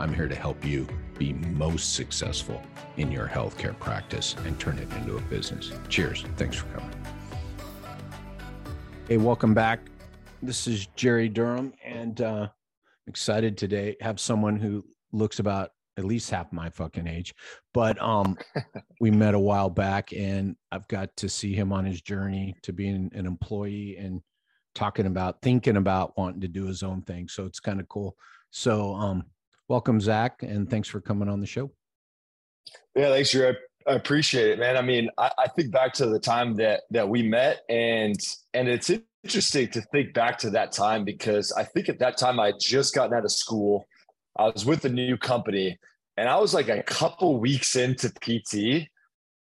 I'm 0.00 0.12
here 0.12 0.26
to 0.26 0.34
help 0.34 0.64
you 0.64 0.88
be 1.18 1.32
most 1.32 1.94
successful 1.94 2.60
in 2.96 3.12
your 3.12 3.28
healthcare 3.28 3.78
practice 3.78 4.34
and 4.44 4.58
turn 4.58 4.78
it 4.78 4.92
into 4.94 5.16
a 5.16 5.20
business. 5.22 5.70
Cheers. 5.88 6.24
Thanks 6.36 6.56
for 6.56 6.66
coming. 6.66 6.90
Hey, 9.08 9.18
welcome 9.18 9.54
back. 9.54 9.80
This 10.42 10.66
is 10.66 10.86
Jerry 10.96 11.28
Durham, 11.28 11.72
and 11.84 12.20
uh, 12.20 12.48
I'm 12.48 13.06
excited 13.06 13.56
today 13.56 13.96
have 14.00 14.18
someone 14.18 14.56
who 14.56 14.84
looks 15.12 15.38
about 15.38 15.70
at 15.96 16.04
least 16.04 16.28
half 16.28 16.52
my 16.52 16.70
fucking 16.70 17.06
age. 17.06 17.32
But 17.72 18.00
um, 18.02 18.36
we 19.00 19.12
met 19.12 19.34
a 19.34 19.38
while 19.38 19.70
back, 19.70 20.12
and 20.12 20.56
I've 20.72 20.88
got 20.88 21.16
to 21.18 21.28
see 21.28 21.54
him 21.54 21.72
on 21.72 21.84
his 21.84 22.02
journey 22.02 22.56
to 22.64 22.72
being 22.72 23.12
an 23.14 23.26
employee 23.26 23.96
and 23.96 24.20
talking 24.74 25.06
about 25.06 25.40
thinking 25.40 25.76
about 25.76 26.18
wanting 26.18 26.40
to 26.40 26.48
do 26.48 26.66
his 26.66 26.82
own 26.82 27.02
thing. 27.02 27.28
So 27.28 27.44
it's 27.46 27.60
kind 27.60 27.78
of 27.78 27.88
cool. 27.88 28.16
So 28.50 28.94
um, 28.94 29.24
welcome, 29.68 30.00
Zach, 30.00 30.42
and 30.42 30.68
thanks 30.68 30.88
for 30.88 31.00
coming 31.00 31.28
on 31.28 31.40
the 31.40 31.46
show. 31.46 31.70
Yeah, 32.94 33.10
thanks, 33.10 33.32
Drew. 33.32 33.48
I, 33.48 33.90
I 33.90 33.94
appreciate 33.94 34.50
it, 34.50 34.58
man. 34.58 34.76
I 34.76 34.82
mean, 34.82 35.10
I, 35.18 35.30
I, 35.38 35.48
think 35.48 35.70
back 35.70 35.92
to 35.94 36.06
the 36.06 36.18
time 36.18 36.54
that 36.56 36.82
that 36.90 37.08
we 37.08 37.22
met, 37.22 37.62
and 37.68 38.16
and 38.54 38.68
it's 38.68 38.90
interesting 39.22 39.68
to 39.70 39.80
think 39.80 40.14
back 40.14 40.38
to 40.38 40.50
that 40.50 40.72
time 40.72 41.04
because 41.04 41.52
I 41.52 41.64
think 41.64 41.88
at 41.88 41.98
that 41.98 42.16
time 42.16 42.40
I 42.40 42.46
had 42.46 42.60
just 42.60 42.94
gotten 42.94 43.14
out 43.14 43.24
of 43.24 43.32
school. 43.32 43.86
I 44.36 44.48
was 44.48 44.64
with 44.64 44.84
a 44.84 44.88
new 44.88 45.16
company, 45.16 45.78
and 46.16 46.28
I 46.28 46.38
was 46.38 46.54
like 46.54 46.68
a 46.68 46.82
couple 46.82 47.38
weeks 47.38 47.76
into 47.76 48.10
PT, 48.10 48.88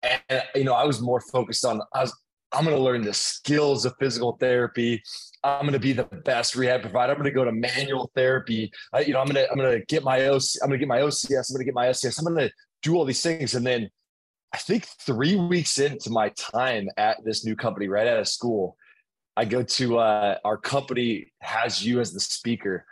and 0.02 0.42
you 0.54 0.64
know 0.64 0.74
I 0.74 0.84
was 0.84 1.00
more 1.00 1.20
focused 1.20 1.64
on 1.64 1.80
I 1.94 2.02
was 2.02 2.14
I'm 2.52 2.64
going 2.64 2.76
to 2.76 2.82
learn 2.82 3.02
the 3.02 3.14
skills 3.14 3.84
of 3.84 3.94
physical 3.98 4.36
therapy. 4.38 5.02
I'm 5.44 5.62
going 5.62 5.74
to 5.74 5.78
be 5.78 5.92
the 5.92 6.04
best 6.04 6.56
rehab 6.56 6.80
provider. 6.80 7.12
I'm 7.12 7.18
going 7.18 7.30
to 7.30 7.34
go 7.34 7.44
to 7.44 7.52
manual 7.52 8.10
therapy. 8.14 8.72
I, 8.92 9.00
you 9.00 9.12
know, 9.12 9.20
I'm 9.20 9.26
going 9.26 9.36
to 9.36 9.50
I'm 9.50 9.58
going 9.58 9.78
to 9.78 9.84
get 9.86 10.02
my 10.02 10.26
OC, 10.26 10.42
I'm 10.62 10.68
going 10.68 10.78
to 10.78 10.84
get 10.84 10.88
my 10.88 11.00
OCS. 11.00 11.50
I'm 11.50 11.54
going 11.54 11.60
to 11.60 11.64
get 11.64 11.74
my 11.74 11.86
SCS. 11.86 12.18
I'm 12.18 12.34
going 12.34 12.48
to 12.48 12.54
do 12.82 12.96
all 12.96 13.04
these 13.04 13.22
things, 13.22 13.54
and 13.54 13.66
then 13.66 13.90
I 14.52 14.58
think 14.58 14.86
three 14.86 15.36
weeks 15.36 15.78
into 15.78 16.10
my 16.10 16.30
time 16.30 16.88
at 16.96 17.18
this 17.24 17.44
new 17.44 17.56
company, 17.56 17.88
right 17.88 18.06
out 18.06 18.18
of 18.18 18.28
school, 18.28 18.76
I 19.36 19.44
go 19.44 19.62
to 19.62 19.98
uh, 19.98 20.38
our 20.44 20.56
company 20.56 21.32
has 21.40 21.84
you 21.84 22.00
as 22.00 22.12
the 22.12 22.20
speaker, 22.20 22.84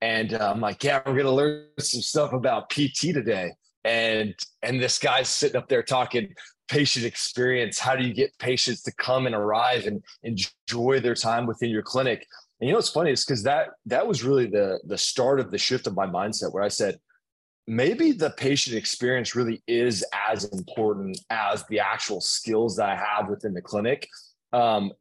and 0.00 0.34
uh, 0.34 0.50
I'm 0.52 0.60
like, 0.60 0.82
yeah, 0.82 1.00
we're 1.04 1.12
going 1.12 1.24
to 1.24 1.32
learn 1.32 1.66
some 1.78 2.00
stuff 2.00 2.32
about 2.32 2.70
PT 2.70 3.12
today 3.12 3.50
and 3.84 4.34
and 4.62 4.80
this 4.80 4.98
guy's 4.98 5.28
sitting 5.28 5.56
up 5.56 5.68
there 5.68 5.82
talking 5.82 6.34
patient 6.68 7.04
experience. 7.04 7.78
How 7.78 7.96
do 7.96 8.04
you 8.04 8.14
get 8.14 8.38
patients 8.38 8.82
to 8.82 8.92
come 8.92 9.26
and 9.26 9.34
arrive 9.34 9.86
and 9.86 10.02
enjoy 10.22 11.00
their 11.00 11.14
time 11.14 11.46
within 11.46 11.70
your 11.70 11.82
clinic? 11.82 12.26
And 12.60 12.68
you 12.68 12.72
know 12.72 12.78
what's 12.78 12.90
funny 12.90 13.12
is 13.12 13.24
because 13.24 13.42
that 13.44 13.68
that 13.86 14.06
was 14.06 14.24
really 14.24 14.46
the 14.46 14.80
the 14.84 14.98
start 14.98 15.40
of 15.40 15.50
the 15.50 15.58
shift 15.58 15.86
of 15.86 15.94
my 15.94 16.06
mindset 16.06 16.52
where 16.52 16.64
i 16.64 16.68
said 16.68 16.98
maybe 17.66 18.12
the 18.12 18.30
patient 18.30 18.76
experience 18.76 19.36
really 19.36 19.62
is 19.66 20.04
as 20.28 20.44
important 20.44 21.20
as 21.30 21.64
the 21.66 21.78
actual 21.78 22.20
skills 22.20 22.76
that 22.76 22.88
i 22.88 22.96
have 22.96 23.28
within 23.28 23.54
the 23.54 23.62
clinic. 23.62 24.08
Um, 24.52 24.92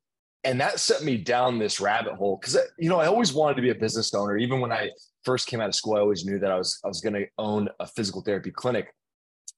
and 0.43 0.61
that 0.61 0.79
set 0.79 1.03
me 1.03 1.17
down 1.17 1.57
this 1.57 1.81
rabbit 1.81 2.13
hole 2.13 2.37
because 2.39 2.57
you 2.77 2.89
know 2.89 2.99
i 2.99 3.07
always 3.07 3.33
wanted 3.33 3.55
to 3.55 3.61
be 3.61 3.71
a 3.71 3.75
business 3.75 4.13
owner. 4.13 4.37
Even 4.37 4.59
when 4.59 4.71
i 4.71 4.89
first 5.23 5.47
came 5.47 5.59
out 5.59 5.67
of 5.67 5.75
school 5.75 5.95
i 5.95 5.99
always 5.99 6.25
knew 6.25 6.39
that 6.39 6.51
i 6.51 6.57
was 6.57 6.79
i 6.85 6.87
was 6.87 7.01
going 7.01 7.13
to 7.13 7.25
own 7.37 7.67
a 7.79 7.87
physical 7.87 8.21
therapy 8.21 8.51
clinic 8.51 8.93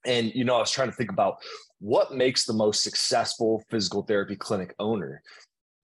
and 0.06 0.34
you 0.34 0.44
know 0.44 0.56
i 0.56 0.60
was 0.60 0.72
trying 0.72 0.90
to 0.90 0.96
think 0.96 1.12
about 1.12 1.38
what 1.80 2.14
makes 2.14 2.46
the 2.46 2.54
most 2.54 2.84
successful 2.84 3.64
physical 3.70 4.04
therapy 4.04 4.36
clinic 4.36 4.76
owner. 4.80 5.22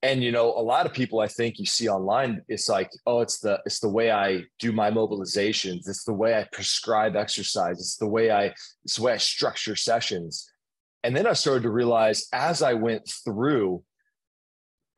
And 0.03 0.21
you 0.21 0.31
know 0.31 0.53
a 0.53 0.61
lot 0.61 0.85
of 0.85 0.93
people 0.93 1.19
i 1.19 1.27
think 1.27 1.57
you 1.57 1.65
see 1.65 1.89
online 1.89 2.41
it's 2.47 2.69
like 2.69 2.91
oh 3.07 3.21
it's 3.21 3.39
the 3.39 3.59
it's 3.65 3.79
the 3.79 3.89
way 3.89 4.11
i 4.11 4.43
do 4.59 4.71
my 4.71 4.91
mobilizations. 4.91 5.89
It's 5.89 6.03
the 6.03 6.13
way 6.13 6.37
i 6.37 6.47
prescribe 6.51 7.15
exercise. 7.15 7.79
It's 7.79 7.97
the 7.97 8.07
way 8.07 8.29
i 8.29 8.53
it's 8.83 8.97
the 8.97 9.03
way 9.03 9.13
i 9.13 9.17
structure 9.17 9.75
sessions. 9.75 10.47
And 11.03 11.15
then 11.15 11.25
i 11.25 11.33
started 11.33 11.63
to 11.63 11.71
realize 11.71 12.27
as 12.33 12.61
i 12.61 12.73
went 12.73 13.09
through 13.23 13.83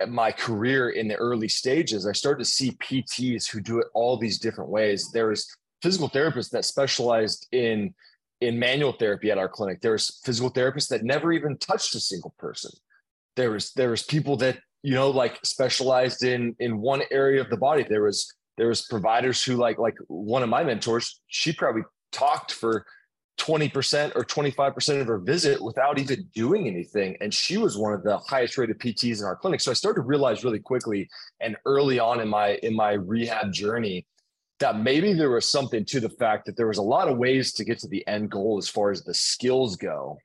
my 0.07 0.31
career 0.31 0.89
in 0.89 1.07
the 1.07 1.15
early 1.15 1.47
stages 1.47 2.05
i 2.05 2.11
started 2.11 2.43
to 2.43 2.49
see 2.49 2.71
pts 2.73 3.49
who 3.49 3.59
do 3.59 3.79
it 3.79 3.87
all 3.93 4.17
these 4.17 4.39
different 4.39 4.69
ways. 4.69 5.09
There's 5.13 5.47
physical 5.81 6.09
therapists 6.09 6.49
that 6.51 6.65
specialized 6.65 7.47
in 7.51 7.93
in 8.41 8.59
manual 8.59 8.91
therapy 8.91 9.31
at 9.31 9.37
our 9.37 9.49
clinic. 9.49 9.81
There's 9.81 10.19
physical 10.23 10.51
therapists 10.51 10.89
that 10.89 11.03
never 11.03 11.31
even 11.31 11.57
touched 11.57 11.95
a 11.95 11.99
single 11.99 12.33
person. 12.37 12.71
There 13.35 13.51
was 13.51 13.71
there 13.73 13.89
was 13.89 14.03
people 14.03 14.37
that 14.37 14.59
you 14.83 14.93
know 14.93 15.09
like 15.09 15.39
specialized 15.43 16.23
in 16.23 16.55
in 16.59 16.79
one 16.79 17.01
area 17.11 17.41
of 17.41 17.49
the 17.49 17.57
body. 17.57 17.85
There 17.87 18.03
was 18.03 18.33
there 18.57 18.67
was 18.67 18.83
providers 18.83 19.43
who 19.43 19.55
like 19.55 19.77
like 19.77 19.95
one 20.07 20.43
of 20.43 20.49
my 20.49 20.63
mentors. 20.63 21.21
She 21.27 21.51
probably 21.51 21.83
talked 22.11 22.51
for 22.53 22.85
20% 23.39 24.15
or 24.15 24.23
25% 24.23 25.01
of 25.01 25.07
her 25.07 25.19
visit 25.19 25.61
without 25.61 25.99
even 25.99 26.27
doing 26.33 26.67
anything. 26.67 27.15
And 27.21 27.31
she 27.31 27.57
was 27.57 27.77
one 27.77 27.93
of 27.93 28.01
the 28.03 28.17
highest 28.17 28.57
rated 28.57 28.79
PTs 28.79 29.19
in 29.19 29.25
our 29.25 29.35
clinic. 29.35 29.61
So 29.61 29.69
I 29.69 29.75
started 29.75 30.01
to 30.01 30.07
realize 30.07 30.43
really 30.43 30.59
quickly 30.59 31.07
and 31.39 31.55
early 31.65 31.99
on 31.99 32.19
in 32.19 32.27
my 32.27 32.55
in 32.63 32.75
my 32.75 32.93
rehab 32.93 33.53
journey 33.53 34.05
that 34.59 34.79
maybe 34.79 35.13
there 35.13 35.29
was 35.29 35.49
something 35.49 35.85
to 35.85 35.99
the 35.99 36.09
fact 36.09 36.45
that 36.45 36.57
there 36.57 36.67
was 36.67 36.77
a 36.77 36.83
lot 36.83 37.07
of 37.07 37.17
ways 37.17 37.53
to 37.53 37.63
get 37.63 37.79
to 37.79 37.87
the 37.87 38.05
end 38.07 38.31
goal 38.31 38.57
as 38.57 38.67
far 38.67 38.91
as 38.91 39.03
the 39.03 39.13
skills 39.13 39.75
go. 39.75 40.17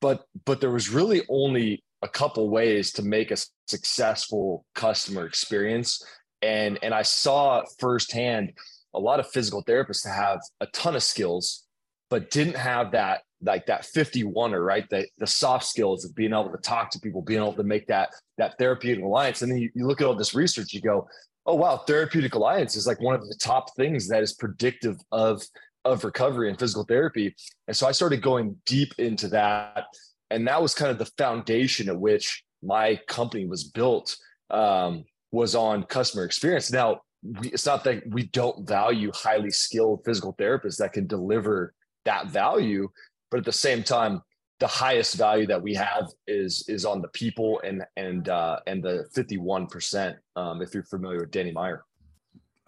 But 0.00 0.24
but 0.44 0.60
there 0.60 0.70
was 0.70 0.90
really 0.90 1.22
only 1.28 1.82
a 2.02 2.08
couple 2.08 2.48
ways 2.50 2.92
to 2.92 3.02
make 3.02 3.30
a 3.30 3.36
successful 3.66 4.64
customer 4.74 5.26
experience. 5.26 6.02
And 6.42 6.78
and 6.82 6.94
i 6.94 7.02
saw 7.02 7.62
firsthand 7.80 8.52
a 8.94 9.00
lot 9.00 9.20
of 9.20 9.28
physical 9.28 9.64
therapists 9.64 10.02
to 10.02 10.08
have 10.08 10.40
a 10.60 10.66
ton 10.66 10.96
of 10.96 11.02
skills 11.02 11.64
but 12.10 12.30
didn't 12.30 12.56
have 12.56 12.92
that 12.92 13.22
like 13.42 13.66
that 13.66 13.82
51er 13.82 14.64
right? 14.64 14.88
The, 14.90 15.06
the 15.18 15.26
soft 15.26 15.64
skills 15.66 16.04
of 16.04 16.14
being 16.14 16.32
able 16.32 16.50
to 16.50 16.58
talk 16.58 16.90
to 16.90 17.00
people 17.00 17.22
being 17.22 17.40
able 17.40 17.52
to 17.54 17.62
make 17.62 17.86
that 17.88 18.10
that 18.36 18.58
therapeutic 18.58 19.04
alliance. 19.04 19.42
And 19.42 19.50
then 19.50 19.58
you, 19.58 19.70
you 19.74 19.86
look 19.86 20.00
at 20.00 20.06
all 20.06 20.14
this 20.14 20.34
research 20.34 20.72
you 20.72 20.80
go 20.80 21.08
oh 21.48 21.54
wow, 21.54 21.78
therapeutic 21.78 22.34
alliance 22.34 22.76
is 22.76 22.86
like 22.86 23.00
one 23.00 23.14
of 23.14 23.22
the 23.22 23.34
top 23.40 23.74
things 23.74 24.06
that 24.08 24.22
is 24.22 24.34
predictive 24.34 24.98
of 25.10 25.42
of 25.84 26.04
recovery 26.04 26.50
and 26.50 26.58
physical 26.58 26.84
therapy. 26.84 27.34
And 27.66 27.76
so 27.76 27.88
I 27.88 27.92
started 27.92 28.22
going 28.22 28.56
deep 28.66 28.92
into 28.98 29.28
that, 29.28 29.86
and 30.30 30.46
that 30.46 30.60
was 30.60 30.74
kind 30.74 30.90
of 30.90 30.98
the 30.98 31.10
foundation 31.16 31.88
at 31.88 31.98
which 31.98 32.44
my 32.62 33.00
company 33.08 33.46
was 33.46 33.64
built. 33.64 34.16
Um, 34.50 35.04
was 35.30 35.54
on 35.54 35.82
customer 35.84 36.24
experience. 36.24 36.72
Now, 36.72 37.02
we, 37.22 37.48
it's 37.48 37.66
not 37.66 37.84
that 37.84 38.02
we 38.08 38.24
don't 38.28 38.66
value 38.66 39.10
highly 39.14 39.50
skilled 39.50 40.02
physical 40.04 40.34
therapists 40.34 40.78
that 40.78 40.94
can 40.94 41.06
deliver 41.06 41.74
that 42.04 42.28
value, 42.28 42.88
but 43.30 43.38
at 43.38 43.44
the 43.44 43.52
same 43.52 43.82
time, 43.82 44.22
the 44.58 44.66
highest 44.66 45.14
value 45.14 45.46
that 45.46 45.62
we 45.62 45.74
have 45.74 46.10
is 46.26 46.64
is 46.68 46.84
on 46.84 47.00
the 47.00 47.08
people 47.08 47.60
and 47.64 47.84
and 47.96 48.28
uh, 48.28 48.58
and 48.66 48.82
the 48.82 49.06
fifty 49.12 49.36
one 49.36 49.66
percent. 49.66 50.16
Um, 50.36 50.62
if 50.62 50.74
you're 50.74 50.84
familiar 50.84 51.20
with 51.20 51.30
Danny 51.30 51.52
Meyer, 51.52 51.84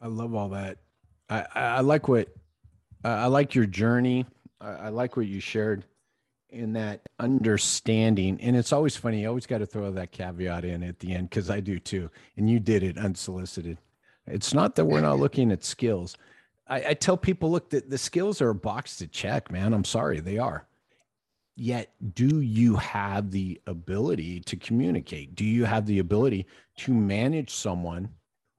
I 0.01 0.07
love 0.07 0.35
all 0.35 0.49
that. 0.51 0.79
I 1.29 1.47
I 1.55 1.81
like 1.81 2.09
what 2.09 2.29
I 3.05 3.27
like 3.27 3.55
your 3.55 3.67
journey. 3.67 4.27
I, 4.61 4.71
I 4.71 4.89
like 4.91 5.17
what 5.17 5.27
you 5.27 5.41
shared 5.41 5.85
in 6.51 6.73
that 6.75 7.01
understanding. 7.19 8.41
And 8.41 8.57
it's 8.57 8.73
always 8.73 8.97
funny. 8.97 9.23
You 9.23 9.29
always 9.29 9.47
got 9.47 9.59
to 9.59 9.67
throw 9.67 9.91
that 9.93 10.13
caveat 10.13 10.65
in 10.65 10.83
at 10.83 10.99
the 10.99 11.13
end 11.13 11.31
because 11.31 11.49
I 11.51 11.61
do 11.61 11.79
too. 11.79 12.11
And 12.37 12.51
you 12.51 12.59
did 12.61 12.83
it 12.83 12.99
unsolicited. 12.99 13.79
It's 14.27 14.53
not 14.53 14.75
that 14.77 14.85
we're 14.85 15.01
not 15.01 15.19
looking 15.21 15.53
at 15.53 15.65
skills. 15.65 16.17
I, 16.69 16.89
I 16.89 16.95
tell 16.95 17.17
people, 17.17 17.51
look, 17.51 17.71
the, 17.71 17.81
the 17.81 17.99
skills 17.99 18.41
are 18.41 18.51
a 18.51 18.55
box 18.55 18.97
to 18.97 19.07
check, 19.07 19.51
man. 19.51 19.73
I'm 19.73 19.85
sorry, 19.85 20.21
they 20.21 20.39
are 20.39 20.67
yet 21.61 21.93
do 22.15 22.41
you 22.41 22.75
have 22.77 23.31
the 23.31 23.61
ability 23.67 24.41
to 24.41 24.57
communicate? 24.57 25.35
Do 25.35 25.45
you 25.45 25.67
have 25.67 25.85
the 25.85 25.99
ability 25.99 26.47
to 26.79 26.95
manage 26.95 27.53
someone 27.53 28.09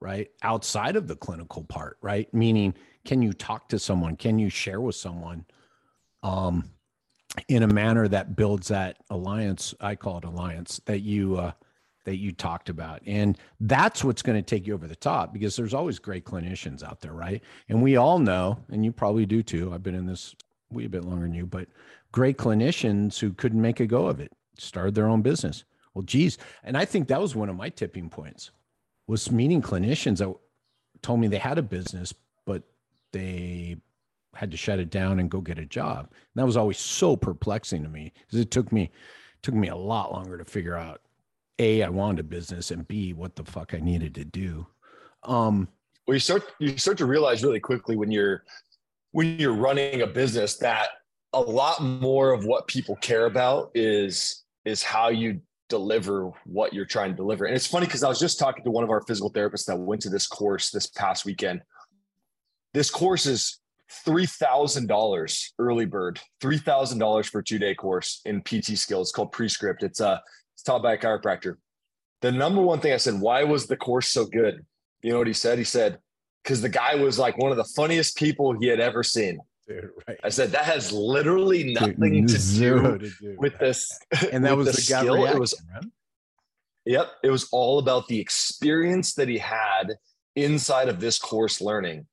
right 0.00 0.30
outside 0.42 0.94
of 0.94 1.08
the 1.08 1.16
clinical 1.16 1.64
part 1.64 1.98
right? 2.00 2.32
Meaning 2.32 2.74
can 3.04 3.20
you 3.20 3.32
talk 3.32 3.68
to 3.70 3.78
someone? 3.78 4.16
Can 4.16 4.38
you 4.38 4.48
share 4.48 4.80
with 4.80 4.94
someone 4.94 5.44
um 6.22 6.70
in 7.48 7.64
a 7.64 7.66
manner 7.66 8.06
that 8.06 8.36
builds 8.36 8.68
that 8.68 8.98
alliance 9.08 9.74
i 9.80 9.94
call 9.96 10.18
it 10.18 10.24
alliance 10.24 10.80
that 10.84 11.00
you 11.00 11.38
uh 11.38 11.52
that 12.04 12.16
you 12.16 12.30
talked 12.30 12.68
about? 12.68 13.02
And 13.04 13.36
that's 13.58 14.04
what's 14.04 14.22
going 14.22 14.40
to 14.40 14.48
take 14.48 14.66
you 14.66 14.74
over 14.74 14.86
the 14.86 14.94
top 14.94 15.32
because 15.32 15.56
there's 15.56 15.74
always 15.74 15.98
great 15.98 16.24
clinicians 16.24 16.84
out 16.84 17.00
there 17.00 17.14
right? 17.14 17.42
And 17.68 17.82
we 17.82 17.96
all 17.96 18.20
know 18.20 18.58
and 18.70 18.84
you 18.84 18.92
probably 18.92 19.26
do 19.26 19.42
too 19.42 19.72
i've 19.74 19.82
been 19.82 19.96
in 19.96 20.06
this 20.06 20.36
we 20.72 20.84
a 20.84 20.88
bit 20.88 21.04
longer 21.04 21.26
than 21.26 21.34
you, 21.34 21.46
but 21.46 21.68
great 22.12 22.36
clinicians 22.36 23.18
who 23.18 23.32
couldn't 23.32 23.60
make 23.60 23.80
a 23.80 23.86
go 23.86 24.06
of 24.06 24.20
it, 24.20 24.32
started 24.58 24.94
their 24.94 25.08
own 25.08 25.22
business. 25.22 25.64
Well, 25.94 26.02
geez. 26.02 26.38
And 26.62 26.76
I 26.76 26.84
think 26.84 27.08
that 27.08 27.20
was 27.20 27.34
one 27.34 27.48
of 27.48 27.56
my 27.56 27.68
tipping 27.68 28.08
points 28.08 28.50
was 29.06 29.30
meeting 29.30 29.60
clinicians 29.60 30.18
that 30.18 30.34
told 31.02 31.20
me 31.20 31.26
they 31.26 31.38
had 31.38 31.58
a 31.58 31.62
business, 31.62 32.14
but 32.46 32.62
they 33.12 33.76
had 34.34 34.50
to 34.50 34.56
shut 34.56 34.78
it 34.78 34.90
down 34.90 35.18
and 35.18 35.30
go 35.30 35.40
get 35.40 35.58
a 35.58 35.66
job. 35.66 36.06
And 36.10 36.36
that 36.36 36.46
was 36.46 36.56
always 36.56 36.78
so 36.78 37.16
perplexing 37.16 37.82
to 37.82 37.88
me 37.88 38.12
because 38.26 38.38
it 38.38 38.50
took 38.50 38.72
me 38.72 38.90
took 39.42 39.54
me 39.54 39.68
a 39.68 39.76
lot 39.76 40.12
longer 40.12 40.38
to 40.38 40.44
figure 40.44 40.76
out 40.76 41.02
a 41.58 41.82
I 41.82 41.88
wanted 41.88 42.20
a 42.20 42.22
business 42.22 42.70
and 42.70 42.86
b 42.86 43.12
what 43.12 43.36
the 43.36 43.44
fuck 43.44 43.74
I 43.74 43.78
needed 43.78 44.14
to 44.14 44.24
do. 44.24 44.66
Um, 45.24 45.68
well, 46.06 46.14
you 46.14 46.20
start 46.20 46.44
you 46.58 46.78
start 46.78 46.96
to 46.98 47.06
realize 47.06 47.42
really 47.42 47.60
quickly 47.60 47.96
when 47.96 48.10
you're 48.10 48.44
when 49.10 49.38
you're 49.38 49.52
running 49.52 50.02
a 50.02 50.06
business 50.06 50.56
that 50.58 50.88
a 51.32 51.40
lot 51.40 51.82
more 51.82 52.32
of 52.32 52.44
what 52.44 52.66
people 52.66 52.96
care 52.96 53.26
about 53.26 53.70
is 53.74 54.44
is 54.64 54.82
how 54.82 55.08
you 55.08 55.40
deliver 55.68 56.30
what 56.44 56.72
you're 56.72 56.84
trying 56.84 57.10
to 57.10 57.16
deliver. 57.16 57.46
And 57.46 57.56
it's 57.56 57.66
funny 57.66 57.86
because 57.86 58.04
I 58.04 58.08
was 58.08 58.20
just 58.20 58.38
talking 58.38 58.62
to 58.64 58.70
one 58.70 58.84
of 58.84 58.90
our 58.90 59.00
physical 59.02 59.32
therapists 59.32 59.64
that 59.66 59.76
went 59.76 60.02
to 60.02 60.10
this 60.10 60.26
course 60.26 60.70
this 60.70 60.86
past 60.86 61.24
weekend. 61.24 61.62
This 62.74 62.90
course 62.90 63.26
is 63.26 63.58
$3,000 64.06 65.50
early 65.58 65.86
bird, 65.86 66.20
$3,000 66.42 67.26
for 67.26 67.42
two 67.42 67.58
day 67.58 67.74
course 67.74 68.20
in 68.24 68.42
PT 68.42 68.78
skills 68.78 69.12
called 69.12 69.32
Prescript. 69.32 69.82
It's, 69.82 70.00
uh, 70.00 70.18
it's 70.54 70.62
taught 70.62 70.82
by 70.82 70.92
a 70.92 70.98
chiropractor. 70.98 71.56
The 72.20 72.32
number 72.32 72.60
one 72.60 72.80
thing 72.80 72.92
I 72.92 72.98
said, 72.98 73.20
why 73.20 73.42
was 73.44 73.66
the 73.66 73.76
course 73.76 74.08
so 74.08 74.26
good? 74.26 74.64
You 75.02 75.12
know 75.12 75.18
what 75.18 75.26
he 75.26 75.32
said? 75.32 75.58
He 75.58 75.64
said, 75.64 75.98
because 76.42 76.60
the 76.60 76.68
guy 76.68 76.94
was 76.96 77.18
like 77.18 77.38
one 77.38 77.50
of 77.50 77.56
the 77.56 77.64
funniest 77.64 78.16
people 78.16 78.52
he 78.58 78.66
had 78.66 78.78
ever 78.78 79.02
seen. 79.02 79.40
Dude, 79.68 79.90
right. 80.08 80.18
I 80.22 80.28
said 80.28 80.52
that 80.52 80.64
has 80.64 80.92
literally 80.92 81.72
nothing 81.74 82.26
Dude, 82.26 82.28
to, 82.28 82.58
do 82.58 82.98
to, 82.98 83.10
do 83.20 83.36
with 83.38 83.58
this. 83.58 83.90
And 84.32 84.44
that 84.44 84.56
was 84.56 84.66
the, 84.66 84.72
the 84.72 84.80
skill. 84.80 85.16
Reaction, 85.16 85.36
it 85.36 85.40
was, 85.40 85.62
right? 85.74 85.84
yep. 86.84 87.12
It 87.22 87.30
was 87.30 87.48
all 87.52 87.78
about 87.78 88.08
the 88.08 88.20
experience 88.20 89.14
that 89.14 89.28
he 89.28 89.38
had 89.38 89.94
inside 90.34 90.88
of 90.88 91.00
this 91.00 91.18
course 91.18 91.60
learning 91.60 92.06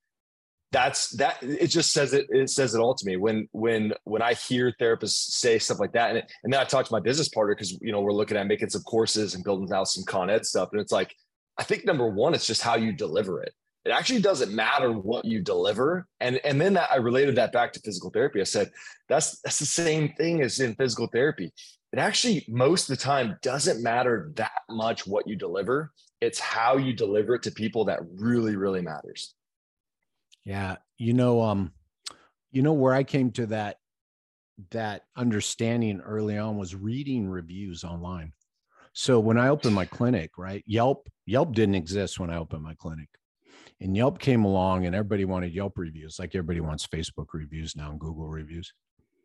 that's 0.72 1.12
that 1.12 1.38
it 1.42 1.68
just 1.68 1.92
says 1.92 2.14
it 2.14 2.28
it 2.30 2.50
says 2.50 2.76
it 2.76 2.80
all 2.80 2.94
to 2.94 3.06
me 3.06 3.18
when 3.18 3.48
when 3.52 3.94
when 4.04 4.22
i 4.22 4.34
hear 4.34 4.74
therapists 4.80 5.32
say 5.32 5.58
stuff 5.58 5.80
like 5.80 5.94
that 5.94 6.12
and, 6.12 6.24
and 6.44 6.54
then 6.54 6.60
i 6.60 6.64
talk 6.64 6.86
to 6.86 6.94
my 6.94 7.00
business 7.00 7.30
partner 7.30 7.56
because 7.56 7.78
you 7.82 7.92
know 7.92 8.02
we're 8.02 8.14
looking 8.14 8.38
at 8.38 8.46
making 8.46 8.70
some 8.70 8.84
courses 8.84 9.34
and 9.34 9.44
building 9.44 9.72
out 9.74 9.88
some 9.88 10.04
con 10.04 10.30
ed 10.30 10.46
stuff 10.46 10.70
and 10.72 10.82
it's 10.82 10.92
like 10.92 11.16
i 11.58 11.64
think 11.64 11.86
number 11.86 12.08
one 12.08 12.34
it's 12.34 12.46
just 12.46 12.62
how 12.62 12.76
you 12.76 12.92
deliver 12.92 13.42
it 13.42 13.54
it 13.90 13.94
actually 13.94 14.22
doesn't 14.22 14.54
matter 14.54 14.92
what 14.92 15.26
you 15.26 15.42
deliver. 15.42 16.08
And 16.20 16.40
and 16.46 16.62
then 16.62 16.74
that, 16.76 16.90
i 16.92 16.98
related 16.98 17.36
that 17.38 17.52
back 17.52 17.74
to 17.74 17.80
physical 17.80 18.12
therapy. 18.12 18.40
I 18.40 18.44
said 18.44 18.70
that's 19.08 19.40
that's 19.42 19.58
the 19.58 19.66
same 19.66 20.14
thing 20.14 20.44
as 20.44 20.60
in 20.60 20.76
physical 20.76 21.08
therapy. 21.08 21.52
It 21.92 21.98
actually 21.98 22.46
most 22.48 22.88
of 22.88 22.96
the 22.96 23.04
time 23.04 23.40
doesn't 23.42 23.82
matter 23.82 24.32
that 24.36 24.52
much 24.70 25.08
what 25.08 25.28
you 25.28 25.36
deliver. 25.36 25.92
It's 26.22 26.40
how 26.40 26.78
you 26.78 26.94
deliver 26.94 27.34
it 27.34 27.44
to 27.44 27.52
people 27.52 27.86
that 27.86 28.02
really 28.14 28.56
really 28.56 28.82
matters. 28.82 29.34
Yeah, 30.46 30.78
you 31.00 31.14
know, 31.14 31.42
um, 31.42 31.72
you 32.52 32.62
know 32.62 32.74
where 32.74 32.94
I 32.94 33.04
came 33.04 33.32
to 33.32 33.48
that 33.48 33.78
that 34.70 35.06
understanding 35.16 36.00
early 36.02 36.38
on 36.38 36.58
was 36.58 36.76
reading 36.76 37.28
reviews 37.28 37.84
online. 37.84 38.34
So 38.94 39.20
when 39.20 39.40
I 39.40 39.50
opened 39.50 39.74
my 39.74 39.86
clinic, 39.86 40.38
right, 40.38 40.64
Yelp 40.68 41.10
Yelp 41.26 41.56
didn't 41.56 41.76
exist 41.76 42.20
when 42.20 42.30
I 42.30 42.38
opened 42.38 42.62
my 42.62 42.76
clinic. 42.76 43.10
And 43.82 43.96
Yelp 43.96 44.20
came 44.20 44.44
along 44.44 44.86
and 44.86 44.96
everybody 44.96 45.26
wanted 45.26 45.54
Yelp 45.54 45.78
reviews, 45.78 46.20
like 46.20 46.36
everybody 46.36 46.60
wants 46.60 46.86
Facebook 46.86 47.28
reviews 47.34 47.76
now 47.76 47.92
and 47.92 48.00
Google 48.00 48.28
reviews. 48.28 48.74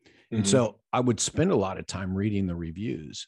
Mm-hmm. 0.06 0.36
And 0.36 0.48
so 0.48 0.80
I 0.92 1.00
would 1.00 1.20
spend 1.20 1.50
a 1.50 1.56
lot 1.56 1.78
of 1.78 1.86
time 1.86 2.14
reading 2.14 2.46
the 2.46 2.54
reviews. 2.54 3.26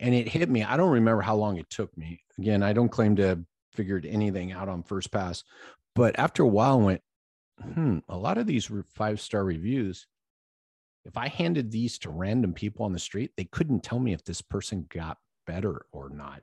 And 0.00 0.14
it 0.14 0.28
hit 0.28 0.48
me. 0.48 0.64
I 0.64 0.76
don't 0.76 0.90
remember 0.90 1.22
how 1.22 1.36
long 1.36 1.58
it 1.58 1.70
took 1.70 1.96
me. 1.96 2.22
Again, 2.38 2.62
I 2.62 2.72
don't 2.72 2.88
claim 2.88 3.16
to 3.16 3.26
have 3.26 3.42
figured 3.72 4.06
anything 4.06 4.52
out 4.52 4.68
on 4.68 4.82
first 4.82 5.10
pass, 5.10 5.44
but 5.94 6.18
after 6.18 6.42
a 6.42 6.48
while 6.48 6.80
I 6.80 6.82
went, 6.82 7.02
hmm, 7.62 7.98
a 8.08 8.16
lot 8.16 8.38
of 8.38 8.46
these 8.46 8.70
five 8.94 9.20
star 9.20 9.44
reviews, 9.44 10.06
if 11.04 11.16
I 11.16 11.28
handed 11.28 11.70
these 11.70 11.98
to 11.98 12.10
random 12.10 12.54
people 12.54 12.86
on 12.86 12.92
the 12.92 12.98
street, 12.98 13.32
they 13.36 13.44
couldn't 13.44 13.82
tell 13.82 13.98
me 13.98 14.12
if 14.12 14.24
this 14.24 14.40
person 14.40 14.86
got 14.88 15.18
better 15.46 15.84
or 15.92 16.08
not 16.08 16.42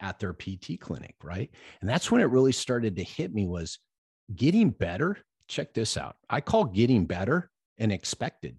at 0.00 0.18
their 0.18 0.32
PT 0.32 0.78
clinic, 0.80 1.14
right? 1.22 1.50
And 1.80 1.88
that's 1.88 2.10
when 2.10 2.20
it 2.20 2.30
really 2.30 2.52
started 2.52 2.96
to 2.96 3.04
hit 3.04 3.34
me 3.34 3.46
was 3.46 3.78
getting 4.34 4.70
better. 4.70 5.18
Check 5.48 5.74
this 5.74 5.96
out. 5.96 6.16
I 6.28 6.40
call 6.40 6.64
getting 6.64 7.06
better 7.06 7.50
an 7.78 7.90
expected. 7.90 8.56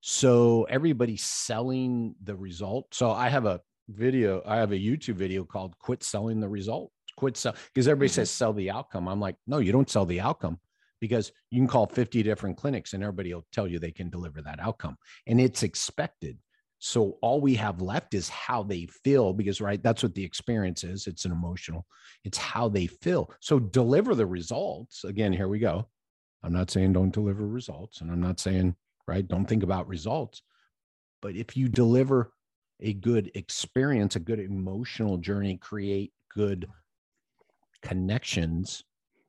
So 0.00 0.64
everybody's 0.64 1.24
selling 1.24 2.14
the 2.22 2.36
result. 2.36 2.92
So 2.92 3.10
I 3.10 3.28
have 3.28 3.46
a 3.46 3.60
video, 3.88 4.42
I 4.46 4.56
have 4.56 4.72
a 4.72 4.78
YouTube 4.78 5.14
video 5.14 5.44
called 5.44 5.78
Quit 5.78 6.02
Selling 6.02 6.40
the 6.40 6.48
Result. 6.48 6.90
Quit 7.16 7.36
sell 7.36 7.54
because 7.72 7.86
everybody 7.88 8.08
mm-hmm. 8.08 8.14
says 8.14 8.30
sell 8.30 8.52
the 8.52 8.70
outcome. 8.70 9.06
I'm 9.06 9.20
like, 9.20 9.36
no, 9.46 9.58
you 9.58 9.70
don't 9.70 9.90
sell 9.90 10.06
the 10.06 10.20
outcome 10.20 10.58
because 11.00 11.32
you 11.50 11.60
can 11.60 11.68
call 11.68 11.86
50 11.86 12.22
different 12.22 12.56
clinics 12.56 12.94
and 12.94 13.02
everybody 13.02 13.34
will 13.34 13.44
tell 13.52 13.66
you 13.66 13.78
they 13.78 13.90
can 13.90 14.08
deliver 14.08 14.40
that 14.40 14.60
outcome 14.60 14.96
and 15.26 15.40
it's 15.40 15.64
expected 15.64 16.38
so 16.84 17.16
all 17.20 17.40
we 17.40 17.54
have 17.54 17.80
left 17.80 18.12
is 18.12 18.28
how 18.28 18.60
they 18.60 18.86
feel 19.04 19.32
because 19.32 19.60
right 19.60 19.84
that's 19.84 20.02
what 20.02 20.16
the 20.16 20.24
experience 20.24 20.82
is 20.82 21.06
it's 21.06 21.24
an 21.24 21.30
emotional 21.30 21.86
it's 22.24 22.36
how 22.36 22.68
they 22.68 22.88
feel 22.88 23.30
so 23.38 23.60
deliver 23.60 24.16
the 24.16 24.26
results 24.26 25.04
again 25.04 25.32
here 25.32 25.46
we 25.46 25.60
go 25.60 25.86
i'm 26.42 26.52
not 26.52 26.72
saying 26.72 26.92
don't 26.92 27.14
deliver 27.14 27.46
results 27.46 28.00
and 28.00 28.10
i'm 28.10 28.20
not 28.20 28.40
saying 28.40 28.74
right 29.06 29.28
don't 29.28 29.46
think 29.46 29.62
about 29.62 29.86
results 29.86 30.42
but 31.20 31.36
if 31.36 31.56
you 31.56 31.68
deliver 31.68 32.32
a 32.80 32.92
good 32.94 33.30
experience 33.36 34.16
a 34.16 34.20
good 34.20 34.40
emotional 34.40 35.18
journey 35.18 35.56
create 35.56 36.12
good 36.34 36.66
connections 37.80 38.82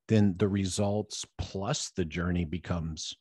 then 0.08 0.34
the 0.38 0.48
results 0.48 1.24
plus 1.38 1.92
the 1.96 2.04
journey 2.04 2.46
becomes 2.46 3.16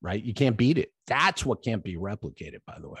right. 0.00 0.22
You 0.22 0.32
can't 0.32 0.56
beat 0.56 0.78
it. 0.78 0.92
That's 1.06 1.44
what 1.44 1.64
can't 1.64 1.82
be 1.82 1.96
replicated, 1.96 2.60
by 2.66 2.78
the 2.80 2.88
way. 2.88 3.00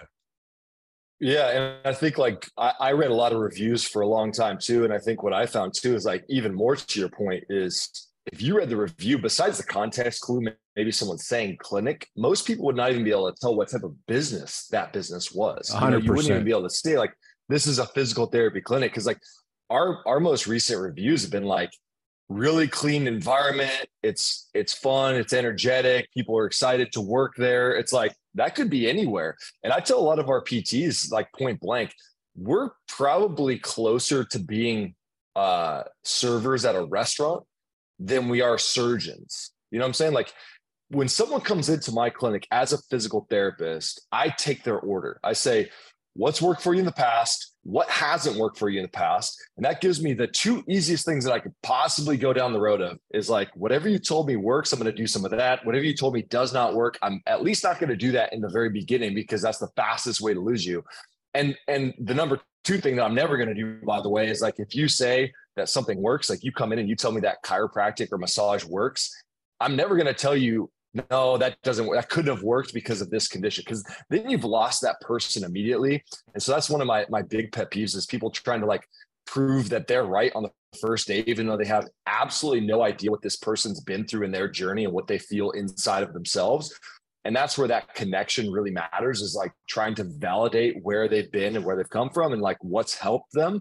Yeah. 1.20 1.48
And 1.48 1.86
I 1.86 1.92
think 1.92 2.18
like 2.18 2.48
I, 2.56 2.72
I, 2.80 2.92
read 2.92 3.10
a 3.10 3.14
lot 3.14 3.32
of 3.32 3.38
reviews 3.38 3.84
for 3.84 4.02
a 4.02 4.06
long 4.06 4.30
time 4.30 4.58
too. 4.58 4.84
And 4.84 4.92
I 4.92 4.98
think 4.98 5.22
what 5.22 5.32
I 5.32 5.46
found 5.46 5.74
too 5.74 5.94
is 5.94 6.04
like 6.04 6.24
even 6.28 6.54
more 6.54 6.76
to 6.76 7.00
your 7.00 7.08
point 7.08 7.44
is 7.48 8.08
if 8.32 8.40
you 8.40 8.56
read 8.56 8.68
the 8.68 8.76
review, 8.76 9.18
besides 9.18 9.58
the 9.58 9.64
context 9.64 10.20
clue, 10.20 10.46
maybe 10.76 10.92
someone 10.92 11.18
saying 11.18 11.56
clinic, 11.60 12.08
most 12.16 12.46
people 12.46 12.66
would 12.66 12.76
not 12.76 12.90
even 12.90 13.02
be 13.02 13.10
able 13.10 13.32
to 13.32 13.40
tell 13.40 13.56
what 13.56 13.68
type 13.68 13.82
of 13.82 13.94
business 14.06 14.68
that 14.70 14.92
business 14.92 15.32
was. 15.32 15.74
You, 15.74 15.90
know, 15.90 15.96
you 15.96 16.12
wouldn't 16.12 16.30
even 16.30 16.44
be 16.44 16.50
able 16.50 16.68
to 16.68 16.70
say 16.70 16.96
like 16.96 17.14
this 17.48 17.66
is 17.66 17.78
a 17.78 17.86
physical 17.86 18.26
therapy 18.26 18.60
clinic. 18.60 18.94
Cause 18.94 19.06
like 19.06 19.18
our 19.70 20.06
our 20.06 20.20
most 20.20 20.46
recent 20.46 20.80
reviews 20.80 21.22
have 21.22 21.32
been 21.32 21.44
like 21.44 21.70
really 22.28 22.68
clean 22.68 23.06
environment 23.06 23.86
it's 24.02 24.50
it's 24.52 24.74
fun 24.74 25.14
it's 25.14 25.32
energetic 25.32 26.12
people 26.12 26.36
are 26.36 26.44
excited 26.44 26.92
to 26.92 27.00
work 27.00 27.32
there 27.38 27.72
it's 27.72 27.92
like 27.92 28.14
that 28.34 28.54
could 28.54 28.70
be 28.70 28.88
anywhere. 28.88 29.36
And 29.62 29.72
i 29.72 29.80
tell 29.80 29.98
a 29.98 30.00
lot 30.00 30.18
of 30.18 30.28
our 30.28 30.42
pts 30.42 31.10
like 31.10 31.32
point 31.32 31.60
blank 31.60 31.92
we're 32.36 32.70
probably 32.86 33.58
closer 33.58 34.24
to 34.24 34.38
being 34.38 34.94
uh 35.36 35.82
servers 36.04 36.64
at 36.64 36.76
a 36.76 36.84
restaurant 36.84 37.44
than 37.98 38.28
we 38.28 38.40
are 38.40 38.58
surgeons. 38.58 39.52
You 39.70 39.78
know 39.78 39.84
what 39.84 39.88
i'm 39.88 39.94
saying? 39.94 40.12
Like 40.12 40.32
when 40.90 41.08
someone 41.08 41.42
comes 41.42 41.68
into 41.68 41.92
my 41.92 42.08
clinic 42.10 42.46
as 42.50 42.72
a 42.72 42.78
physical 42.90 43.26
therapist 43.28 44.06
i 44.12 44.28
take 44.28 44.62
their 44.64 44.78
order. 44.78 45.20
I 45.22 45.32
say 45.32 45.70
what's 46.18 46.42
worked 46.42 46.60
for 46.60 46.74
you 46.74 46.80
in 46.80 46.84
the 46.84 46.90
past, 46.90 47.54
what 47.62 47.88
hasn't 47.88 48.36
worked 48.36 48.58
for 48.58 48.68
you 48.68 48.80
in 48.80 48.82
the 48.82 48.90
past. 48.90 49.40
And 49.56 49.64
that 49.64 49.80
gives 49.80 50.02
me 50.02 50.14
the 50.14 50.26
two 50.26 50.64
easiest 50.68 51.04
things 51.04 51.24
that 51.24 51.32
I 51.32 51.38
could 51.38 51.54
possibly 51.62 52.16
go 52.16 52.32
down 52.32 52.52
the 52.52 52.60
road 52.60 52.80
of 52.80 52.98
is 53.14 53.30
like, 53.30 53.48
whatever 53.54 53.88
you 53.88 54.00
told 54.00 54.26
me 54.26 54.34
works, 54.34 54.72
I'm 54.72 54.80
going 54.80 54.90
to 54.90 54.96
do 54.96 55.06
some 55.06 55.24
of 55.24 55.30
that. 55.30 55.64
Whatever 55.64 55.84
you 55.84 55.94
told 55.94 56.14
me 56.14 56.22
does 56.22 56.52
not 56.52 56.74
work, 56.74 56.98
I'm 57.02 57.22
at 57.26 57.44
least 57.44 57.62
not 57.62 57.78
going 57.78 57.90
to 57.90 57.96
do 57.96 58.10
that 58.12 58.32
in 58.32 58.40
the 58.40 58.48
very 58.48 58.68
beginning 58.68 59.14
because 59.14 59.40
that's 59.40 59.58
the 59.58 59.68
fastest 59.76 60.20
way 60.20 60.34
to 60.34 60.40
lose 60.40 60.66
you. 60.66 60.82
And, 61.34 61.56
and 61.68 61.94
the 62.00 62.14
number 62.14 62.40
two 62.64 62.78
thing 62.78 62.96
that 62.96 63.04
I'm 63.04 63.14
never 63.14 63.36
going 63.36 63.50
to 63.50 63.54
do, 63.54 63.78
by 63.86 64.00
the 64.00 64.10
way, 64.10 64.28
is 64.28 64.40
like, 64.40 64.58
if 64.58 64.74
you 64.74 64.88
say 64.88 65.32
that 65.54 65.68
something 65.68 66.02
works, 66.02 66.28
like 66.28 66.42
you 66.42 66.50
come 66.50 66.72
in 66.72 66.80
and 66.80 66.88
you 66.88 66.96
tell 66.96 67.12
me 67.12 67.20
that 67.20 67.44
chiropractic 67.44 68.08
or 68.10 68.18
massage 68.18 68.64
works, 68.64 69.14
I'm 69.60 69.76
never 69.76 69.94
going 69.94 70.08
to 70.08 70.14
tell 70.14 70.36
you 70.36 70.68
no, 71.10 71.36
that 71.36 71.60
doesn't. 71.62 71.92
That 71.92 72.08
couldn't 72.08 72.34
have 72.34 72.42
worked 72.42 72.72
because 72.72 73.00
of 73.00 73.10
this 73.10 73.28
condition. 73.28 73.62
Because 73.64 73.84
then 74.08 74.28
you've 74.30 74.44
lost 74.44 74.82
that 74.82 75.00
person 75.00 75.44
immediately. 75.44 76.02
And 76.34 76.42
so 76.42 76.52
that's 76.52 76.70
one 76.70 76.80
of 76.80 76.86
my 76.86 77.04
my 77.08 77.22
big 77.22 77.52
pet 77.52 77.70
peeves 77.70 77.94
is 77.94 78.06
people 78.06 78.30
trying 78.30 78.60
to 78.60 78.66
like 78.66 78.88
prove 79.26 79.68
that 79.68 79.86
they're 79.86 80.04
right 80.04 80.32
on 80.34 80.44
the 80.44 80.50
first 80.80 81.06
day, 81.06 81.22
even 81.26 81.46
though 81.46 81.56
they 81.56 81.66
have 81.66 81.88
absolutely 82.06 82.66
no 82.66 82.82
idea 82.82 83.10
what 83.10 83.22
this 83.22 83.36
person's 83.36 83.80
been 83.80 84.06
through 84.06 84.24
in 84.24 84.32
their 84.32 84.48
journey 84.48 84.84
and 84.84 84.92
what 84.92 85.06
they 85.06 85.18
feel 85.18 85.50
inside 85.50 86.02
of 86.02 86.14
themselves. 86.14 86.74
And 87.24 87.36
that's 87.36 87.58
where 87.58 87.68
that 87.68 87.94
connection 87.94 88.50
really 88.50 88.70
matters 88.70 89.20
is 89.20 89.34
like 89.34 89.52
trying 89.68 89.94
to 89.96 90.04
validate 90.04 90.76
where 90.82 91.08
they've 91.08 91.30
been 91.30 91.56
and 91.56 91.64
where 91.64 91.76
they've 91.76 91.88
come 91.90 92.08
from 92.08 92.32
and 92.32 92.40
like 92.40 92.56
what's 92.62 92.96
helped 92.96 93.32
them. 93.32 93.60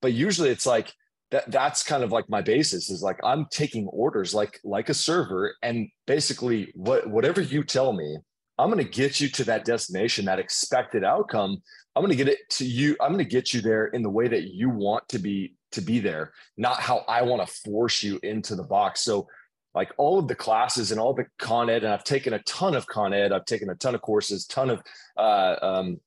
But 0.00 0.12
usually 0.12 0.50
it's 0.50 0.66
like 0.66 0.92
that 1.30 1.50
that's 1.50 1.82
kind 1.82 2.02
of 2.02 2.12
like 2.12 2.28
my 2.28 2.40
basis 2.40 2.90
is 2.90 3.02
like 3.02 3.18
I'm 3.22 3.46
taking 3.50 3.86
orders 3.88 4.34
like 4.34 4.60
like 4.64 4.88
a 4.88 4.94
server 4.94 5.54
and 5.62 5.88
basically 6.06 6.72
what 6.74 7.08
whatever 7.08 7.40
you 7.40 7.62
tell 7.64 7.92
me 7.92 8.16
I'm 8.58 8.70
going 8.70 8.84
to 8.84 8.90
get 8.90 9.20
you 9.20 9.28
to 9.28 9.44
that 9.44 9.64
destination, 9.64 10.24
that 10.24 10.40
expected 10.40 11.04
outcome. 11.04 11.62
I'm 11.94 12.02
going 12.02 12.10
to 12.10 12.16
get 12.16 12.28
it 12.28 12.50
to 12.50 12.66
you. 12.66 12.96
I'm 13.00 13.12
going 13.12 13.24
to 13.24 13.30
get 13.30 13.54
you 13.54 13.60
there 13.60 13.86
in 13.86 14.02
the 14.02 14.10
way 14.10 14.26
that 14.26 14.52
you 14.52 14.68
want 14.68 15.08
to 15.10 15.18
be 15.18 15.54
to 15.70 15.80
be 15.80 16.00
there, 16.00 16.32
not 16.56 16.80
how 16.80 17.04
I 17.08 17.22
want 17.22 17.46
to 17.46 17.54
force 17.62 18.02
you 18.02 18.18
into 18.22 18.56
the 18.56 18.64
box. 18.64 19.02
So 19.02 19.28
like 19.74 19.92
all 19.96 20.18
of 20.18 20.26
the 20.26 20.34
classes 20.34 20.90
and 20.90 21.00
all 21.00 21.14
the 21.14 21.26
con 21.38 21.70
ed, 21.70 21.84
and 21.84 21.92
I've 21.92 22.04
taken 22.04 22.32
a 22.32 22.38
ton 22.40 22.74
of 22.74 22.86
con 22.86 23.12
ed, 23.12 23.32
I've 23.32 23.44
taken 23.44 23.70
a 23.70 23.74
ton 23.74 23.94
of 23.94 24.00
courses, 24.00 24.46
ton 24.46 24.70
of 24.70 24.82
uh, 25.16 25.56
um, 25.60 26.00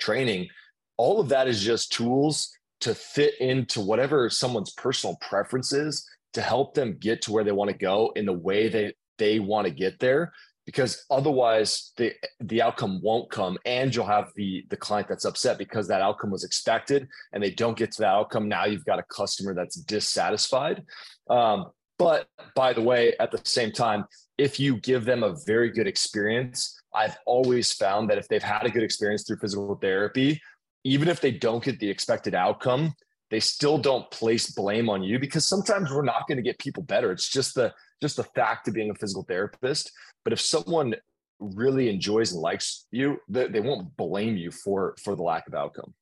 training. 0.00 0.48
All 0.96 1.20
of 1.20 1.28
that 1.28 1.48
is 1.48 1.62
just 1.62 1.92
tools 1.92 2.56
to 2.80 2.94
fit 2.94 3.34
into 3.40 3.80
whatever 3.80 4.30
someone's 4.30 4.72
personal 4.72 5.16
preferences 5.20 6.08
to 6.34 6.40
help 6.40 6.74
them 6.74 6.96
get 6.98 7.22
to 7.22 7.32
where 7.32 7.44
they 7.44 7.52
want 7.52 7.70
to 7.70 7.76
go 7.76 8.12
in 8.16 8.26
the 8.26 8.32
way 8.32 8.68
that 8.68 8.94
they 9.18 9.40
want 9.40 9.66
to 9.66 9.72
get 9.72 9.98
there 9.98 10.32
because 10.64 11.04
otherwise 11.10 11.92
the 11.96 12.12
the 12.40 12.60
outcome 12.60 13.00
won't 13.02 13.30
come 13.30 13.56
and 13.64 13.94
you'll 13.94 14.04
have 14.04 14.30
the 14.36 14.64
the 14.68 14.76
client 14.76 15.08
that's 15.08 15.24
upset 15.24 15.56
because 15.56 15.88
that 15.88 16.02
outcome 16.02 16.30
was 16.30 16.44
expected 16.44 17.08
and 17.32 17.42
they 17.42 17.50
don't 17.50 17.78
get 17.78 17.90
to 17.90 18.02
that 18.02 18.08
outcome. 18.08 18.48
Now 18.48 18.66
you've 18.66 18.84
got 18.84 18.98
a 18.98 19.04
customer 19.04 19.54
that's 19.54 19.76
dissatisfied. 19.76 20.84
Um, 21.30 21.70
but 21.98 22.28
by 22.54 22.72
the 22.72 22.80
way 22.80 23.14
at 23.20 23.30
the 23.30 23.40
same 23.44 23.72
time 23.72 24.04
if 24.38 24.58
you 24.58 24.76
give 24.76 25.04
them 25.04 25.22
a 25.22 25.34
very 25.46 25.70
good 25.70 25.86
experience 25.86 26.80
i've 26.94 27.16
always 27.26 27.72
found 27.72 28.08
that 28.08 28.18
if 28.18 28.28
they've 28.28 28.42
had 28.42 28.64
a 28.64 28.70
good 28.70 28.82
experience 28.82 29.24
through 29.24 29.36
physical 29.36 29.74
therapy 29.76 30.40
even 30.84 31.08
if 31.08 31.20
they 31.20 31.30
don't 31.30 31.64
get 31.64 31.78
the 31.78 31.90
expected 31.90 32.34
outcome 32.34 32.94
they 33.30 33.40
still 33.40 33.78
don't 33.78 34.10
place 34.10 34.50
blame 34.52 34.88
on 34.88 35.02
you 35.02 35.18
because 35.18 35.46
sometimes 35.46 35.90
we're 35.90 36.02
not 36.02 36.26
going 36.26 36.36
to 36.36 36.42
get 36.42 36.58
people 36.58 36.82
better. 36.82 37.12
It's 37.12 37.28
just 37.28 37.54
the 37.54 37.74
just 38.00 38.16
the 38.16 38.24
fact 38.24 38.68
of 38.68 38.74
being 38.74 38.90
a 38.90 38.94
physical 38.94 39.24
therapist. 39.24 39.92
But 40.24 40.32
if 40.32 40.40
someone 40.40 40.94
really 41.40 41.88
enjoys 41.88 42.32
and 42.32 42.40
likes 42.40 42.86
you 42.90 43.18
they, 43.28 43.46
they 43.48 43.60
won't 43.60 43.96
blame 43.96 44.36
you 44.36 44.50
for 44.50 44.94
for 45.02 45.14
the 45.14 45.22
lack 45.22 45.46
of 45.46 45.54
outcome. 45.54 45.94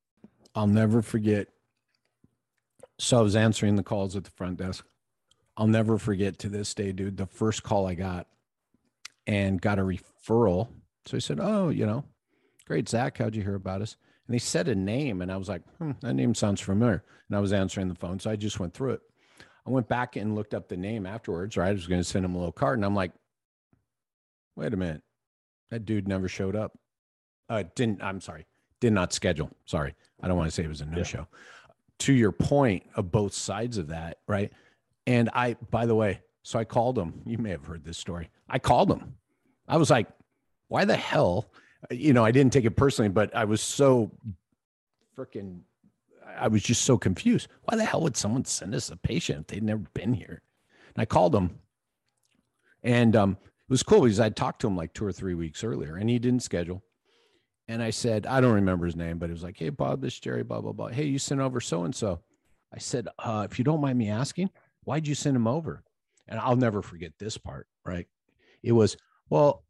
I'll 0.54 0.66
never 0.66 1.02
forget 1.02 1.48
so 2.98 3.18
i 3.18 3.20
was 3.20 3.36
answering 3.36 3.76
the 3.76 3.82
calls 3.82 4.16
at 4.16 4.24
the 4.24 4.30
front 4.30 4.56
desk. 4.56 4.86
I'll 5.58 5.66
never 5.66 5.98
forget 5.98 6.38
to 6.40 6.48
this 6.48 6.72
day 6.72 6.92
dude 6.92 7.18
the 7.18 7.26
first 7.26 7.62
call 7.62 7.86
i 7.86 7.94
got 7.94 8.26
and 9.26 9.60
got 9.60 9.78
a 9.78 9.82
referral. 9.82 10.68
So 11.04 11.16
he 11.16 11.20
said 11.20 11.38
oh 11.42 11.68
you 11.68 11.84
know 11.84 12.04
great 12.66 12.88
zach 12.88 13.18
how'd 13.18 13.34
you 13.34 13.42
hear 13.42 13.56
about 13.56 13.82
us 13.82 13.96
and 14.26 14.34
they 14.34 14.38
said 14.38 14.68
a 14.68 14.74
name 14.74 15.22
and 15.22 15.30
i 15.30 15.36
was 15.36 15.48
like 15.48 15.62
hmm, 15.78 15.92
that 16.00 16.14
name 16.14 16.34
sounds 16.34 16.60
familiar. 16.60 17.04
And 17.28 17.36
i 17.36 17.40
was 17.40 17.52
answering 17.52 17.88
the 17.88 17.94
phone 17.94 18.18
so 18.18 18.30
i 18.30 18.36
just 18.36 18.60
went 18.60 18.74
through 18.74 18.92
it. 18.92 19.00
I 19.66 19.70
went 19.70 19.88
back 19.88 20.14
and 20.14 20.34
looked 20.36 20.54
up 20.54 20.68
the 20.68 20.76
name 20.76 21.06
afterwards 21.06 21.56
right? 21.56 21.68
I 21.68 21.72
was 21.72 21.86
going 21.86 22.00
to 22.00 22.04
send 22.04 22.24
him 22.24 22.34
a 22.34 22.38
little 22.38 22.52
card 22.52 22.78
and 22.78 22.84
i'm 22.84 22.94
like 22.94 23.12
wait 24.56 24.72
a 24.72 24.76
minute. 24.76 25.02
That 25.70 25.84
dude 25.84 26.08
never 26.08 26.28
showed 26.28 26.56
up. 26.56 26.78
Uh 27.48 27.64
didn't 27.74 28.02
i'm 28.02 28.20
sorry 28.20 28.46
did 28.80 28.92
not 28.92 29.12
schedule. 29.12 29.50
Sorry. 29.64 29.94
I 30.22 30.28
don't 30.28 30.36
want 30.36 30.48
to 30.48 30.54
say 30.54 30.62
it 30.64 30.68
was 30.68 30.82
a 30.82 30.86
no 30.86 31.02
show. 31.02 31.26
Yeah. 31.30 31.74
to 32.00 32.12
your 32.12 32.30
point 32.32 32.84
of 32.94 33.10
both 33.10 33.32
sides 33.34 33.78
of 33.78 33.88
that 33.88 34.18
right? 34.28 34.52
And 35.06 35.30
i 35.34 35.54
by 35.70 35.86
the 35.86 35.94
way 35.94 36.20
so 36.42 36.58
i 36.58 36.64
called 36.64 36.98
him. 36.98 37.22
You 37.24 37.38
may 37.38 37.50
have 37.50 37.64
heard 37.64 37.84
this 37.84 37.98
story. 37.98 38.30
I 38.48 38.58
called 38.58 38.90
him. 38.90 39.14
I 39.68 39.76
was 39.76 39.90
like 39.90 40.08
why 40.68 40.84
the 40.84 40.96
hell 40.96 41.50
you 41.90 42.12
know, 42.12 42.24
I 42.24 42.30
didn't 42.30 42.52
take 42.52 42.64
it 42.64 42.76
personally, 42.76 43.08
but 43.08 43.34
I 43.34 43.44
was 43.44 43.60
so 43.60 44.10
freaking, 45.16 45.60
I 46.38 46.48
was 46.48 46.62
just 46.62 46.82
so 46.82 46.98
confused. 46.98 47.48
Why 47.62 47.76
the 47.76 47.84
hell 47.84 48.02
would 48.02 48.16
someone 48.16 48.44
send 48.44 48.74
us 48.74 48.90
a 48.90 48.96
patient 48.96 49.40
if 49.40 49.46
they'd 49.46 49.62
never 49.62 49.84
been 49.94 50.14
here? 50.14 50.42
And 50.94 51.02
I 51.02 51.04
called 51.04 51.34
him, 51.34 51.58
and 52.82 53.14
um, 53.16 53.38
it 53.42 53.70
was 53.70 53.82
cool 53.82 54.02
because 54.02 54.20
I'd 54.20 54.36
talked 54.36 54.60
to 54.60 54.66
him 54.66 54.76
like 54.76 54.92
two 54.92 55.04
or 55.04 55.12
three 55.12 55.34
weeks 55.34 55.64
earlier, 55.64 55.96
and 55.96 56.08
he 56.08 56.18
didn't 56.18 56.42
schedule. 56.42 56.82
And 57.68 57.82
I 57.82 57.90
said, 57.90 58.26
I 58.26 58.40
don't 58.40 58.54
remember 58.54 58.86
his 58.86 58.94
name, 58.94 59.18
but 59.18 59.28
it 59.28 59.32
was 59.32 59.42
like, 59.42 59.58
hey, 59.58 59.70
Bob, 59.70 60.00
this 60.00 60.20
Jerry, 60.20 60.44
blah, 60.44 60.60
blah, 60.60 60.72
blah. 60.72 60.88
Hey, 60.88 61.04
you 61.04 61.18
sent 61.18 61.40
over 61.40 61.60
so 61.60 61.84
and 61.84 61.94
so. 61.94 62.20
I 62.72 62.78
said, 62.78 63.08
uh, 63.18 63.46
if 63.50 63.58
you 63.58 63.64
don't 63.64 63.80
mind 63.80 63.98
me 63.98 64.08
asking, 64.08 64.50
why'd 64.84 65.06
you 65.06 65.16
send 65.16 65.34
him 65.34 65.48
over? 65.48 65.82
And 66.28 66.38
I'll 66.38 66.56
never 66.56 66.80
forget 66.80 67.12
this 67.18 67.36
part, 67.36 67.66
right? 67.84 68.06
It 68.62 68.72
was, 68.72 68.96
well, 69.30 69.64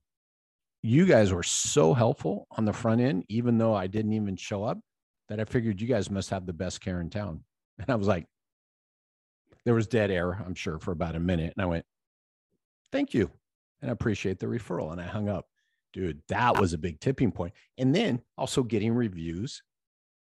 you 0.82 1.06
guys 1.06 1.32
were 1.32 1.42
so 1.42 1.94
helpful 1.94 2.46
on 2.50 2.64
the 2.64 2.72
front 2.72 3.00
end, 3.00 3.24
even 3.28 3.58
though 3.58 3.74
I 3.74 3.86
didn't 3.86 4.12
even 4.12 4.36
show 4.36 4.64
up, 4.64 4.78
that 5.28 5.40
I 5.40 5.44
figured 5.44 5.80
you 5.80 5.88
guys 5.88 6.10
must 6.10 6.30
have 6.30 6.46
the 6.46 6.52
best 6.52 6.80
care 6.80 7.00
in 7.00 7.10
town. 7.10 7.42
And 7.78 7.90
I 7.90 7.94
was 7.96 8.08
like, 8.08 8.24
there 9.66 9.74
was 9.74 9.86
dead 9.86 10.10
air, 10.10 10.32
I'm 10.32 10.54
sure, 10.54 10.78
for 10.78 10.92
about 10.92 11.14
a 11.14 11.20
minute. 11.20 11.52
And 11.54 11.62
I 11.62 11.66
went, 11.66 11.84
thank 12.90 13.12
you. 13.12 13.30
And 13.82 13.90
I 13.90 13.92
appreciate 13.92 14.38
the 14.38 14.46
referral. 14.46 14.92
And 14.92 15.00
I 15.00 15.04
hung 15.04 15.28
up. 15.28 15.46
Dude, 15.92 16.22
that 16.28 16.58
was 16.58 16.72
a 16.72 16.78
big 16.78 17.00
tipping 17.00 17.32
point. 17.32 17.52
And 17.76 17.94
then 17.94 18.22
also 18.38 18.62
getting 18.62 18.94
reviews. 18.94 19.62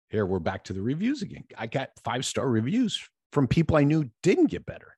Here 0.10 0.26
we're 0.26 0.40
back 0.40 0.64
to 0.64 0.74
the 0.74 0.82
reviews 0.82 1.22
again. 1.22 1.44
I 1.56 1.68
got 1.68 1.90
five 2.04 2.26
star 2.26 2.50
reviews 2.50 3.08
from 3.32 3.48
people 3.48 3.76
I 3.76 3.84
knew 3.84 4.10
didn't 4.24 4.48
get 4.48 4.66
better. 4.66 4.96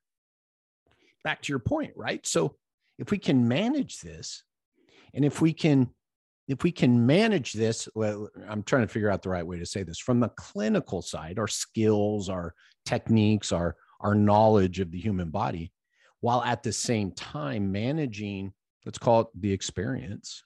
Back 1.24 1.41
to 1.41 1.51
your 1.51 1.60
point, 1.60 1.93
right? 1.98 2.25
So 2.25 2.55
if 2.98 3.12
we 3.12 3.17
can 3.17 3.48
manage 3.48 4.00
this, 4.00 4.43
and 5.13 5.25
if 5.25 5.41
we 5.41 5.53
can 5.53 5.89
if 6.47 6.63
we 6.63 6.71
can 6.71 7.05
manage 7.05 7.53
this 7.53 7.87
well 7.95 8.29
i'm 8.47 8.63
trying 8.63 8.81
to 8.81 8.91
figure 8.91 9.09
out 9.09 9.21
the 9.21 9.29
right 9.29 9.45
way 9.45 9.57
to 9.57 9.65
say 9.65 9.83
this. 9.83 9.99
From 9.99 10.19
the 10.19 10.29
clinical 10.29 11.01
side 11.01 11.39
our 11.39 11.47
skills 11.47 12.29
our 12.29 12.53
techniques 12.85 13.51
our 13.51 13.75
our 13.99 14.15
knowledge 14.15 14.79
of 14.79 14.91
the 14.91 14.99
human 14.99 15.29
body 15.29 15.71
while 16.21 16.43
at 16.43 16.63
the 16.63 16.73
same 16.73 17.11
time 17.11 17.71
managing 17.71 18.53
let's 18.85 18.97
call 18.97 19.21
it 19.21 19.27
the 19.35 19.51
experience 19.51 20.43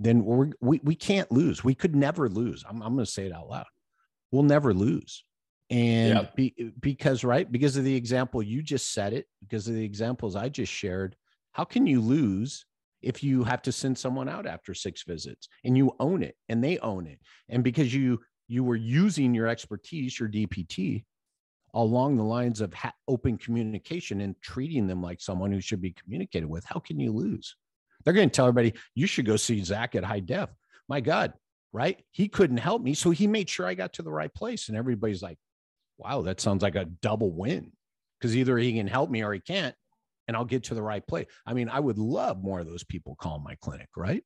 then 0.00 0.24
we're, 0.24 0.50
we, 0.60 0.80
we 0.82 0.94
can't 0.94 1.30
lose. 1.30 1.62
We 1.62 1.74
could 1.74 1.94
never 1.94 2.28
lose. 2.28 2.64
I'm, 2.66 2.82
I'm 2.82 2.94
going 2.94 3.04
to 3.04 3.10
say 3.10 3.26
it 3.26 3.32
out 3.32 3.48
loud. 3.48 3.66
We'll 4.32 4.42
never 4.42 4.72
lose. 4.72 5.22
And 5.68 6.14
yep. 6.14 6.34
be, 6.34 6.72
because 6.80 7.22
right 7.22 7.50
because 7.50 7.76
of 7.76 7.84
the 7.84 7.94
example 7.94 8.42
you 8.42 8.60
just 8.60 8.92
said 8.92 9.12
it 9.12 9.26
because 9.40 9.68
of 9.68 9.74
the 9.74 9.84
examples 9.84 10.34
i 10.34 10.48
just 10.48 10.72
shared 10.72 11.14
how 11.52 11.62
can 11.62 11.86
you 11.86 12.00
lose 12.00 12.66
if 13.02 13.22
you 13.22 13.44
have 13.44 13.62
to 13.62 13.72
send 13.72 13.96
someone 13.96 14.28
out 14.28 14.46
after 14.46 14.74
six 14.74 15.02
visits 15.04 15.48
and 15.64 15.76
you 15.76 15.94
own 16.00 16.22
it 16.22 16.36
and 16.48 16.62
they 16.62 16.78
own 16.78 17.06
it. 17.06 17.18
And 17.48 17.64
because 17.64 17.94
you 17.94 18.20
you 18.48 18.64
were 18.64 18.76
using 18.76 19.34
your 19.34 19.46
expertise 19.46 20.18
your 20.18 20.28
dpt 20.28 21.04
along 21.74 22.16
the 22.16 22.24
lines 22.24 22.60
of 22.60 22.74
ha- 22.74 22.92
open 23.06 23.38
communication 23.38 24.20
and 24.22 24.34
treating 24.42 24.88
them 24.88 25.00
like 25.00 25.20
someone 25.20 25.52
who 25.52 25.60
should 25.60 25.80
be 25.80 25.92
communicated 25.92 26.46
with 26.46 26.64
how 26.64 26.80
can 26.80 26.98
you 26.98 27.12
lose? 27.12 27.56
They're 28.04 28.14
going 28.14 28.28
to 28.28 28.34
tell 28.34 28.46
everybody 28.46 28.74
you 28.94 29.06
should 29.06 29.26
go 29.26 29.36
see 29.36 29.62
zach 29.62 29.94
at 29.94 30.04
high 30.04 30.20
def. 30.20 30.50
My 30.88 31.00
god 31.00 31.32
right? 31.72 32.02
He 32.10 32.26
couldn't 32.26 32.56
help 32.56 32.82
me 32.82 32.94
so 32.94 33.10
he 33.10 33.28
made 33.28 33.48
sure 33.48 33.64
i 33.64 33.74
got 33.74 33.92
to 33.94 34.02
the 34.02 34.10
right 34.10 34.32
place. 34.34 34.68
And 34.68 34.76
everybody's 34.76 35.22
like 35.22 35.38
wow 35.98 36.22
that 36.22 36.40
sounds 36.40 36.62
like 36.62 36.76
a 36.76 36.86
double 36.86 37.30
win. 37.30 37.72
Because 38.18 38.36
either 38.36 38.58
he 38.58 38.74
can 38.74 38.86
help 38.86 39.08
me 39.10 39.22
or 39.22 39.32
he 39.32 39.40
can't 39.40 39.74
and 40.30 40.36
I'll 40.36 40.44
get 40.44 40.62
to 40.62 40.74
the 40.74 40.82
right 40.82 41.04
place. 41.04 41.26
I 41.44 41.54
mean, 41.54 41.68
I 41.68 41.80
would 41.80 41.98
love 41.98 42.40
more 42.40 42.60
of 42.60 42.66
those 42.66 42.84
people 42.84 43.16
calling 43.16 43.42
my 43.42 43.56
clinic, 43.56 43.88
right? 43.96 44.22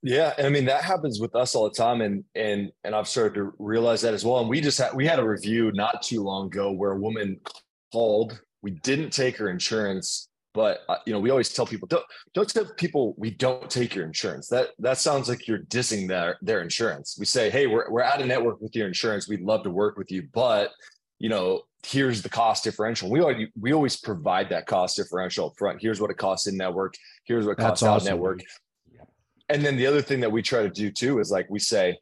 Yeah, 0.00 0.32
I 0.38 0.48
mean 0.48 0.64
that 0.66 0.84
happens 0.84 1.18
with 1.18 1.34
us 1.34 1.56
all 1.56 1.64
the 1.64 1.74
time, 1.74 2.02
and 2.02 2.22
and 2.36 2.70
and 2.84 2.94
I've 2.94 3.08
started 3.08 3.34
to 3.34 3.52
realize 3.58 4.02
that 4.02 4.14
as 4.14 4.24
well. 4.24 4.38
And 4.38 4.48
we 4.48 4.60
just 4.60 4.78
had 4.78 4.94
we 4.94 5.04
had 5.04 5.18
a 5.18 5.26
review 5.26 5.72
not 5.72 6.02
too 6.02 6.22
long 6.22 6.46
ago 6.46 6.70
where 6.70 6.92
a 6.92 6.98
woman 6.98 7.40
called. 7.92 8.40
We 8.62 8.70
didn't 8.70 9.10
take 9.10 9.36
her 9.38 9.48
insurance, 9.48 10.28
but 10.54 10.82
uh, 10.88 10.98
you 11.04 11.12
know 11.12 11.18
we 11.18 11.30
always 11.30 11.52
tell 11.52 11.66
people 11.66 11.88
don't 11.88 12.04
don't 12.32 12.48
tell 12.48 12.66
people 12.76 13.16
we 13.18 13.30
don't 13.32 13.68
take 13.68 13.96
your 13.96 14.06
insurance. 14.06 14.46
That 14.46 14.68
that 14.78 14.98
sounds 14.98 15.28
like 15.28 15.48
you're 15.48 15.64
dissing 15.64 16.06
their 16.06 16.38
their 16.40 16.62
insurance. 16.62 17.16
We 17.18 17.26
say, 17.26 17.50
hey, 17.50 17.66
we're 17.66 17.90
we're 17.90 18.02
out 18.04 18.20
of 18.20 18.28
network 18.28 18.60
with 18.60 18.76
your 18.76 18.86
insurance. 18.86 19.26
We'd 19.26 19.40
love 19.40 19.64
to 19.64 19.70
work 19.70 19.98
with 19.98 20.12
you, 20.12 20.28
but 20.32 20.70
you 21.18 21.30
know 21.30 21.62
here's 21.86 22.22
the 22.22 22.28
cost 22.28 22.64
differential. 22.64 23.08
We 23.08 23.20
already 23.20 23.48
we 23.58 23.72
always 23.72 23.96
provide 23.96 24.48
that 24.50 24.66
cost 24.66 24.96
differential 24.96 25.46
up 25.46 25.52
front. 25.56 25.80
Here's 25.80 26.00
what 26.00 26.10
it 26.10 26.16
costs 26.16 26.46
in 26.46 26.56
network. 26.56 26.94
Here's 27.24 27.46
what 27.46 27.52
it 27.52 27.58
costs 27.58 27.82
out 27.84 28.04
network. 28.04 28.40
And 29.48 29.64
then 29.64 29.76
the 29.76 29.86
other 29.86 30.02
thing 30.02 30.20
that 30.20 30.32
we 30.32 30.42
try 30.42 30.62
to 30.62 30.68
do 30.68 30.90
too 30.90 31.20
is 31.20 31.30
like 31.30 31.48
we 31.48 31.60
say, 31.60 31.96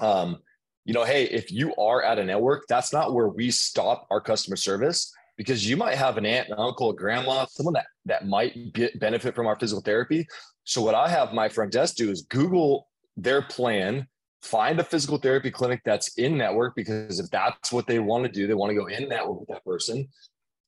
um, 0.00 0.38
you 0.86 0.94
know, 0.94 1.04
hey, 1.04 1.24
if 1.24 1.52
you 1.52 1.74
are 1.76 2.02
at 2.02 2.18
a 2.18 2.24
network, 2.24 2.64
that's 2.68 2.92
not 2.92 3.12
where 3.12 3.28
we 3.28 3.50
stop 3.50 4.06
our 4.10 4.20
customer 4.20 4.56
service 4.56 5.12
because 5.36 5.68
you 5.68 5.76
might 5.76 5.96
have 5.96 6.16
an 6.16 6.24
aunt, 6.24 6.48
an 6.48 6.54
uncle, 6.58 6.90
a 6.90 6.94
grandma, 6.94 7.44
someone 7.44 7.74
that 7.74 7.86
that 8.06 8.26
might 8.26 8.72
be, 8.72 8.88
benefit 8.98 9.34
from 9.34 9.46
our 9.46 9.58
physical 9.58 9.82
therapy. 9.82 10.26
So 10.64 10.80
what 10.80 10.94
I 10.94 11.08
have 11.08 11.34
my 11.34 11.48
front 11.48 11.72
desk 11.72 11.96
do 11.96 12.10
is 12.10 12.22
Google 12.22 12.88
their 13.16 13.42
plan 13.42 14.08
find 14.42 14.80
a 14.80 14.84
physical 14.84 15.18
therapy 15.18 15.50
clinic 15.50 15.80
that's 15.84 16.16
in 16.18 16.36
network 16.36 16.74
because 16.74 17.20
if 17.20 17.30
that's 17.30 17.72
what 17.72 17.86
they 17.86 17.98
want 17.98 18.24
to 18.24 18.30
do, 18.30 18.46
they 18.46 18.54
want 18.54 18.70
to 18.70 18.74
go 18.74 18.86
in 18.86 19.08
network 19.08 19.40
with 19.40 19.48
that 19.48 19.64
person. 19.64 20.08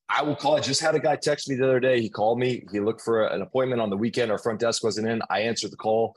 I 0.09 0.23
will 0.23 0.37
call. 0.37 0.57
I 0.57 0.61
just 0.61 0.81
had 0.81 0.95
a 0.95 1.00
guy 1.00 1.16
text 1.16 1.49
me 1.49 1.57
the 1.57 1.64
other 1.64 1.81
day. 1.81 2.00
He 2.00 2.09
called 2.09 2.38
me. 2.38 2.64
He 2.71 2.78
looked 2.78 3.00
for 3.00 3.26
an 3.26 3.43
appointment 3.43 3.81
on 3.81 3.90
the 3.90 3.97
weekend. 3.97 4.31
Our 4.31 4.38
front 4.38 4.61
desk 4.61 4.85
wasn't 4.85 5.09
in. 5.09 5.23
I 5.31 5.40
answered 5.40 5.73
the 5.73 5.76
call. 5.76 6.14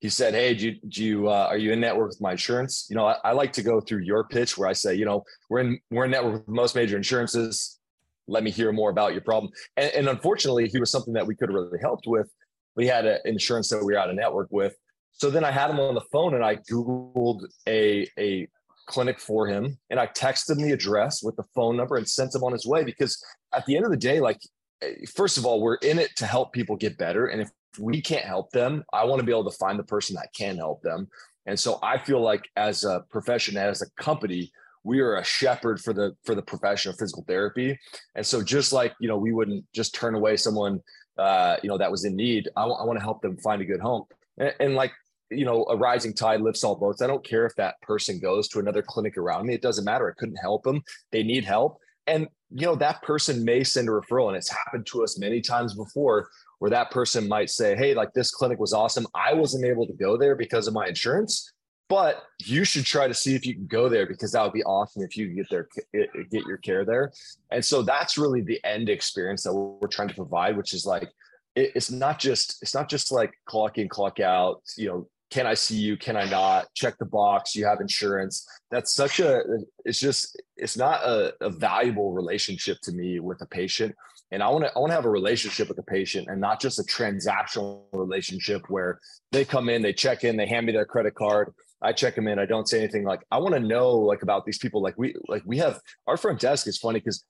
He 0.00 0.08
said, 0.08 0.34
"Hey, 0.34 0.54
do 0.54 0.66
you, 0.66 0.76
do 0.88 1.04
you 1.04 1.28
uh, 1.28 1.46
are 1.50 1.58
you 1.58 1.72
in 1.72 1.80
network 1.80 2.08
with 2.08 2.20
my 2.20 2.32
insurance? 2.32 2.86
You 2.88 2.96
know, 2.96 3.06
I, 3.06 3.16
I, 3.24 3.32
like 3.32 3.52
to 3.54 3.62
go 3.62 3.80
through 3.80 4.00
your 4.00 4.24
pitch 4.24 4.56
where 4.56 4.68
I 4.68 4.72
say, 4.72 4.94
you 4.94 5.04
know, 5.04 5.24
we're 5.50 5.60
in 5.60 5.78
we're 5.90 6.06
in 6.06 6.10
network 6.10 6.46
with 6.46 6.48
most 6.48 6.74
major 6.74 6.96
insurances. 6.96 7.78
Let 8.26 8.42
me 8.42 8.50
hear 8.50 8.72
more 8.72 8.90
about 8.90 9.12
your 9.12 9.22
problem." 9.22 9.52
And, 9.76 9.92
and 9.92 10.08
unfortunately, 10.08 10.68
he 10.68 10.80
was 10.80 10.90
something 10.90 11.12
that 11.12 11.26
we 11.26 11.36
could 11.36 11.50
have 11.50 11.54
really 11.54 11.78
helped 11.80 12.06
with 12.06 12.30
we 12.76 12.86
had 12.86 13.06
an 13.06 13.18
insurance 13.24 13.70
that 13.70 13.84
we 13.84 13.94
were 13.94 13.98
out 13.98 14.10
of 14.10 14.16
network 14.16 14.48
with. 14.50 14.76
So 15.16 15.30
then 15.30 15.44
I 15.44 15.50
had 15.50 15.70
him 15.70 15.80
on 15.80 15.94
the 15.94 16.04
phone 16.12 16.34
and 16.34 16.44
I 16.44 16.56
Googled 16.70 17.42
a, 17.66 18.08
a 18.18 18.48
clinic 18.86 19.18
for 19.18 19.46
him 19.46 19.78
and 19.90 19.98
I 19.98 20.06
texted 20.08 20.52
him 20.52 20.62
the 20.62 20.72
address 20.72 21.22
with 21.22 21.36
the 21.36 21.44
phone 21.54 21.76
number 21.76 21.96
and 21.96 22.08
sent 22.08 22.34
him 22.34 22.44
on 22.44 22.52
his 22.52 22.66
way 22.66 22.84
because 22.84 23.22
at 23.54 23.64
the 23.66 23.76
end 23.76 23.84
of 23.84 23.90
the 23.90 23.96
day, 23.96 24.20
like, 24.20 24.38
eh, 24.82 24.94
first 25.14 25.38
of 25.38 25.46
all, 25.46 25.60
we're 25.60 25.76
in 25.76 25.98
it 25.98 26.14
to 26.16 26.26
help 26.26 26.52
people 26.52 26.76
get 26.76 26.98
better. 26.98 27.26
And 27.26 27.40
if 27.40 27.50
we 27.78 28.00
can't 28.00 28.24
help 28.24 28.50
them, 28.50 28.84
I 28.92 29.04
want 29.04 29.20
to 29.20 29.26
be 29.26 29.32
able 29.32 29.50
to 29.50 29.56
find 29.58 29.78
the 29.78 29.84
person 29.84 30.16
that 30.16 30.28
can 30.36 30.56
help 30.56 30.82
them. 30.82 31.08
And 31.46 31.58
so 31.58 31.78
I 31.82 31.98
feel 31.98 32.20
like 32.20 32.48
as 32.56 32.84
a 32.84 33.04
profession, 33.10 33.56
as 33.56 33.82
a 33.82 33.90
company, 34.02 34.50
we 34.82 35.00
are 35.00 35.16
a 35.16 35.24
shepherd 35.24 35.80
for 35.80 35.92
the 35.92 36.14
for 36.24 36.34
the 36.34 36.42
profession 36.42 36.90
of 36.90 36.98
physical 36.98 37.24
therapy. 37.26 37.78
And 38.14 38.24
so 38.24 38.42
just 38.42 38.72
like 38.72 38.94
you 39.00 39.08
know, 39.08 39.16
we 39.16 39.32
wouldn't 39.32 39.64
just 39.72 39.94
turn 39.94 40.14
away 40.14 40.36
someone 40.36 40.80
uh, 41.18 41.56
you 41.62 41.68
know 41.68 41.78
that 41.78 41.90
was 41.90 42.04
in 42.04 42.14
need. 42.14 42.48
I, 42.56 42.62
w- 42.62 42.78
I 42.78 42.84
want 42.84 42.98
to 42.98 43.02
help 43.02 43.22
them 43.22 43.36
find 43.38 43.62
a 43.62 43.64
good 43.64 43.80
home. 43.80 44.04
And, 44.38 44.54
and 44.60 44.74
like 44.74 44.92
you 45.30 45.44
know, 45.44 45.64
a 45.68 45.76
rising 45.76 46.14
tide 46.14 46.40
lifts 46.40 46.64
all 46.64 46.76
boats. 46.76 47.02
I 47.02 47.06
don't 47.06 47.24
care 47.24 47.46
if 47.46 47.54
that 47.56 47.80
person 47.82 48.18
goes 48.18 48.48
to 48.48 48.58
another 48.58 48.82
clinic 48.82 49.16
around 49.16 49.46
me. 49.46 49.54
It 49.54 49.62
doesn't 49.62 49.84
matter. 49.84 50.08
I 50.08 50.18
couldn't 50.18 50.36
help 50.36 50.62
them. 50.62 50.82
They 51.12 51.22
need 51.22 51.44
help. 51.44 51.78
And, 52.06 52.28
you 52.50 52.66
know, 52.66 52.76
that 52.76 53.02
person 53.02 53.44
may 53.44 53.64
send 53.64 53.88
a 53.88 53.92
referral. 53.92 54.28
And 54.28 54.36
it's 54.36 54.50
happened 54.50 54.86
to 54.92 55.02
us 55.02 55.18
many 55.18 55.40
times 55.40 55.74
before 55.74 56.28
where 56.58 56.70
that 56.70 56.90
person 56.90 57.28
might 57.28 57.50
say, 57.50 57.76
Hey, 57.76 57.94
like 57.94 58.12
this 58.12 58.30
clinic 58.30 58.58
was 58.58 58.72
awesome. 58.72 59.06
I 59.14 59.34
wasn't 59.34 59.64
able 59.64 59.86
to 59.86 59.92
go 59.92 60.16
there 60.16 60.36
because 60.36 60.66
of 60.66 60.74
my 60.74 60.86
insurance, 60.86 61.52
but 61.88 62.22
you 62.44 62.64
should 62.64 62.84
try 62.84 63.08
to 63.08 63.14
see 63.14 63.34
if 63.34 63.44
you 63.44 63.54
can 63.54 63.66
go 63.66 63.88
there 63.88 64.06
because 64.06 64.32
that 64.32 64.42
would 64.42 64.52
be 64.52 64.64
awesome 64.64 65.02
if 65.02 65.16
you 65.16 65.28
get 65.28 65.50
there, 65.50 65.68
get 65.92 66.46
your 66.46 66.58
care 66.58 66.84
there. 66.84 67.12
And 67.50 67.64
so 67.64 67.82
that's 67.82 68.16
really 68.16 68.42
the 68.42 68.60
end 68.64 68.88
experience 68.88 69.42
that 69.42 69.54
we're 69.54 69.88
trying 69.88 70.08
to 70.08 70.14
provide, 70.14 70.56
which 70.56 70.72
is 70.72 70.86
like, 70.86 71.10
it's 71.56 71.90
not 71.90 72.18
just 72.18 72.58
it's 72.60 72.74
not 72.74 72.88
just 72.88 73.10
like 73.10 73.32
clock 73.46 73.78
in 73.78 73.88
clock 73.88 74.20
out 74.20 74.60
you 74.76 74.86
know 74.86 75.08
can 75.30 75.46
I 75.46 75.54
see 75.54 75.76
you? 75.76 75.96
Can 75.96 76.16
I 76.16 76.24
not? 76.24 76.66
Check 76.74 76.98
the 76.98 77.04
box. 77.04 77.56
You 77.56 77.66
have 77.66 77.80
insurance. 77.80 78.46
That's 78.70 78.94
such 78.94 79.18
a, 79.20 79.42
it's 79.84 79.98
just, 79.98 80.40
it's 80.56 80.76
not 80.76 81.02
a, 81.02 81.34
a 81.40 81.50
valuable 81.50 82.12
relationship 82.12 82.78
to 82.84 82.92
me 82.92 83.18
with 83.18 83.40
a 83.42 83.46
patient. 83.46 83.94
And 84.30 84.42
I 84.42 84.48
want 84.48 84.64
to, 84.64 84.72
I 84.74 84.78
want 84.78 84.90
to 84.90 84.94
have 84.94 85.04
a 85.04 85.10
relationship 85.10 85.68
with 85.68 85.76
the 85.76 85.82
patient 85.84 86.28
and 86.28 86.40
not 86.40 86.60
just 86.60 86.78
a 86.78 86.82
transactional 86.82 87.82
relationship 87.92 88.62
where 88.68 89.00
they 89.32 89.44
come 89.44 89.68
in, 89.68 89.82
they 89.82 89.92
check 89.92 90.24
in, 90.24 90.36
they 90.36 90.46
hand 90.46 90.66
me 90.66 90.72
their 90.72 90.84
credit 90.84 91.14
card. 91.14 91.52
I 91.82 91.92
check 91.92 92.14
them 92.14 92.28
in. 92.28 92.38
I 92.38 92.46
don't 92.46 92.68
say 92.68 92.78
anything 92.78 93.04
like, 93.04 93.20
I 93.30 93.38
want 93.38 93.54
to 93.54 93.60
know 93.60 93.90
like 93.90 94.22
about 94.22 94.46
these 94.46 94.58
people. 94.58 94.80
Like 94.80 94.96
we, 94.96 95.14
like 95.28 95.42
we 95.44 95.58
have 95.58 95.80
our 96.06 96.16
front 96.16 96.40
desk 96.40 96.66
is 96.66 96.78
funny 96.78 97.00
because 97.00 97.24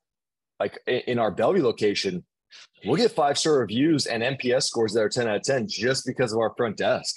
like 0.60 0.78
in 0.86 1.18
our 1.18 1.30
Bellevue 1.30 1.62
location, 1.62 2.24
we'll 2.84 2.96
get 2.96 3.12
five 3.12 3.38
star 3.38 3.58
reviews 3.58 4.06
and 4.06 4.22
NPS 4.22 4.64
scores 4.64 4.92
that 4.92 5.00
are 5.02 5.08
10 5.08 5.28
out 5.28 5.36
of 5.36 5.42
10 5.42 5.66
just 5.68 6.06
because 6.06 6.32
of 6.32 6.38
our 6.38 6.54
front 6.56 6.76
desk 6.76 7.16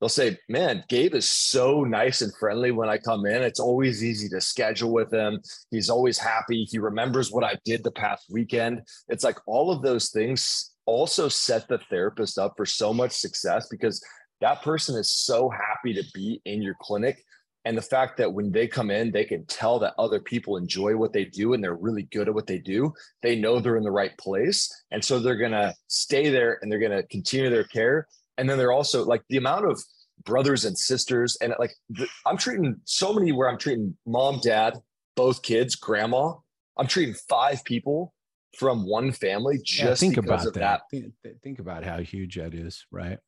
they'll 0.00 0.08
say, 0.08 0.38
"Man, 0.48 0.84
Gabe 0.88 1.14
is 1.14 1.28
so 1.28 1.84
nice 1.84 2.22
and 2.22 2.34
friendly 2.36 2.70
when 2.70 2.88
I 2.88 2.98
come 2.98 3.26
in. 3.26 3.42
It's 3.42 3.60
always 3.60 4.02
easy 4.02 4.28
to 4.30 4.40
schedule 4.40 4.92
with 4.92 5.12
him. 5.12 5.40
He's 5.70 5.90
always 5.90 6.18
happy. 6.18 6.64
He 6.64 6.78
remembers 6.78 7.30
what 7.30 7.44
I 7.44 7.56
did 7.64 7.84
the 7.84 7.92
past 7.92 8.26
weekend." 8.30 8.82
It's 9.08 9.24
like 9.24 9.38
all 9.46 9.70
of 9.70 9.82
those 9.82 10.10
things 10.10 10.72
also 10.86 11.28
set 11.28 11.68
the 11.68 11.78
therapist 11.90 12.38
up 12.38 12.54
for 12.56 12.66
so 12.66 12.92
much 12.92 13.12
success 13.12 13.68
because 13.68 14.02
that 14.40 14.62
person 14.62 14.96
is 14.96 15.10
so 15.10 15.48
happy 15.48 15.94
to 15.94 16.04
be 16.14 16.40
in 16.44 16.62
your 16.62 16.74
clinic. 16.80 17.22
And 17.66 17.76
the 17.76 17.82
fact 17.82 18.16
that 18.16 18.32
when 18.32 18.50
they 18.50 18.66
come 18.66 18.90
in, 18.90 19.10
they 19.10 19.24
can 19.24 19.44
tell 19.44 19.78
that 19.80 19.94
other 19.98 20.18
people 20.18 20.56
enjoy 20.56 20.96
what 20.96 21.12
they 21.12 21.26
do 21.26 21.52
and 21.52 21.62
they're 21.62 21.74
really 21.74 22.04
good 22.04 22.26
at 22.26 22.34
what 22.34 22.46
they 22.46 22.58
do. 22.58 22.92
They 23.22 23.36
know 23.36 23.60
they're 23.60 23.76
in 23.76 23.84
the 23.84 23.90
right 23.90 24.16
place. 24.16 24.68
And 24.90 25.04
so 25.04 25.18
they're 25.18 25.36
going 25.36 25.52
to 25.52 25.74
stay 25.88 26.30
there 26.30 26.58
and 26.60 26.72
they're 26.72 26.78
going 26.78 26.90
to 26.90 27.06
continue 27.08 27.50
their 27.50 27.64
care 27.64 28.08
and 28.40 28.48
then 28.48 28.56
they're 28.56 28.72
also 28.72 29.04
like 29.04 29.22
the 29.28 29.36
amount 29.36 29.66
of 29.66 29.80
brothers 30.24 30.64
and 30.64 30.76
sisters 30.76 31.36
and 31.40 31.54
like 31.58 31.72
the, 31.90 32.08
i'm 32.26 32.36
treating 32.36 32.76
so 32.84 33.12
many 33.12 33.32
where 33.32 33.48
i'm 33.48 33.58
treating 33.58 33.96
mom 34.06 34.40
dad 34.42 34.74
both 35.14 35.42
kids 35.42 35.76
grandma 35.76 36.32
i'm 36.78 36.86
treating 36.86 37.14
five 37.28 37.62
people 37.64 38.12
from 38.58 38.86
one 38.86 39.12
family 39.12 39.60
just 39.62 40.02
yeah, 40.02 40.08
think 40.08 40.16
about 40.16 40.42
that. 40.42 40.54
that. 40.54 40.80
Think, 40.90 41.12
think 41.42 41.58
about 41.58 41.84
how 41.84 41.98
huge 41.98 42.36
that 42.36 42.54
is 42.54 42.84
right 42.90 43.18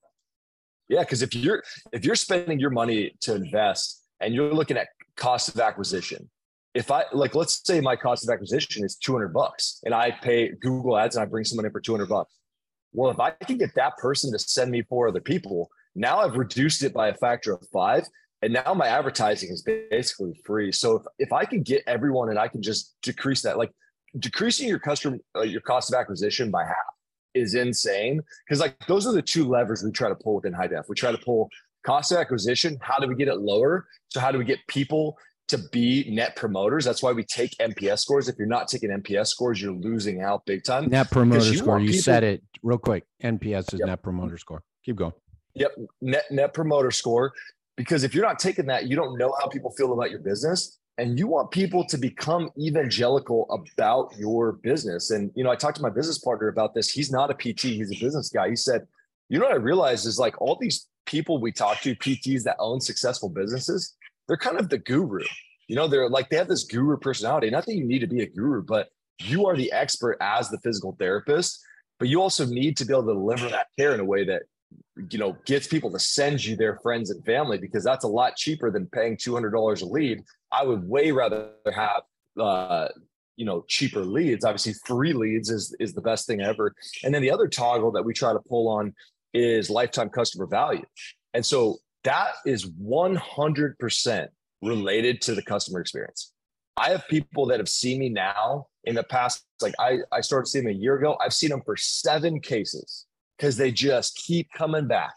yeah 0.89 1.01
because 1.01 1.23
if 1.23 1.35
you're 1.35 1.63
if 1.93 2.05
you're 2.05 2.17
spending 2.17 2.59
your 2.59 2.71
money 2.71 3.15
to 3.21 3.35
invest 3.35 4.03
and 4.21 4.35
you're 4.35 4.53
looking 4.53 4.77
at 4.77 4.89
cost 5.17 5.49
of 5.51 5.61
acquisition 5.61 6.29
if 6.75 6.91
I 6.91 7.05
like, 7.13 7.35
let's 7.35 7.61
say 7.67 7.83
my 7.83 7.97
cost 7.97 8.27
of 8.27 8.33
acquisition 8.33 8.83
is 8.83 8.97
200 8.97 9.35
bucks 9.35 9.81
and 9.85 9.95
I 9.95 10.11
pay 10.11 10.53
Google 10.63 10.97
ads 10.97 11.17
and 11.17 11.23
I 11.23 11.27
bring 11.27 11.45
someone 11.45 11.67
in 11.67 11.71
for 11.71 11.83
200 11.83 12.09
bucks 12.09 12.33
well, 12.93 13.11
if 13.11 13.21
I 13.21 13.31
can 13.31 13.59
get 13.59 13.75
that 13.75 13.97
person 13.97 14.33
to 14.33 14.39
send 14.39 14.71
me 14.71 14.83
four 14.83 15.09
other 15.09 15.21
people, 15.21 15.71
now 15.95 16.19
I've 16.21 16.37
reduced 16.37 16.83
it 16.83 16.93
by 16.93 17.09
a 17.09 17.15
factor 17.15 17.53
of 17.53 17.67
five. 17.73 18.05
And 18.43 18.53
now 18.53 18.75
my 18.75 18.89
advertising 18.89 19.51
is 19.51 19.63
basically 19.63 20.35
free. 20.45 20.73
So 20.73 20.97
if, 20.97 21.03
if 21.19 21.33
I 21.33 21.45
can 21.45 21.63
get 21.63 21.85
everyone 21.87 22.29
and 22.29 22.39
I 22.39 22.49
can 22.49 22.61
just 22.61 22.97
decrease 23.03 23.43
that, 23.43 23.57
like 23.57 23.71
decreasing 24.19 24.69
your 24.69 24.81
customer, 24.81 25.19
uh, 25.37 25.43
your 25.43 25.61
cost 25.61 25.93
of 25.93 25.99
acquisition 25.99 26.51
by 26.51 26.65
half 26.65 26.77
is 27.35 27.55
insane. 27.55 28.21
Cause 28.49 28.61
like 28.61 28.77
those 28.87 29.07
are 29.07 29.13
the 29.13 29.23
two 29.23 29.49
levers 29.49 29.83
we 29.83 29.93
try 29.93 30.09
to 30.09 30.15
pull 30.15 30.35
within 30.35 30.53
high 30.53 30.67
def. 30.67 30.87
We 30.89 30.97
try 30.97 31.13
to 31.13 31.19
pull 31.19 31.49
cost 31.87 32.11
of 32.13 32.19
acquisition. 32.19 32.79
How 32.81 32.99
do 32.99 33.07
we 33.07 33.15
get 33.15 33.29
it 33.29 33.39
lower? 33.39 33.87
So 34.09 34.21
how 34.21 34.33
do 34.33 34.39
we 34.39 34.45
get 34.45 34.59
people 34.67 35.17
to 35.49 35.59
be 35.71 36.09
net 36.11 36.37
promoters. 36.37 36.85
That's 36.85 37.03
why 37.03 37.13
we 37.13 37.25
take 37.25 37.57
NPS 37.59 38.01
scores. 38.01 38.29
If 38.29 38.37
you're 38.39 38.47
not 38.47 38.69
taking 38.69 38.91
NPS 38.91 39.29
scores, 39.29 39.61
you're 39.61 39.73
losing 39.73 40.23
out 40.23 40.47
big 40.47 40.65
time. 40.65 40.89
Net 40.89 41.11
promoter 41.11 41.45
you 41.45 41.59
score. 41.59 41.79
You 41.79 41.89
people, 41.89 42.03
said 42.03 42.25
it 42.25 42.43
real 42.63 42.79
quick. 42.79 43.05
NPS 43.23 43.75
is 43.75 43.81
yep. 43.81 43.89
net 43.89 44.03
promoter 44.03 44.39
score. 44.39 44.63
Keep 44.85 44.97
going. 44.97 45.13
Yep. 45.55 45.73
Net 46.01 46.25
net 46.31 46.55
promoter 46.55 46.91
score. 46.91 47.33
Because 47.77 48.05
if 48.05 48.15
you're 48.15 48.25
not 48.25 48.39
taking 48.39 48.67
that, 48.67 48.87
you 48.87 48.97
don't 48.97 49.19
know 49.19 49.35
how 49.41 49.47
people 49.49 49.71
feel 49.73 49.93
about 49.93 50.11
your 50.11 50.21
business. 50.21 50.79
And 50.99 51.19
you 51.19 51.27
want 51.27 51.51
people 51.51 51.87
to 51.87 51.97
become 51.97 52.51
evangelical 52.59 53.47
about 53.51 54.13
your 54.19 54.53
business. 54.53 55.11
And 55.11 55.31
you 55.35 55.43
know, 55.43 55.51
I 55.51 55.57
talked 55.57 55.77
to 55.77 55.83
my 55.83 55.91
business 55.91 56.19
partner 56.19 56.49
about 56.49 56.75
this. 56.75 56.91
He's 56.91 57.11
not 57.11 57.31
a 57.31 57.35
PT, 57.35 57.63
he's 57.63 57.91
a 57.91 57.99
business 57.99 58.29
guy. 58.29 58.51
He 58.51 58.57
said, 58.57 58.87
you 59.29 59.39
know 59.39 59.47
what 59.47 59.55
I 59.55 59.59
realized 59.59 60.07
is 60.07 60.19
like 60.19 60.41
all 60.41 60.59
these 60.61 60.87
people 61.07 61.41
we 61.41 61.53
talk 61.53 61.81
to, 61.81 61.97
PTs 61.97 62.43
that 62.45 62.57
own 62.59 62.81
successful 62.81 63.29
businesses, 63.29 63.97
they're 64.33 64.39
kind 64.39 64.59
of 64.59 64.71
the 64.71 64.79
guru. 64.79 65.23
You 65.69 65.77
know, 65.77 65.87
they're 65.87 66.09
like 66.09 66.31
they 66.31 66.39
have 66.39 66.49
this 66.49 66.65
guru 66.65 66.97
personality. 66.97 67.51
Not 67.51 67.67
that 67.67 67.75
you 67.75 67.85
need 67.85 67.99
to 67.99 68.07
be 68.07 68.23
a 68.23 68.27
guru, 68.27 68.63
but 68.63 68.89
you 69.21 69.45
are 69.45 69.55
the 69.55 69.71
expert 69.73 70.17
as 70.23 70.49
the 70.49 70.57
physical 70.61 70.97
therapist. 70.99 71.63
But 71.99 72.09
you 72.09 72.23
also 72.23 72.47
need 72.47 72.79
to 72.79 72.87
be 72.87 72.95
able 72.95 73.03
to 73.03 73.13
deliver 73.13 73.51
that 73.51 73.67
care 73.79 73.93
in 73.93 74.01
a 74.01 74.05
way 74.07 74.25
that 74.25 74.45
you 75.11 75.19
know 75.19 75.37
gets 75.45 75.67
people 75.67 75.93
to 75.93 75.99
send 75.99 76.43
you 76.43 76.57
their 76.57 76.79
friends 76.83 77.11
and 77.11 77.23
family 77.27 77.59
because 77.59 77.85
that's 77.85 78.05
a 78.05 78.09
lot 78.09 78.35
cheaper 78.37 78.71
than 78.71 78.87
paying 78.87 79.19
two 79.19 79.35
hundred 79.35 79.51
dollars 79.51 79.83
a 79.83 79.87
lead. 79.87 80.23
I 80.51 80.65
would 80.65 80.89
way 80.89 81.13
rather 81.13 81.51
have 81.71 82.01
uh, 82.41 82.89
you 83.37 83.45
know 83.45 83.67
cheaper 83.69 84.01
leads. 84.01 84.47
Obviously, 84.47 84.73
free 84.87 85.13
leads 85.13 85.51
is 85.51 85.77
is 85.79 85.93
the 85.93 86.01
best 86.01 86.27
thing 86.27 86.41
ever. 86.41 86.75
And 87.05 87.15
then 87.15 87.21
the 87.21 87.31
other 87.31 87.49
toggle 87.49 87.93
that 87.93 88.03
we 88.03 88.15
try 88.15 88.33
to 88.33 88.41
pull 88.49 88.69
on 88.69 88.95
is 89.35 89.69
lifetime 89.69 90.09
customer 90.09 90.47
value. 90.47 90.87
And 91.35 91.45
so 91.45 91.81
that 92.05 92.33
is 92.45 92.71
100% 92.71 94.29
related 94.63 95.21
to 95.23 95.35
the 95.35 95.43
customer 95.43 95.81
experience. 95.81 96.33
I 96.77 96.91
have 96.91 97.07
people 97.09 97.47
that 97.47 97.61
have 97.61 97.69
seen 97.69 97.99
me 97.99 98.09
now 98.09 98.67
in 98.85 98.95
the 98.95 99.05
past, 99.05 99.45
like 99.61 99.75
I, 99.79 99.99
I 100.11 100.21
started 100.21 100.49
seeing 100.49 100.65
them 100.65 100.75
a 100.75 100.79
year 100.79 100.97
ago. 100.97 101.17
I've 101.25 101.35
seen 101.35 101.51
them 101.51 101.63
for 101.65 101.77
seven 101.77 102.41
cases 102.41 103.07
because 103.37 103.57
they 103.57 103.71
just 103.71 104.17
keep 104.17 104.49
coming 104.57 104.89
back 104.89 105.13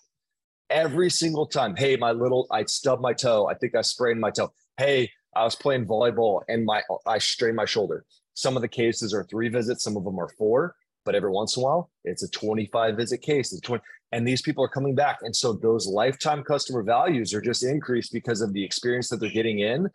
every 0.70 1.10
single 1.10 1.46
time. 1.46 1.76
Hey, 1.76 1.96
my 1.96 2.12
little, 2.12 2.48
I 2.52 2.66
stubbed 2.66 3.02
my 3.02 3.14
toe. 3.14 3.48
I 3.48 3.54
think 3.54 3.76
I 3.76 3.82
sprained 3.82 4.20
my 4.20 4.32
toe. 4.32 4.52
Hey, 4.78 5.10
I 5.36 5.44
was 5.44 5.56
playing 5.56 5.86
volleyball 5.86 6.42
and 6.48 6.66
my 6.66 6.82
I 7.06 7.18
strained 7.18 7.56
my 7.56 7.66
shoulder. 7.66 8.06
Some 8.34 8.56
of 8.56 8.62
the 8.62 8.68
cases 8.68 9.14
are 9.14 9.24
three 9.24 9.50
visits, 9.50 9.84
some 9.84 9.96
of 9.96 10.04
them 10.04 10.20
are 10.20 10.30
four, 10.38 10.76
but 11.06 11.16
every 11.16 11.32
once 11.32 11.56
in 11.56 11.64
a 11.64 11.66
while, 11.66 11.90
it's 12.04 12.24
a 12.24 12.30
25 12.30 12.98
visit 12.98 13.22
case. 13.22 13.54
It's 13.54 13.62
20, 13.62 13.82
and 14.16 14.26
these 14.26 14.42
people 14.42 14.64
are 14.64 14.70
coming 14.70 14.96
back. 14.96 15.18
And 15.24 15.36
so 15.36 15.52
those 15.52 15.88
lifetime 15.88 16.42
customer 16.42 16.84
values 16.84 17.34
are 17.34 17.42
just 17.42 17.66
increased 17.66 18.14
because 18.14 18.40
of 18.40 18.54
the 18.54 18.64
experience 18.64 19.10
that 19.10 19.20
they're 19.20 19.30
getting 19.30 19.60
in 19.60 19.90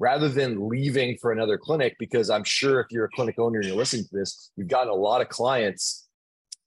rather 0.00 0.28
than 0.28 0.68
leaving 0.68 1.16
for 1.18 1.30
another 1.30 1.58
clinic 1.58 1.94
because 1.98 2.30
i'm 2.30 2.42
sure 2.42 2.80
if 2.80 2.86
you're 2.90 3.04
a 3.04 3.10
clinic 3.10 3.38
owner 3.38 3.58
and 3.58 3.68
you're 3.68 3.76
listening 3.76 4.02
to 4.02 4.16
this 4.16 4.50
you've 4.56 4.66
gotten 4.66 4.88
a 4.88 4.94
lot 4.94 5.20
of 5.20 5.28
clients 5.28 6.08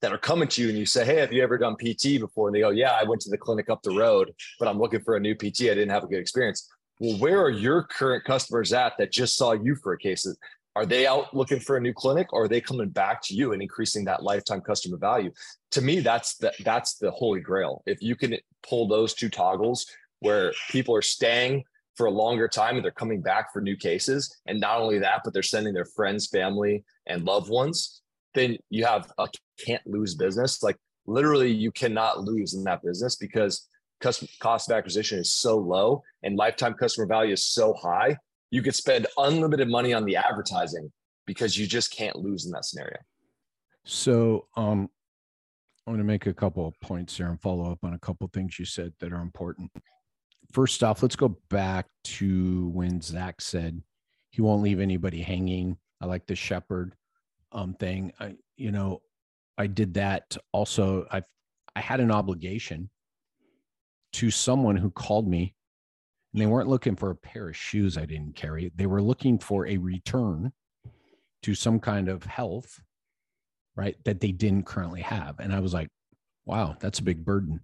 that 0.02 0.14
are 0.14 0.20
coming 0.20 0.48
to 0.48 0.62
you 0.62 0.70
and 0.70 0.78
you 0.78 0.86
say 0.86 1.04
hey 1.04 1.16
have 1.16 1.34
you 1.34 1.42
ever 1.42 1.58
done 1.58 1.76
pt 1.76 2.20
before? 2.20 2.48
And 2.48 2.56
they 2.56 2.60
go 2.60 2.70
yeah 2.70 2.96
i 3.02 3.04
went 3.04 3.22
to 3.22 3.32
the 3.32 3.38
clinic 3.38 3.72
up 3.72 3.82
the 3.82 3.90
road 3.90 4.32
but 4.60 4.68
i'm 4.68 4.78
looking 4.78 5.02
for 5.02 5.16
a 5.16 5.20
new 5.20 5.34
pt 5.34 5.62
i 5.62 5.74
didn't 5.74 5.90
have 5.90 6.04
a 6.04 6.08
good 6.08 6.20
experience. 6.20 6.70
Well 7.00 7.18
where 7.18 7.42
are 7.42 7.50
your 7.50 7.84
current 7.84 8.24
customers 8.24 8.72
at 8.72 8.94
that 9.00 9.12
just 9.12 9.36
saw 9.36 9.54
you 9.54 9.76
for 9.78 9.94
a 9.94 9.98
case? 9.98 10.28
Are 10.76 10.86
they 10.86 11.06
out 11.06 11.36
looking 11.36 11.60
for 11.60 11.78
a 11.78 11.82
new 11.82 11.94
clinic 11.94 12.34
or 12.34 12.44
are 12.44 12.48
they 12.48 12.62
coming 12.62 12.90
back 12.90 13.22
to 13.24 13.36
you 13.36 13.54
and 13.54 13.62
increasing 13.62 14.06
that 14.06 14.24
lifetime 14.24 14.62
customer 14.62 14.98
value 14.98 15.32
to 15.74 15.82
me 15.82 16.00
that's 16.00 16.36
the 16.38 16.52
that's 16.64 16.96
the 16.98 17.12
holy 17.12 17.40
grail 17.40 17.84
if 17.86 18.02
you 18.02 18.16
can 18.16 18.36
pull 18.68 18.88
those 18.88 19.14
two 19.14 19.30
toggles 19.30 19.86
where 20.20 20.54
people 20.70 20.96
are 20.96 21.02
staying 21.02 21.64
for 21.96 22.08
a 22.08 22.12
longer 22.12 22.48
time 22.48 22.76
and 22.76 22.84
they're 22.84 22.92
coming 22.92 23.22
back 23.22 23.52
for 23.52 23.62
new 23.62 23.76
cases 23.76 24.42
and 24.48 24.60
not 24.60 24.80
only 24.80 25.00
that 25.00 25.22
but 25.24 25.34
they're 25.34 25.44
sending 25.44 25.74
their 25.74 25.86
friends 25.86 26.28
family 26.28 26.84
and 27.08 27.24
loved 27.26 27.50
ones 27.50 28.02
then 28.34 28.58
you 28.70 28.86
have 28.86 29.12
a 29.20 29.28
can't 29.64 29.86
lose 29.86 30.16
business 30.16 30.64
like 30.64 30.78
literally 31.06 31.52
you 31.52 31.72
cannot 31.72 32.22
lose 32.22 32.54
in 32.54 32.64
that 32.64 32.82
business 32.82 33.16
because 33.16 33.68
cost 34.40 34.70
of 34.70 34.76
acquisition 34.76 35.20
is 35.20 35.34
so 35.34 35.58
low 35.58 36.04
and 36.24 36.36
lifetime 36.36 36.74
customer 36.74 37.08
value 37.08 37.34
is 37.34 37.44
so 37.44 37.74
high. 37.74 38.18
You 38.52 38.62
could 38.62 38.76
spend 38.76 39.08
unlimited 39.18 39.70
money 39.70 39.94
on 39.94 40.06
the 40.06 40.16
advertising 40.16 40.92
because 41.26 41.58
you 41.58 41.66
just 41.66 41.96
can't 41.96 42.18
lose 42.18 42.46
in 42.46 42.52
that 42.52 42.66
scenario. 42.66 42.98
So, 43.86 44.48
um, 44.56 44.90
I'm 45.86 45.94
going 45.94 46.00
to 46.00 46.12
make 46.12 46.28
a 46.28 46.34
couple 46.34 46.66
of 46.66 46.80
points 46.80 47.18
here 47.18 47.28
and 47.28 47.42
follow 47.42 47.72
up 47.72 47.80
on 47.84 47.94
a 47.94 48.00
couple 48.00 48.26
of 48.26 48.32
things 48.32 48.58
you 48.58 48.66
said 48.66 48.94
that 49.00 49.12
are 49.12 49.22
important. 49.22 49.72
First 50.52 50.84
off, 50.84 51.02
let's 51.02 51.16
go 51.16 51.38
back 51.50 51.88
to 52.06 52.70
when 52.70 53.02
Zach 53.02 53.42
said 53.42 53.82
he 54.30 54.42
won't 54.42 54.64
leave 54.64 54.80
anybody 54.80 55.22
hanging. 55.22 55.78
I 56.00 56.06
like 56.06 56.26
the 56.26 56.36
shepherd 56.36 56.96
um, 57.52 57.74
thing. 57.74 58.14
I, 58.20 58.36
you 58.56 58.72
know, 58.72 59.02
I 59.58 59.68
did 59.68 59.96
that 59.96 60.38
also. 60.52 61.06
I 61.12 61.24
I 61.76 61.80
had 61.80 62.00
an 62.00 62.12
obligation 62.12 62.90
to 64.14 64.30
someone 64.30 64.76
who 64.76 64.92
called 64.92 65.28
me, 65.28 65.56
and 66.34 66.42
they 66.42 66.46
weren't 66.46 66.70
looking 66.70 66.96
for 66.96 67.10
a 67.10 67.16
pair 67.16 67.50
of 67.50 67.58
shoes 67.58 67.98
I 67.98 68.06
didn't 68.06 68.36
carry. 68.36 68.72
They 68.76 68.86
were 68.86 69.02
looking 69.02 69.40
for 69.40 69.68
a 69.68 69.78
return 69.78 70.54
to 71.44 71.56
some 71.56 71.80
kind 71.80 72.10
of 72.10 72.24
health, 72.24 72.80
right? 73.76 73.96
That 74.06 74.20
they 74.20 74.32
didn't 74.32 74.66
currently 74.66 75.02
have, 75.02 75.40
and 75.40 75.54
I 75.54 75.60
was 75.60 75.74
like, 75.74 75.90
wow, 76.46 76.76
that's 76.80 77.00
a 77.00 77.04
big 77.04 77.24
burden. 77.24 77.62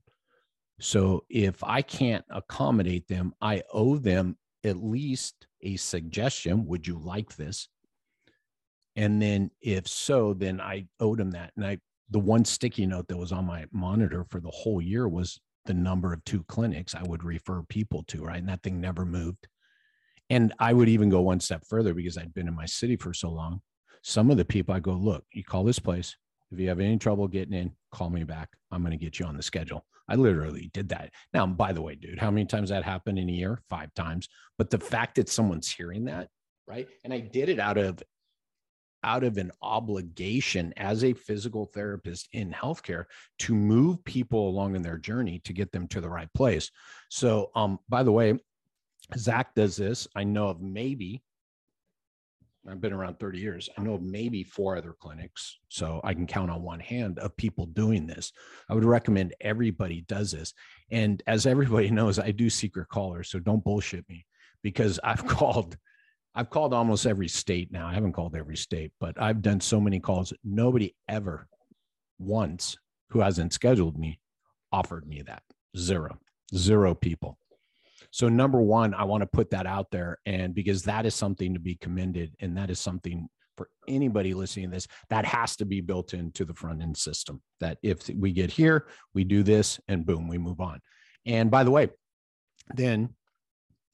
So 0.79 1.25
if 1.29 1.63
I 1.63 1.81
can't 1.81 2.23
accommodate 2.29 3.07
them, 3.07 3.33
I 3.41 3.63
owe 3.73 3.97
them 3.97 4.37
at 4.63 4.77
least 4.77 5.47
a 5.61 5.75
suggestion. 5.75 6.65
Would 6.67 6.87
you 6.87 6.97
like 6.97 7.35
this? 7.35 7.67
And 8.95 9.21
then 9.21 9.51
if 9.61 9.87
so, 9.87 10.33
then 10.33 10.61
I 10.61 10.87
owed 10.99 11.19
them 11.19 11.31
that. 11.31 11.51
And 11.55 11.65
I 11.65 11.79
the 12.09 12.19
one 12.19 12.43
sticky 12.43 12.87
note 12.87 13.07
that 13.07 13.17
was 13.17 13.31
on 13.31 13.45
my 13.45 13.65
monitor 13.71 14.25
for 14.29 14.39
the 14.39 14.49
whole 14.49 14.81
year 14.81 15.07
was 15.07 15.39
the 15.65 15.73
number 15.73 16.11
of 16.11 16.23
two 16.25 16.43
clinics 16.45 16.95
I 16.95 17.03
would 17.03 17.23
refer 17.23 17.61
people 17.69 18.03
to, 18.07 18.23
right? 18.23 18.39
And 18.39 18.49
that 18.49 18.63
thing 18.63 18.81
never 18.81 19.05
moved. 19.05 19.47
And 20.31 20.53
I 20.59 20.73
would 20.73 20.89
even 20.89 21.09
go 21.09 21.21
one 21.21 21.39
step 21.39 21.63
further 21.67 21.93
because 21.93 22.17
I'd 22.17 22.33
been 22.33 22.47
in 22.47 22.55
my 22.55 22.65
city 22.65 22.95
for 22.95 23.13
so 23.13 23.29
long. 23.29 23.61
Some 24.01 24.31
of 24.31 24.37
the 24.37 24.45
people 24.45 24.73
I 24.73 24.79
go, 24.79 24.93
look, 24.93 25.25
you 25.33 25.43
call 25.43 25.63
this 25.63 25.79
place. 25.79 26.15
If 26.51 26.59
you 26.59 26.69
have 26.69 26.79
any 26.79 26.97
trouble 26.97 27.27
getting 27.27 27.53
in, 27.53 27.71
call 27.91 28.09
me 28.09 28.23
back. 28.23 28.49
I'm 28.71 28.81
going 28.81 28.91
to 28.91 28.97
get 28.97 29.19
you 29.19 29.25
on 29.25 29.37
the 29.37 29.43
schedule. 29.43 29.85
I 30.07 30.15
literally 30.15 30.71
did 30.73 30.89
that. 30.89 31.11
Now, 31.33 31.45
by 31.45 31.71
the 31.73 31.81
way, 31.81 31.95
dude, 31.95 32.19
how 32.19 32.31
many 32.31 32.45
times 32.45 32.69
that 32.69 32.83
happened 32.83 33.19
in 33.19 33.29
a 33.29 33.33
year? 33.33 33.61
Five 33.69 33.93
times. 33.93 34.27
But 34.57 34.71
the 34.71 34.79
fact 34.79 35.15
that 35.15 35.29
someone's 35.29 35.71
hearing 35.71 36.05
that, 36.05 36.29
right? 36.67 36.87
And 37.03 37.13
I 37.13 37.19
did 37.19 37.49
it 37.49 37.59
out 37.59 37.77
of 37.77 38.01
out 39.03 39.23
of 39.23 39.37
an 39.37 39.51
obligation 39.61 40.73
as 40.75 41.03
a 41.03 41.13
physical 41.13 41.65
therapist 41.65 42.27
in 42.33 42.51
healthcare 42.51 43.05
to 43.39 43.53
move 43.53 44.03
people 44.03 44.49
along 44.49 44.75
in 44.75 44.81
their 44.81 44.97
journey 44.97 45.39
to 45.45 45.53
get 45.53 45.71
them 45.71 45.87
to 45.87 46.01
the 46.01 46.09
right 46.09 46.27
place. 46.33 46.69
So, 47.09 47.51
um, 47.55 47.79
by 47.87 48.03
the 48.03 48.11
way, 48.11 48.37
Zach 49.15 49.55
does 49.55 49.77
this. 49.77 50.07
I 50.15 50.23
know 50.23 50.49
of 50.49 50.61
maybe, 50.61 51.23
I've 52.69 52.81
been 52.81 52.93
around 52.93 53.19
30 53.19 53.39
years. 53.39 53.69
I 53.77 53.81
know 53.81 53.97
maybe 53.97 54.43
four 54.43 54.77
other 54.77 54.95
clinics. 54.99 55.57
So 55.69 56.01
I 56.03 56.13
can 56.13 56.27
count 56.27 56.51
on 56.51 56.61
one 56.61 56.79
hand 56.79 57.19
of 57.19 57.35
people 57.37 57.65
doing 57.65 58.05
this. 58.05 58.31
I 58.69 58.73
would 58.73 58.85
recommend 58.85 59.33
everybody 59.41 60.01
does 60.01 60.31
this. 60.31 60.53
And 60.91 61.21
as 61.27 61.45
everybody 61.45 61.89
knows, 61.91 62.19
I 62.19 62.31
do 62.31 62.49
secret 62.49 62.89
callers. 62.89 63.29
So 63.29 63.39
don't 63.39 63.63
bullshit 63.63 64.07
me 64.07 64.25
because 64.63 64.99
I've 65.03 65.25
called 65.27 65.77
I've 66.35 66.51
called 66.51 66.75
almost 66.75 67.07
every 67.07 67.27
state 67.27 67.71
now. 67.71 67.87
I 67.87 67.93
haven't 67.93 68.13
called 68.13 68.35
every 68.35 68.55
state, 68.55 68.91
but 68.99 69.19
I've 69.19 69.41
done 69.41 69.59
so 69.59 69.81
many 69.81 69.99
calls. 69.99 70.31
Nobody 70.43 70.95
ever 71.07 71.47
once 72.19 72.77
who 73.09 73.19
hasn't 73.19 73.51
scheduled 73.51 73.97
me 73.97 74.19
offered 74.71 75.07
me 75.07 75.23
that. 75.23 75.41
Zero, 75.75 76.19
zero 76.55 76.93
people. 76.93 77.39
So, 78.11 78.27
number 78.29 78.61
one, 78.61 78.93
I 78.93 79.03
want 79.03 79.21
to 79.21 79.27
put 79.27 79.51
that 79.51 79.65
out 79.65 79.91
there. 79.91 80.17
And 80.25 80.53
because 80.53 80.83
that 80.83 81.05
is 81.05 81.15
something 81.15 81.53
to 81.53 81.59
be 81.59 81.75
commended, 81.75 82.35
and 82.39 82.57
that 82.57 82.69
is 82.69 82.79
something 82.79 83.27
for 83.55 83.69
anybody 83.87 84.33
listening 84.33 84.69
to 84.69 84.75
this, 84.75 84.87
that 85.09 85.25
has 85.25 85.55
to 85.57 85.65
be 85.65 85.81
built 85.81 86.13
into 86.13 86.45
the 86.45 86.53
front 86.53 86.81
end 86.81 86.97
system. 86.97 87.41
That 87.59 87.77
if 87.83 88.09
we 88.09 88.31
get 88.31 88.51
here, 88.51 88.87
we 89.13 89.23
do 89.23 89.43
this, 89.43 89.79
and 89.87 90.05
boom, 90.05 90.27
we 90.27 90.37
move 90.37 90.59
on. 90.61 90.79
And 91.25 91.51
by 91.51 91.63
the 91.63 91.71
way, 91.71 91.89
then, 92.75 93.09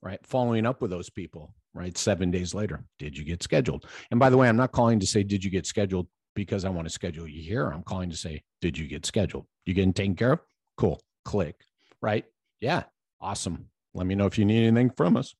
right, 0.01 0.19
following 0.25 0.65
up 0.65 0.81
with 0.81 0.91
those 0.91 1.09
people, 1.09 1.53
right? 1.73 1.97
Seven 1.97 2.31
days 2.31 2.53
later, 2.53 2.85
did 2.99 3.17
you 3.17 3.25
get 3.25 3.43
scheduled? 3.43 3.85
And 4.11 4.19
by 4.19 4.29
the 4.29 4.37
way, 4.37 4.47
I'm 4.47 4.57
not 4.57 4.71
calling 4.71 4.99
to 4.99 5.07
say, 5.07 5.23
did 5.23 5.43
you 5.43 5.49
get 5.49 5.65
scheduled 5.65 6.07
because 6.35 6.65
I 6.65 6.69
want 6.69 6.87
to 6.87 6.93
schedule 6.93 7.27
you 7.27 7.41
here. 7.41 7.69
I'm 7.69 7.83
calling 7.83 8.09
to 8.09 8.17
say, 8.17 8.43
did 8.61 8.77
you 8.77 8.87
get 8.87 9.05
scheduled? 9.05 9.45
You 9.65 9.73
getting 9.73 9.93
taken 9.93 10.15
care 10.15 10.33
of? 10.33 10.39
Cool. 10.77 11.01
Click. 11.23 11.55
Right. 12.01 12.25
Yeah. 12.59 12.83
Awesome. 13.19 13.69
Let 13.95 14.05
me 14.05 14.13
know 14.13 14.25
if 14.25 14.37
you 14.37 14.43
need 14.43 14.67
anything 14.67 14.91
from 14.91 15.15
us. 15.15 15.33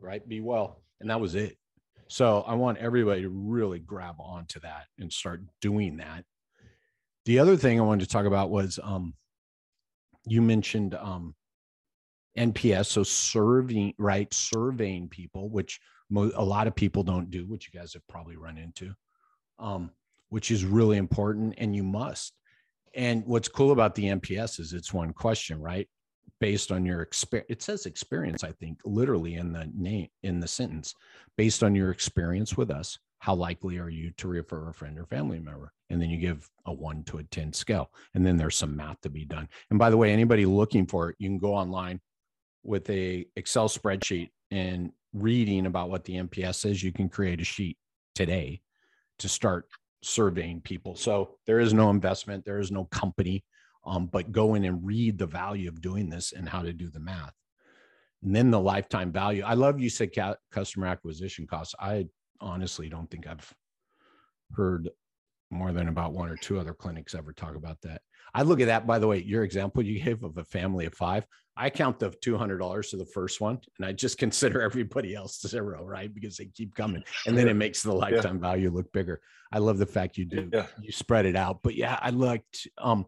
Right. 0.00 0.26
Be 0.26 0.40
well. 0.40 0.80
And 1.00 1.10
that 1.10 1.20
was 1.20 1.34
it. 1.34 1.58
So 2.06 2.42
I 2.46 2.54
want 2.54 2.78
everybody 2.78 3.22
to 3.22 3.28
really 3.28 3.80
grab 3.80 4.14
onto 4.20 4.60
that 4.60 4.84
and 4.98 5.12
start 5.12 5.42
doing 5.60 5.98
that. 5.98 6.24
The 7.26 7.40
other 7.40 7.56
thing 7.56 7.78
I 7.78 7.82
wanted 7.82 8.04
to 8.04 8.10
talk 8.10 8.24
about 8.24 8.50
was 8.50 8.78
um, 8.82 9.14
you 10.26 10.40
mentioned 10.40 10.94
um, 10.94 11.34
NPS, 12.38 12.86
so 12.86 13.02
serving, 13.02 13.94
right, 13.98 14.32
surveying 14.32 15.08
people, 15.08 15.50
which 15.50 15.80
mo- 16.08 16.32
a 16.34 16.44
lot 16.44 16.68
of 16.68 16.74
people 16.74 17.02
don't 17.02 17.30
do, 17.30 17.46
which 17.46 17.68
you 17.70 17.78
guys 17.78 17.92
have 17.92 18.06
probably 18.08 18.36
run 18.36 18.56
into, 18.56 18.94
um, 19.58 19.90
which 20.30 20.50
is 20.50 20.64
really 20.64 20.96
important, 20.96 21.54
and 21.58 21.74
you 21.74 21.82
must. 21.82 22.32
And 22.94 23.26
what's 23.26 23.48
cool 23.48 23.72
about 23.72 23.94
the 23.94 24.04
NPS 24.04 24.60
is 24.60 24.72
it's 24.72 24.94
one 24.94 25.12
question, 25.12 25.60
right? 25.60 25.88
Based 26.40 26.70
on 26.70 26.84
your 26.84 27.02
experience, 27.02 27.46
it 27.50 27.62
says 27.62 27.86
experience, 27.86 28.44
I 28.44 28.52
think, 28.52 28.80
literally 28.84 29.34
in 29.34 29.52
the 29.52 29.70
name 29.74 30.08
in 30.22 30.40
the 30.40 30.48
sentence. 30.48 30.94
Based 31.36 31.62
on 31.62 31.74
your 31.74 31.90
experience 31.90 32.56
with 32.56 32.70
us, 32.70 32.98
how 33.20 33.34
likely 33.34 33.78
are 33.78 33.88
you 33.88 34.12
to 34.18 34.28
refer 34.28 34.68
a 34.68 34.74
friend 34.74 34.98
or 34.98 35.06
family 35.06 35.40
member? 35.40 35.72
And 35.90 36.00
then 36.00 36.10
you 36.10 36.18
give 36.18 36.48
a 36.66 36.72
one 36.72 37.02
to 37.04 37.18
a 37.18 37.24
10 37.24 37.52
scale. 37.52 37.90
And 38.14 38.24
then 38.24 38.36
there's 38.36 38.56
some 38.56 38.76
math 38.76 39.00
to 39.00 39.10
be 39.10 39.24
done. 39.24 39.48
And 39.70 39.78
by 39.78 39.90
the 39.90 39.96
way, 39.96 40.12
anybody 40.12 40.46
looking 40.46 40.86
for 40.86 41.10
it, 41.10 41.16
you 41.18 41.28
can 41.28 41.38
go 41.38 41.54
online, 41.54 42.00
with 42.62 42.88
a 42.90 43.26
Excel 43.36 43.68
spreadsheet 43.68 44.30
and 44.50 44.92
reading 45.12 45.66
about 45.66 45.90
what 45.90 46.04
the 46.04 46.16
NPS 46.16 46.70
is, 46.70 46.82
you 46.82 46.92
can 46.92 47.08
create 47.08 47.40
a 47.40 47.44
sheet 47.44 47.78
today 48.14 48.60
to 49.18 49.28
start 49.28 49.68
surveying 50.02 50.60
people. 50.60 50.94
So 50.94 51.36
there 51.46 51.60
is 51.60 51.72
no 51.72 51.90
investment, 51.90 52.44
there 52.44 52.58
is 52.58 52.70
no 52.70 52.84
company, 52.86 53.44
um, 53.88 54.06
but 54.06 54.32
go 54.32 54.54
in 54.54 54.64
and 54.64 54.84
read 54.84 55.18
the 55.18 55.26
value 55.26 55.68
of 55.68 55.80
doing 55.80 56.10
this 56.10 56.32
and 56.32 56.48
how 56.48 56.62
to 56.62 56.72
do 56.72 56.90
the 56.90 57.00
math. 57.00 57.32
And 58.22 58.34
then 58.34 58.50
the 58.50 58.60
lifetime 58.60 59.12
value. 59.12 59.42
I 59.44 59.54
love 59.54 59.80
you 59.80 59.88
said 59.88 60.14
ca- 60.14 60.36
customer 60.52 60.86
acquisition 60.86 61.46
costs. 61.46 61.74
I 61.80 62.06
honestly 62.40 62.88
don't 62.88 63.10
think 63.10 63.26
I've 63.26 63.52
heard 64.54 64.90
more 65.50 65.72
than 65.72 65.88
about 65.88 66.12
one 66.12 66.28
or 66.28 66.36
two 66.36 66.58
other 66.58 66.74
clinics 66.74 67.14
ever 67.14 67.32
talk 67.32 67.54
about 67.54 67.80
that. 67.82 68.02
I 68.34 68.42
look 68.42 68.60
at 68.60 68.66
that, 68.66 68.86
by 68.86 68.98
the 68.98 69.06
way, 69.06 69.22
your 69.22 69.44
example 69.44 69.82
you 69.82 70.02
gave 70.02 70.22
of 70.22 70.36
a 70.36 70.44
family 70.44 70.84
of 70.84 70.94
five. 70.94 71.26
I 71.56 71.70
count 71.70 71.98
the 71.98 72.10
$200 72.10 72.90
to 72.90 72.96
the 72.96 73.06
first 73.06 73.40
one 73.40 73.58
and 73.78 73.86
I 73.86 73.92
just 73.92 74.18
consider 74.24 74.60
everybody 74.60 75.14
else 75.14 75.40
zero, 75.40 75.84
right? 75.84 76.12
Because 76.12 76.36
they 76.36 76.46
keep 76.46 76.74
coming 76.74 77.02
and 77.26 77.38
then 77.38 77.48
it 77.48 77.54
makes 77.54 77.82
the 77.82 77.92
lifetime 77.92 78.36
yeah. 78.36 78.48
value 78.48 78.70
look 78.70 78.92
bigger. 78.92 79.20
I 79.50 79.58
love 79.58 79.78
the 79.78 79.86
fact 79.86 80.18
you 80.18 80.26
do, 80.26 80.50
yeah. 80.52 80.66
you 80.82 80.92
spread 80.92 81.24
it 81.24 81.36
out. 81.36 81.60
But 81.62 81.74
yeah, 81.74 81.98
I 82.02 82.10
liked, 82.10 82.68
um, 82.76 83.06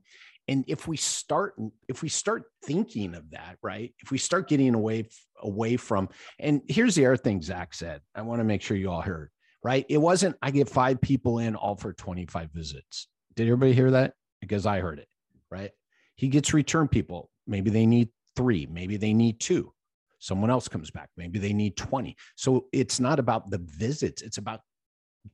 and 0.51 0.65
if 0.69 0.87
we 0.87 0.97
start 0.99 1.55
if 1.89 2.03
we 2.03 2.09
start 2.11 2.43
thinking 2.65 3.15
of 3.15 3.31
that 3.31 3.57
right 3.63 3.95
if 4.01 4.11
we 4.11 4.19
start 4.19 4.49
getting 4.49 4.75
away 4.75 5.09
away 5.43 5.79
from 5.79 6.09
and 6.39 6.61
here's 6.69 6.95
the 6.95 7.07
other 7.07 7.17
thing 7.17 7.41
zach 7.41 7.73
said 7.73 8.03
i 8.15 8.21
want 8.21 8.41
to 8.41 8.45
make 8.45 8.61
sure 8.61 8.77
you 8.77 8.91
all 8.91 9.01
heard 9.01 9.31
right? 9.63 9.85
It 9.89 9.99
wasn't 9.99 10.37
i 10.43 10.51
get 10.51 10.69
five 10.69 11.01
people 11.01 11.39
in 11.39 11.55
all 11.55 11.77
for 11.77 11.93
25 11.93 12.51
visits. 12.53 13.09
Did 13.37 13.47
everybody 13.47 13.73
hear 13.73 13.91
that? 13.91 14.15
Because 14.41 14.67
i 14.67 14.81
heard 14.81 14.99
it 14.99 15.09
right? 15.51 15.71
He 16.17 16.29
gets 16.29 16.55
return 16.55 16.89
people. 16.89 17.31
Maybe 17.47 17.71
they 17.71 17.87
need 17.87 18.11
three, 18.37 18.67
maybe 18.71 18.97
they 18.97 19.13
need 19.13 19.41
two. 19.41 19.73
Someone 20.19 20.51
else 20.51 20.69
comes 20.69 20.91
back, 20.91 21.09
maybe 21.17 21.39
they 21.39 21.53
need 21.53 21.77
20. 21.77 22.15
So 22.37 22.67
it's 22.73 23.01
not 23.01 23.19
about 23.19 23.51
the 23.51 23.59
visits, 23.59 24.23
it's 24.23 24.39
about 24.39 24.61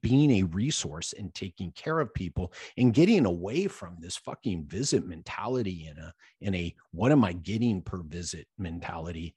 being 0.03 0.31
a 0.33 0.43
resource 0.45 1.15
and 1.17 1.35
taking 1.35 1.71
care 1.73 2.01
of 2.01 2.13
people 2.15 2.53
and 2.77 2.95
getting 2.95 3.27
away 3.27 3.67
from 3.67 3.97
this 3.99 4.17
fucking 4.17 4.65
visit 4.67 5.07
mentality 5.07 5.89
in 5.91 5.99
a 5.99 6.13
in 6.41 6.55
a 6.55 6.75
what 6.93 7.13
am 7.13 7.25
I 7.25 7.33
getting 7.33 7.83
per 7.83 8.03
visit 8.03 8.47
mentality. 8.59 9.35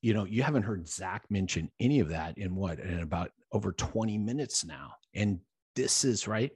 You 0.00 0.14
know, 0.14 0.24
you 0.24 0.42
haven't 0.42 0.62
heard 0.62 0.88
Zach 0.88 1.24
mention 1.28 1.70
any 1.80 2.00
of 2.00 2.08
that 2.10 2.38
in 2.38 2.54
what 2.54 2.78
in 2.78 3.00
about 3.00 3.32
over 3.52 3.72
20 3.72 4.18
minutes 4.18 4.64
now. 4.64 4.92
And 5.14 5.40
this 5.74 6.04
is 6.04 6.28
right 6.28 6.52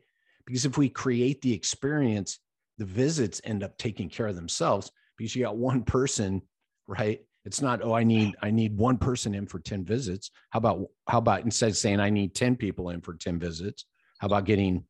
because 0.46 0.64
if 0.64 0.78
we 0.78 0.88
create 0.88 1.40
the 1.42 1.52
experience, 1.52 2.38
the 2.78 2.84
visits 2.84 3.40
end 3.44 3.62
up 3.62 3.76
taking 3.78 4.08
care 4.08 4.28
of 4.28 4.36
themselves 4.36 4.90
because 5.16 5.34
you 5.34 5.42
got 5.42 5.56
one 5.56 5.82
person, 5.82 6.42
right? 6.86 7.20
It's 7.44 7.60
not, 7.60 7.82
oh, 7.82 7.92
I 7.92 8.04
need, 8.04 8.36
I 8.40 8.50
need 8.50 8.76
one 8.76 8.98
person 8.98 9.34
in 9.34 9.46
for 9.46 9.58
10 9.58 9.84
visits. 9.84 10.30
How 10.50 10.58
about, 10.58 10.86
how 11.08 11.18
about 11.18 11.42
instead 11.42 11.70
of 11.70 11.76
saying 11.76 12.00
I 12.00 12.10
need 12.10 12.34
10 12.34 12.56
people 12.56 12.90
in 12.90 13.00
for 13.00 13.14
10 13.14 13.38
visits, 13.38 13.86
how 14.18 14.26
about 14.26 14.44
getting, 14.44 14.84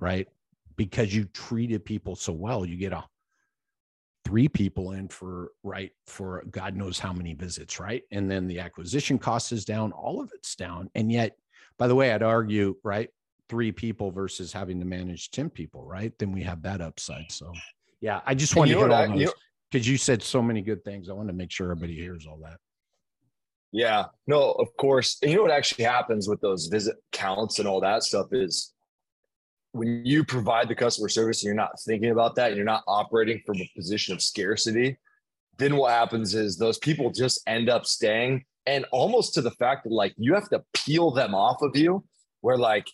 right? 0.00 0.26
Because 0.76 1.14
you 1.14 1.24
treated 1.26 1.84
people 1.84 2.16
so 2.16 2.32
well, 2.32 2.64
you 2.64 2.76
get 2.76 2.92
a 2.92 3.04
three 4.24 4.48
people 4.48 4.92
in 4.92 5.08
for 5.08 5.52
right 5.62 5.92
for 6.06 6.44
God 6.50 6.76
knows 6.76 6.98
how 6.98 7.14
many 7.14 7.32
visits, 7.32 7.80
right? 7.80 8.02
And 8.10 8.30
then 8.30 8.46
the 8.46 8.60
acquisition 8.60 9.18
cost 9.18 9.52
is 9.52 9.64
down, 9.64 9.92
all 9.92 10.20
of 10.20 10.30
it's 10.34 10.54
down. 10.54 10.90
And 10.94 11.10
yet, 11.10 11.36
by 11.78 11.88
the 11.88 11.94
way, 11.94 12.12
I'd 12.12 12.22
argue, 12.22 12.76
right, 12.82 13.08
three 13.48 13.72
people 13.72 14.10
versus 14.10 14.52
having 14.52 14.80
to 14.80 14.84
manage 14.84 15.30
10 15.30 15.48
people, 15.50 15.84
right? 15.84 16.12
Then 16.18 16.32
we 16.32 16.42
have 16.42 16.62
that 16.62 16.80
upside. 16.82 17.32
So 17.32 17.52
yeah, 18.00 18.20
I 18.26 18.34
just 18.34 18.54
want 18.54 18.70
to 18.70 18.78
hit 18.78 18.90
all 18.90 19.08
those 19.08 19.32
because 19.70 19.88
you 19.88 19.96
said 19.96 20.22
so 20.22 20.42
many 20.42 20.62
good 20.62 20.84
things. 20.84 21.08
I 21.08 21.12
want 21.12 21.28
to 21.28 21.34
make 21.34 21.50
sure 21.50 21.70
everybody 21.70 21.94
hears 21.94 22.26
all 22.26 22.38
that. 22.44 22.58
Yeah, 23.70 24.06
no, 24.26 24.52
of 24.52 24.68
course. 24.78 25.18
You 25.22 25.36
know 25.36 25.42
what 25.42 25.50
actually 25.50 25.84
happens 25.84 26.28
with 26.28 26.40
those 26.40 26.66
visit 26.66 26.96
counts 27.12 27.58
and 27.58 27.68
all 27.68 27.80
that 27.82 28.02
stuff 28.02 28.28
is 28.32 28.72
when 29.72 30.04
you 30.06 30.24
provide 30.24 30.68
the 30.68 30.74
customer 30.74 31.08
service 31.08 31.42
and 31.42 31.48
you're 31.48 31.54
not 31.54 31.78
thinking 31.86 32.10
about 32.10 32.34
that 32.36 32.48
and 32.48 32.56
you're 32.56 32.64
not 32.64 32.82
operating 32.88 33.42
from 33.44 33.56
a 33.58 33.70
position 33.76 34.14
of 34.14 34.22
scarcity, 34.22 34.96
then 35.58 35.76
what 35.76 35.92
happens 35.92 36.34
is 36.34 36.56
those 36.56 36.78
people 36.78 37.10
just 37.10 37.42
end 37.46 37.68
up 37.68 37.84
staying 37.84 38.44
and 38.66 38.86
almost 38.92 39.34
to 39.34 39.42
the 39.42 39.50
fact 39.52 39.84
that 39.84 39.92
like 39.92 40.14
you 40.16 40.34
have 40.34 40.48
to 40.48 40.62
peel 40.74 41.10
them 41.10 41.34
off 41.34 41.62
of 41.62 41.76
you 41.76 42.04
where 42.40 42.56
like 42.56 42.86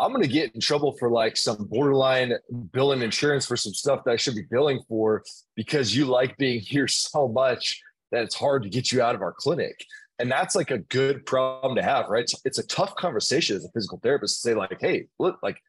I'm 0.00 0.12
going 0.12 0.22
to 0.22 0.28
get 0.28 0.54
in 0.54 0.60
trouble 0.60 0.96
for 0.98 1.10
like 1.10 1.36
some 1.36 1.66
borderline 1.68 2.34
billing 2.72 3.02
insurance 3.02 3.46
for 3.46 3.56
some 3.56 3.74
stuff 3.74 4.04
that 4.04 4.12
I 4.12 4.16
should 4.16 4.36
be 4.36 4.44
billing 4.48 4.80
for 4.88 5.24
because 5.56 5.94
you 5.94 6.04
like 6.04 6.36
being 6.36 6.60
here 6.64 6.88
so 6.88 7.28
much 7.28 7.80
that 8.12 8.22
it's 8.22 8.34
hard 8.34 8.62
to 8.62 8.68
get 8.68 8.92
you 8.92 9.02
out 9.02 9.14
of 9.14 9.22
our 9.22 9.32
clinic. 9.32 9.84
And 10.20 10.30
that's 10.30 10.56
like 10.56 10.70
a 10.70 10.78
good 10.78 11.26
problem 11.26 11.76
to 11.76 11.82
have, 11.82 12.08
right? 12.08 12.28
It's, 12.44 12.58
a 12.58 12.66
tough 12.66 12.94
conversation 12.96 13.56
as 13.56 13.64
a 13.64 13.70
physical 13.70 14.00
therapist 14.02 14.36
to 14.36 14.48
say, 14.48 14.54
like, 14.54 14.76
hey, 14.80 15.06
look, 15.20 15.38
like, 15.44 15.60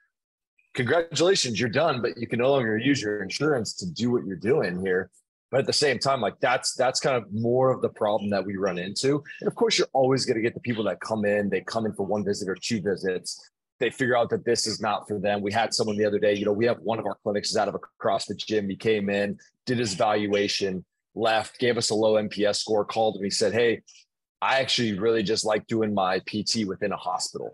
congratulations, 0.73 1.59
you're 1.59 1.69
done, 1.69 2.01
but 2.01 2.17
you 2.17 2.25
can 2.25 2.39
no 2.39 2.51
longer 2.51 2.77
use 2.77 2.99
your 2.99 3.21
insurance 3.21 3.73
to 3.75 3.91
do 3.91 4.09
what 4.09 4.25
you're 4.25 4.37
doing 4.37 4.83
here. 4.83 5.11
But 5.51 5.61
at 5.61 5.65
the 5.65 5.73
same 5.73 5.97
time, 5.97 6.21
like 6.21 6.39
that's 6.41 6.75
that's 6.75 6.99
kind 6.99 7.17
of 7.17 7.25
more 7.31 7.71
of 7.71 7.81
the 7.81 7.89
problem 7.89 8.29
that 8.29 8.45
we 8.45 8.55
run 8.55 8.77
into. 8.77 9.23
And 9.41 9.47
of 9.47 9.55
course, 9.55 9.79
you're 9.79 9.87
always 9.93 10.23
going 10.25 10.35
to 10.35 10.43
get 10.43 10.53
the 10.53 10.59
people 10.59 10.83
that 10.83 10.99
come 10.99 11.25
in, 11.25 11.49
they 11.49 11.61
come 11.61 11.87
in 11.87 11.93
for 11.93 12.05
one 12.05 12.23
visit 12.23 12.47
or 12.47 12.55
two 12.55 12.81
visits 12.81 13.49
they 13.79 13.89
figure 13.89 14.17
out 14.17 14.29
that 14.29 14.45
this 14.45 14.67
is 14.67 14.81
not 14.81 15.07
for 15.07 15.19
them. 15.19 15.41
We 15.41 15.51
had 15.51 15.73
someone 15.73 15.97
the 15.97 16.05
other 16.05 16.19
day, 16.19 16.33
you 16.33 16.45
know, 16.45 16.51
we 16.51 16.65
have 16.65 16.79
one 16.79 16.99
of 16.99 17.05
our 17.05 17.17
clinics 17.23 17.49
is 17.49 17.57
out 17.57 17.67
of 17.67 17.75
a 17.75 17.79
CrossFit 18.01 18.37
gym. 18.37 18.69
He 18.69 18.75
came 18.75 19.09
in, 19.09 19.37
did 19.65 19.79
his 19.79 19.93
evaluation, 19.93 20.85
left, 21.15 21.59
gave 21.59 21.77
us 21.77 21.89
a 21.89 21.95
low 21.95 22.15
NPS 22.15 22.57
score, 22.57 22.85
called 22.85 23.15
and 23.15 23.23
he 23.23 23.29
said, 23.31 23.53
Hey, 23.53 23.81
I 24.41 24.59
actually 24.59 24.99
really 24.99 25.23
just 25.23 25.45
like 25.45 25.65
doing 25.67 25.93
my 25.93 26.19
PT 26.19 26.65
within 26.67 26.91
a 26.91 26.97
hospital. 26.97 27.51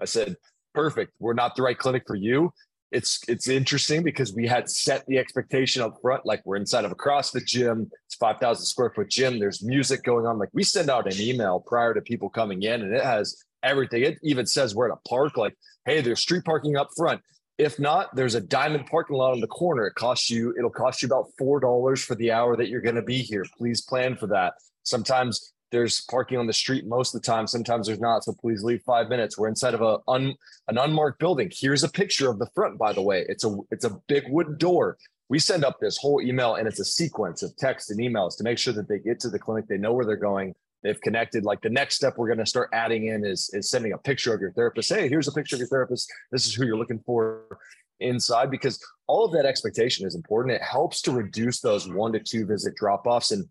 I 0.00 0.06
said, 0.06 0.36
Perfect. 0.74 1.12
We're 1.18 1.34
not 1.34 1.54
the 1.54 1.62
right 1.62 1.78
clinic 1.78 2.04
for 2.06 2.16
you. 2.16 2.52
It's 2.90 3.20
it's 3.28 3.48
interesting 3.48 4.02
because 4.02 4.32
we 4.32 4.46
had 4.46 4.70
set 4.70 5.04
the 5.06 5.18
expectation 5.18 5.82
up 5.82 5.98
front, 6.00 6.24
like 6.24 6.40
we're 6.46 6.56
inside 6.56 6.86
of 6.86 6.92
a 6.92 6.94
CrossFit 6.94 7.44
gym, 7.44 7.90
it's 8.06 8.14
5,000 8.14 8.64
square 8.64 8.90
foot 8.94 9.10
gym, 9.10 9.38
there's 9.38 9.62
music 9.62 10.02
going 10.02 10.24
on. 10.24 10.38
Like 10.38 10.48
we 10.54 10.62
send 10.62 10.88
out 10.88 11.12
an 11.12 11.20
email 11.20 11.60
prior 11.60 11.92
to 11.92 12.00
people 12.00 12.30
coming 12.30 12.62
in, 12.62 12.80
and 12.80 12.94
it 12.94 13.04
has 13.04 13.44
everything. 13.68 14.02
It 14.02 14.18
even 14.22 14.46
says 14.46 14.74
we're 14.74 14.90
at 14.90 14.96
a 14.96 15.08
park, 15.08 15.36
like, 15.36 15.56
hey, 15.84 16.00
there's 16.00 16.20
street 16.20 16.44
parking 16.44 16.76
up 16.76 16.88
front. 16.96 17.20
If 17.58 17.80
not, 17.80 18.14
there's 18.14 18.36
a 18.36 18.40
diamond 18.40 18.86
parking 18.86 19.16
lot 19.16 19.32
on 19.32 19.40
the 19.40 19.48
corner. 19.48 19.86
It 19.86 19.94
costs 19.94 20.30
you, 20.30 20.54
it'll 20.56 20.70
cost 20.70 21.02
you 21.02 21.06
about 21.06 21.26
four 21.36 21.58
dollars 21.58 22.04
for 22.04 22.14
the 22.14 22.30
hour 22.30 22.56
that 22.56 22.68
you're 22.68 22.80
going 22.80 22.94
to 22.94 23.02
be 23.02 23.18
here. 23.18 23.44
Please 23.56 23.80
plan 23.80 24.16
for 24.16 24.28
that. 24.28 24.54
Sometimes 24.84 25.52
there's 25.70 26.02
parking 26.02 26.38
on 26.38 26.46
the 26.46 26.52
street 26.52 26.86
most 26.86 27.14
of 27.14 27.20
the 27.20 27.26
time. 27.26 27.46
Sometimes 27.46 27.86
there's 27.86 28.00
not. 28.00 28.24
So 28.24 28.32
please 28.32 28.62
leave 28.62 28.82
five 28.82 29.08
minutes. 29.08 29.36
We're 29.36 29.48
inside 29.48 29.74
of 29.74 29.82
a 29.82 29.98
un, 30.08 30.34
an 30.68 30.78
unmarked 30.78 31.18
building. 31.18 31.50
Here's 31.52 31.84
a 31.84 31.88
picture 31.88 32.30
of 32.30 32.38
the 32.38 32.48
front, 32.54 32.78
by 32.78 32.92
the 32.92 33.02
way. 33.02 33.26
It's 33.28 33.44
a 33.44 33.56
it's 33.70 33.84
a 33.84 33.98
big 34.06 34.24
wooden 34.28 34.56
door. 34.56 34.96
We 35.28 35.38
send 35.38 35.64
up 35.64 35.78
this 35.78 35.98
whole 35.98 36.22
email 36.22 36.54
and 36.54 36.66
it's 36.66 36.80
a 36.80 36.84
sequence 36.84 37.42
of 37.42 37.54
text 37.56 37.90
and 37.90 38.00
emails 38.00 38.36
to 38.38 38.44
make 38.44 38.56
sure 38.56 38.72
that 38.72 38.88
they 38.88 38.98
get 38.98 39.20
to 39.20 39.28
the 39.28 39.38
clinic. 39.38 39.66
They 39.68 39.76
know 39.76 39.92
where 39.92 40.06
they're 40.06 40.16
going 40.16 40.54
they've 40.88 41.00
connected 41.02 41.44
like 41.44 41.60
the 41.60 41.68
next 41.68 41.96
step 41.96 42.14
we're 42.16 42.26
going 42.26 42.38
to 42.38 42.46
start 42.46 42.70
adding 42.72 43.06
in 43.06 43.24
is 43.24 43.50
is 43.52 43.68
sending 43.68 43.92
a 43.92 43.98
picture 43.98 44.34
of 44.34 44.40
your 44.40 44.52
therapist. 44.52 44.88
Hey 44.88 45.08
here's 45.08 45.28
a 45.28 45.32
picture 45.32 45.56
of 45.56 45.60
your 45.60 45.68
therapist. 45.68 46.10
This 46.32 46.46
is 46.46 46.54
who 46.54 46.64
you're 46.66 46.78
looking 46.78 47.02
for 47.04 47.58
inside 48.00 48.50
because 48.50 48.80
all 49.06 49.24
of 49.24 49.32
that 49.32 49.44
expectation 49.44 50.06
is 50.06 50.14
important. 50.14 50.54
It 50.54 50.62
helps 50.62 51.02
to 51.02 51.12
reduce 51.12 51.60
those 51.60 51.88
one 51.88 52.12
to 52.12 52.20
two 52.20 52.46
visit 52.46 52.74
drop 52.76 53.06
offs 53.06 53.32
and, 53.32 53.44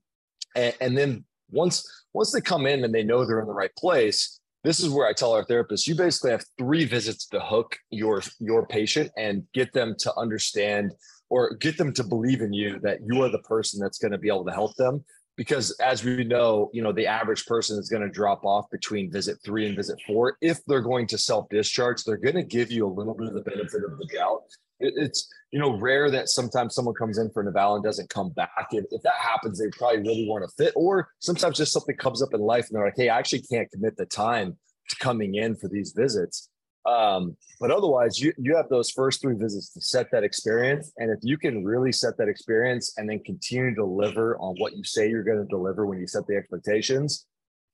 and 0.56 0.74
and 0.82 0.98
then 0.98 1.24
once 1.52 1.86
once 2.14 2.32
they 2.32 2.42
come 2.42 2.66
in 2.66 2.84
and 2.84 2.94
they 2.94 3.04
know 3.04 3.26
they're 3.26 3.40
in 3.40 3.48
the 3.48 3.54
right 3.54 3.76
place 3.78 4.40
this 4.64 4.80
is 4.80 4.90
where 4.90 5.08
i 5.08 5.14
tell 5.14 5.32
our 5.32 5.46
therapists 5.46 5.88
you 5.88 5.96
basically 5.96 6.32
have 6.32 6.44
three 6.58 6.84
visits 6.84 7.26
to 7.26 7.40
hook 7.40 7.78
your 7.90 8.22
your 8.40 8.68
patient 8.68 9.10
and 9.18 9.44
get 9.54 9.72
them 9.72 9.96
to 9.98 10.14
understand 10.18 10.94
or 11.30 11.56
get 11.56 11.78
them 11.78 11.94
to 11.94 12.04
believe 12.04 12.42
in 12.42 12.54
you 12.54 12.80
that 12.82 13.00
you 13.06 13.24
are 13.24 13.30
the 13.30 13.40
person 13.40 13.80
that's 13.80 13.98
going 13.98 14.12
to 14.12 14.18
be 14.18 14.28
able 14.28 14.46
to 14.46 14.52
help 14.52 14.76
them 14.76 15.04
because 15.38 15.72
as 15.80 16.04
we 16.04 16.24
know, 16.24 16.70
you 16.74 16.82
know, 16.82 16.92
the 16.92 17.06
average 17.06 17.46
person 17.46 17.80
is 17.80 17.90
going 17.90 18.02
to 18.02 18.10
drop 18.10 18.44
off 18.44 18.70
between 18.72 19.12
visit 19.12 19.38
three 19.46 19.68
and 19.68 19.76
visit 19.76 20.02
four. 20.06 20.36
If 20.42 20.66
they're 20.66 20.82
going 20.82 21.08
to 21.08 21.18
self 21.18 21.48
discharge, 21.50 22.04
they're 22.04 22.18
going 22.18 22.36
to 22.36 22.44
give 22.44 22.72
you 22.72 22.86
a 22.86 22.90
little 22.90 23.14
bit 23.14 23.28
of 23.28 23.36
the 23.36 23.42
benefit 23.42 23.84
of 23.86 23.98
the 23.98 24.10
doubt. 24.14 24.42
it's, 24.80 25.30
you 25.52 25.60
know, 25.60 25.80
rare 25.80 26.10
that 26.12 26.30
sometimes 26.30 26.76
someone 26.76 26.96
comes 26.96 27.20
in 27.20 27.30
for 27.30 27.42
an 27.42 27.48
eval 27.48 27.76
and 27.76 27.84
doesn't 27.84 28.10
come 28.10 28.30
back. 28.32 28.68
And 28.72 28.86
if 28.92 29.02
that 29.04 29.14
happens, 29.14 29.60
they 29.60 29.70
probably 29.78 30.00
really 30.00 30.28
want 30.28 30.44
to 30.44 30.64
fit. 30.64 30.74
Or 30.76 31.10
sometimes 31.20 31.58
just 31.58 31.72
something 31.72 31.96
comes 31.96 32.22
up 32.22 32.34
in 32.34 32.42
life 32.42 32.68
and 32.68 32.76
they're 32.76 32.86
like, 32.86 32.98
hey, 32.98 33.10
I 33.10 33.20
actually 33.20 33.44
can't 33.44 33.72
commit 33.72 33.96
the 33.96 34.06
time 34.08 34.58
to 34.90 34.96
coming 34.98 35.36
in 35.36 35.56
for 35.56 35.68
these 35.68 35.94
visits. 35.96 36.50
Um, 36.88 37.36
but 37.60 37.70
otherwise, 37.70 38.18
you 38.18 38.32
you 38.38 38.56
have 38.56 38.70
those 38.70 38.90
first 38.92 39.22
three 39.22 39.36
visits 39.36 39.74
to 39.74 39.82
set 39.82 40.10
that 40.12 40.24
experience, 40.24 40.94
and 40.98 41.12
if 41.12 41.20
you 41.22 41.38
can 41.38 41.66
really 41.66 41.92
set 41.92 42.18
that 42.18 42.30
experience 42.30 42.94
and 42.98 43.10
then 43.10 43.20
continue 43.26 43.72
to 43.72 43.76
deliver 43.76 44.38
on 44.38 44.56
what 44.58 44.76
you 44.76 44.84
say 44.86 45.10
you're 45.10 45.24
going 45.24 45.40
to 45.40 45.46
deliver 45.46 45.86
when 45.86 46.00
you 46.00 46.08
set 46.08 46.26
the 46.28 46.36
expectations, 46.36 47.26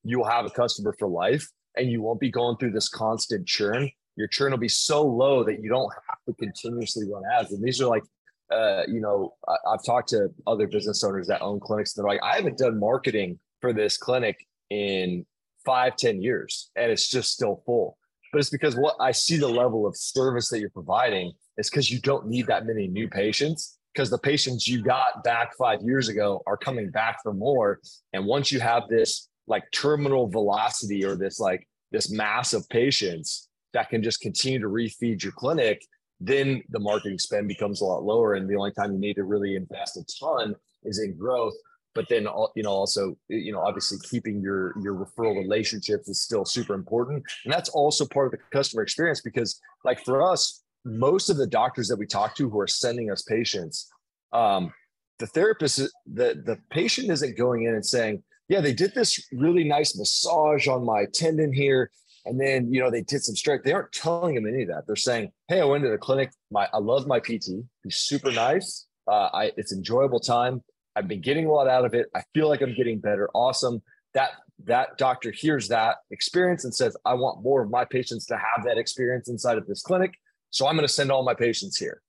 you 0.03 0.17
will 0.17 0.25
have 0.25 0.45
a 0.45 0.49
customer 0.49 0.95
for 0.97 1.07
life, 1.07 1.47
and 1.77 1.91
you 1.91 2.01
won't 2.01 2.19
be 2.19 2.31
going 2.31 2.57
through 2.57 2.71
this 2.71 2.89
constant 2.89 3.47
churn. 3.47 3.89
Your 4.15 4.27
churn 4.27 4.51
will 4.51 4.57
be 4.57 4.69
so 4.69 5.05
low 5.05 5.43
that 5.43 5.61
you 5.61 5.69
don't 5.69 5.91
have 6.07 6.17
to 6.27 6.33
continuously 6.33 7.07
run 7.07 7.23
ads. 7.37 7.51
And 7.51 7.63
these 7.63 7.81
are 7.81 7.87
like, 7.87 8.03
uh, 8.51 8.83
you 8.87 8.99
know, 8.99 9.33
I, 9.47 9.55
I've 9.73 9.85
talked 9.85 10.09
to 10.09 10.29
other 10.47 10.67
business 10.67 11.03
owners 11.03 11.27
that 11.27 11.41
own 11.41 11.59
clinics. 11.59 11.95
And 11.95 12.03
they're 12.03 12.11
like, 12.11 12.23
I 12.23 12.35
haven't 12.35 12.59
done 12.59 12.79
marketing 12.79 13.39
for 13.59 13.73
this 13.73 13.97
clinic 13.97 14.37
in 14.69 15.25
five, 15.65 15.97
ten 15.97 16.21
years, 16.21 16.71
and 16.75 16.91
it's 16.91 17.09
just 17.09 17.31
still 17.31 17.61
full 17.65 17.97
but 18.33 18.39
it's 18.39 18.49
because 18.49 18.75
what 18.75 18.95
I 18.99 19.11
see 19.11 19.37
the 19.37 19.47
level 19.47 19.85
of 19.85 19.95
service 19.95 20.49
that 20.49 20.59
you're 20.59 20.71
providing 20.71 21.31
is 21.57 21.69
because 21.69 21.91
you 21.91 22.01
don't 22.01 22.27
need 22.27 22.47
that 22.47 22.65
many 22.65 22.87
new 22.87 23.07
patients 23.07 23.77
because 23.93 24.09
the 24.09 24.17
patients 24.17 24.67
you 24.67 24.81
got 24.81 25.23
back 25.23 25.55
five 25.55 25.79
years 25.83 26.09
ago 26.09 26.41
are 26.47 26.57
coming 26.57 26.89
back 26.89 27.19
for 27.21 27.31
more. 27.31 27.79
And 28.11 28.25
once 28.25 28.51
you 28.51 28.59
have 28.59 28.87
this 28.89 29.29
like 29.45 29.63
terminal 29.71 30.27
velocity 30.27 31.05
or 31.05 31.15
this 31.15 31.39
like 31.39 31.67
this 31.91 32.09
mass 32.09 32.53
of 32.53 32.67
patients 32.69 33.49
that 33.73 33.91
can 33.91 34.01
just 34.01 34.19
continue 34.19 34.59
to 34.59 34.67
refeed 34.67 35.21
your 35.21 35.33
clinic, 35.33 35.85
then 36.19 36.63
the 36.69 36.79
marketing 36.79 37.19
spend 37.19 37.47
becomes 37.47 37.81
a 37.81 37.85
lot 37.85 38.03
lower. 38.03 38.33
And 38.33 38.49
the 38.49 38.55
only 38.55 38.71
time 38.71 38.93
you 38.93 38.99
need 38.99 39.15
to 39.15 39.25
really 39.25 39.55
invest 39.55 39.97
a 39.97 40.03
ton 40.19 40.55
is 40.83 40.99
in 40.99 41.15
growth 41.15 41.53
but 41.95 42.07
then 42.09 42.27
you 42.55 42.63
know 42.63 42.71
also 42.71 43.15
you 43.27 43.51
know 43.51 43.59
obviously 43.59 43.97
keeping 44.09 44.41
your 44.41 44.73
your 44.81 44.93
referral 44.93 45.37
relationships 45.37 46.07
is 46.07 46.21
still 46.21 46.45
super 46.45 46.73
important 46.73 47.23
and 47.43 47.53
that's 47.53 47.69
also 47.69 48.05
part 48.05 48.27
of 48.27 48.31
the 48.31 48.37
customer 48.51 48.81
experience 48.81 49.21
because 49.21 49.59
like 49.83 50.03
for 50.03 50.21
us 50.21 50.63
most 50.85 51.29
of 51.29 51.37
the 51.37 51.47
doctors 51.47 51.87
that 51.87 51.97
we 51.97 52.05
talk 52.05 52.35
to 52.35 52.49
who 52.49 52.59
are 52.59 52.67
sending 52.67 53.11
us 53.11 53.21
patients 53.23 53.89
um, 54.33 54.73
the 55.19 55.27
therapist 55.27 55.77
the 56.05 56.41
the 56.45 56.57
patient 56.69 57.09
isn't 57.09 57.37
going 57.37 57.63
in 57.63 57.75
and 57.75 57.85
saying 57.85 58.21
yeah 58.49 58.61
they 58.61 58.73
did 58.73 58.93
this 58.93 59.25
really 59.31 59.63
nice 59.63 59.97
massage 59.97 60.67
on 60.67 60.85
my 60.85 61.05
tendon 61.13 61.53
here 61.53 61.89
and 62.25 62.39
then 62.39 62.71
you 62.71 62.79
know 62.79 62.89
they 62.89 63.01
did 63.01 63.21
some 63.21 63.35
strength. 63.35 63.65
They 63.65 63.73
aren't 63.73 63.91
telling 63.91 64.35
them 64.35 64.47
any 64.47 64.63
of 64.63 64.69
that. 64.69 64.87
They're 64.87 64.95
saying 64.95 65.31
hey 65.47 65.59
i 65.59 65.65
went 65.65 65.83
to 65.83 65.89
the 65.89 65.97
clinic. 65.97 66.31
My 66.51 66.67
i 66.73 66.77
love 66.77 67.05
my 67.05 67.19
pt 67.19 67.49
he's 67.83 67.97
super 67.97 68.31
nice. 68.31 68.87
Uh, 69.05 69.29
I, 69.33 69.51
it's 69.57 69.73
enjoyable 69.73 70.21
time 70.21 70.63
I've 70.95 71.07
been 71.07 71.21
getting 71.21 71.45
a 71.45 71.51
lot 71.51 71.67
out 71.67 71.85
of 71.85 71.93
it. 71.93 72.07
I 72.15 72.23
feel 72.33 72.47
like 72.47 72.61
I'm 72.61 72.75
getting 72.75 72.99
better. 72.99 73.29
Awesome. 73.33 73.81
That 74.13 74.31
that 74.65 74.97
doctor 74.97 75.31
hears 75.31 75.67
that 75.69 75.97
experience 76.11 76.63
and 76.63 76.73
says, 76.73 76.95
I 77.05 77.15
want 77.15 77.43
more 77.43 77.63
of 77.63 77.71
my 77.71 77.85
patients 77.85 78.25
to 78.27 78.37
have 78.37 78.65
that 78.65 78.77
experience 78.77 79.27
inside 79.27 79.57
of 79.57 79.65
this 79.67 79.81
clinic. 79.81 80.13
So 80.51 80.67
I'm 80.67 80.75
going 80.75 80.87
to 80.87 80.93
send 80.93 81.11
all 81.11 81.23
my 81.23 81.33
patients 81.33 81.77
here. 81.77 82.01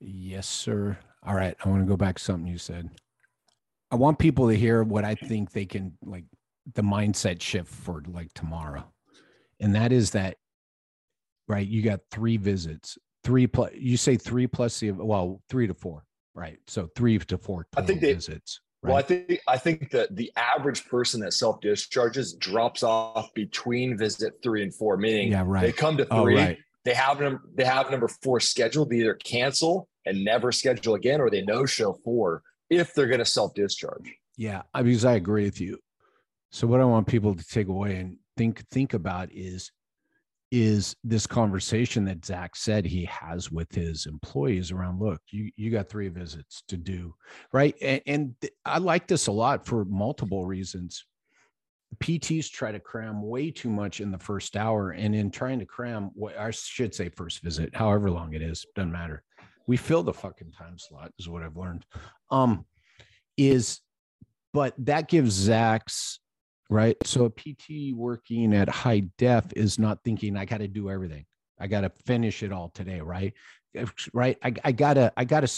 Yes, 0.00 0.48
sir. 0.48 0.98
All 1.24 1.34
right. 1.34 1.56
I 1.64 1.68
want 1.68 1.82
to 1.82 1.86
go 1.88 1.96
back 1.96 2.16
to 2.16 2.22
something 2.22 2.50
you 2.50 2.58
said. 2.58 2.90
I 3.90 3.96
want 3.96 4.18
people 4.18 4.48
to 4.48 4.56
hear 4.56 4.82
what 4.82 5.04
I 5.04 5.14
think 5.14 5.52
they 5.52 5.64
can 5.64 5.96
like 6.02 6.24
the 6.74 6.82
mindset 6.82 7.40
shift 7.40 7.72
for 7.72 8.02
like 8.08 8.32
tomorrow. 8.34 8.84
And 9.60 9.74
that 9.76 9.92
is 9.92 10.10
that, 10.10 10.36
right? 11.46 11.66
You 11.66 11.82
got 11.82 12.00
three 12.10 12.36
visits, 12.36 12.98
three 13.22 13.46
plus, 13.46 13.70
you 13.74 13.96
say 13.96 14.16
three 14.16 14.48
plus 14.48 14.80
the, 14.80 14.90
well, 14.90 15.40
three 15.48 15.68
to 15.68 15.74
four 15.74 16.04
right? 16.34 16.58
So 16.66 16.88
three 16.94 17.18
to 17.18 17.38
four 17.38 17.66
I 17.76 17.82
think 17.82 18.00
they, 18.00 18.12
visits. 18.14 18.60
Right? 18.82 18.90
Well, 18.90 18.98
I 18.98 19.02
think 19.02 19.40
I 19.48 19.58
think 19.58 19.90
that 19.90 20.14
the 20.14 20.30
average 20.36 20.86
person 20.86 21.20
that 21.20 21.32
self 21.32 21.60
discharges 21.60 22.34
drops 22.34 22.82
off 22.82 23.32
between 23.34 23.96
visit 23.96 24.34
three 24.42 24.62
and 24.62 24.74
four, 24.74 24.96
meaning 24.96 25.32
yeah, 25.32 25.44
right. 25.46 25.62
they 25.62 25.72
come 25.72 25.96
to 25.96 26.06
oh, 26.10 26.24
three, 26.24 26.38
oh, 26.38 26.44
right. 26.44 26.58
they 26.84 26.94
have 26.94 27.18
them 27.18 27.40
they 27.54 27.64
have 27.64 27.90
number 27.90 28.08
four 28.08 28.40
scheduled, 28.40 28.90
they 28.90 28.96
either 28.96 29.14
cancel 29.14 29.88
and 30.04 30.22
never 30.22 30.52
schedule 30.52 30.94
again, 30.94 31.20
or 31.20 31.30
they 31.30 31.42
no 31.42 31.64
show 31.64 31.94
four. 32.04 32.42
if 32.68 32.92
they're 32.94 33.06
going 33.06 33.20
to 33.20 33.24
self 33.24 33.54
discharge. 33.54 34.12
Yeah, 34.36 34.62
because 34.74 35.04
I 35.04 35.14
agree 35.14 35.44
with 35.44 35.60
you. 35.60 35.78
So 36.50 36.66
what 36.66 36.80
I 36.80 36.84
want 36.84 37.06
people 37.06 37.34
to 37.34 37.46
take 37.46 37.68
away 37.68 37.96
and 37.96 38.18
think 38.36 38.68
think 38.68 38.94
about 38.94 39.32
is 39.32 39.72
is 40.56 40.94
this 41.02 41.26
conversation 41.26 42.04
that 42.04 42.24
Zach 42.24 42.54
said 42.54 42.86
he 42.86 43.04
has 43.06 43.50
with 43.50 43.74
his 43.74 44.06
employees 44.06 44.70
around 44.70 45.00
look, 45.00 45.20
you 45.30 45.50
you 45.56 45.68
got 45.68 45.88
three 45.88 46.06
visits 46.06 46.62
to 46.68 46.76
do, 46.76 47.12
right? 47.52 47.74
And, 47.82 48.00
and 48.06 48.34
I 48.64 48.78
like 48.78 49.08
this 49.08 49.26
a 49.26 49.32
lot 49.32 49.66
for 49.66 49.84
multiple 49.86 50.46
reasons. 50.46 51.06
PTs 51.98 52.52
try 52.52 52.70
to 52.70 52.78
cram 52.78 53.20
way 53.20 53.50
too 53.50 53.68
much 53.68 54.00
in 54.00 54.12
the 54.12 54.18
first 54.18 54.56
hour, 54.56 54.92
and 54.92 55.12
in 55.12 55.32
trying 55.32 55.58
to 55.58 55.66
cram 55.66 56.12
what 56.14 56.38
I 56.38 56.52
should 56.52 56.94
say 56.94 57.08
first 57.08 57.42
visit, 57.42 57.74
however 57.74 58.08
long 58.08 58.32
it 58.34 58.40
is, 58.40 58.64
doesn't 58.76 58.92
matter. 58.92 59.24
We 59.66 59.76
fill 59.76 60.04
the 60.04 60.14
fucking 60.14 60.52
time 60.52 60.78
slot, 60.78 61.10
is 61.18 61.28
what 61.28 61.42
I've 61.42 61.56
learned. 61.56 61.84
Um, 62.30 62.64
is 63.36 63.80
but 64.52 64.72
that 64.78 65.08
gives 65.08 65.32
Zach's 65.32 66.20
right? 66.70 66.96
So 67.04 67.26
a 67.26 67.30
PT 67.30 67.94
working 67.94 68.54
at 68.54 68.68
high 68.68 69.04
def 69.18 69.52
is 69.54 69.78
not 69.78 70.02
thinking 70.04 70.36
I 70.36 70.44
got 70.44 70.58
to 70.58 70.68
do 70.68 70.90
everything. 70.90 71.24
I 71.58 71.66
got 71.66 71.82
to 71.82 71.90
finish 72.06 72.42
it 72.42 72.52
all 72.52 72.70
today, 72.70 73.00
right? 73.00 73.32
Right? 74.12 74.38
I, 74.42 74.54
I 74.64 74.72
gotta, 74.72 75.12
I 75.16 75.24
gotta. 75.24 75.50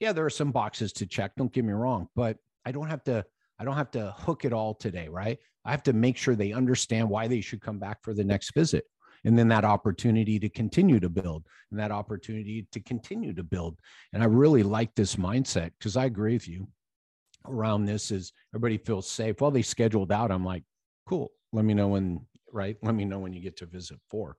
Yeah, 0.00 0.12
there 0.12 0.24
are 0.24 0.30
some 0.30 0.50
boxes 0.50 0.92
to 0.94 1.06
check. 1.06 1.32
Don't 1.36 1.52
get 1.52 1.64
me 1.64 1.72
wrong, 1.72 2.08
but 2.16 2.36
I 2.64 2.72
don't 2.72 2.88
have 2.88 3.04
to. 3.04 3.24
I 3.58 3.64
don't 3.64 3.76
have 3.76 3.92
to 3.92 4.12
hook 4.18 4.44
it 4.44 4.52
all 4.52 4.74
today, 4.74 5.08
right? 5.08 5.38
I 5.64 5.70
have 5.70 5.84
to 5.84 5.92
make 5.92 6.16
sure 6.16 6.34
they 6.34 6.52
understand 6.52 7.08
why 7.08 7.28
they 7.28 7.40
should 7.40 7.60
come 7.60 7.78
back 7.78 8.02
for 8.02 8.14
the 8.14 8.24
next 8.24 8.52
visit. 8.54 8.84
And 9.24 9.38
then 9.38 9.46
that 9.48 9.64
opportunity 9.64 10.40
to 10.40 10.48
continue 10.48 10.98
to 10.98 11.08
build 11.08 11.46
and 11.70 11.78
that 11.78 11.92
opportunity 11.92 12.66
to 12.72 12.80
continue 12.80 13.32
to 13.34 13.44
build. 13.44 13.78
And 14.12 14.22
I 14.22 14.26
really 14.26 14.64
like 14.64 14.94
this 14.96 15.14
mindset 15.14 15.70
because 15.78 15.96
I 15.96 16.06
agree 16.06 16.32
with 16.32 16.48
you 16.48 16.66
around 17.46 17.84
this 17.84 18.10
is 18.10 18.32
everybody 18.54 18.78
feels 18.78 19.10
safe. 19.10 19.40
Well, 19.40 19.50
they 19.50 19.62
scheduled 19.62 20.12
out. 20.12 20.30
I'm 20.30 20.44
like, 20.44 20.64
cool. 21.06 21.32
Let 21.52 21.64
me 21.64 21.74
know 21.74 21.88
when, 21.88 22.26
right? 22.52 22.76
Let 22.82 22.94
me 22.94 23.04
know 23.04 23.18
when 23.18 23.32
you 23.32 23.40
get 23.40 23.58
to 23.58 23.66
visit 23.66 23.98
four. 24.10 24.36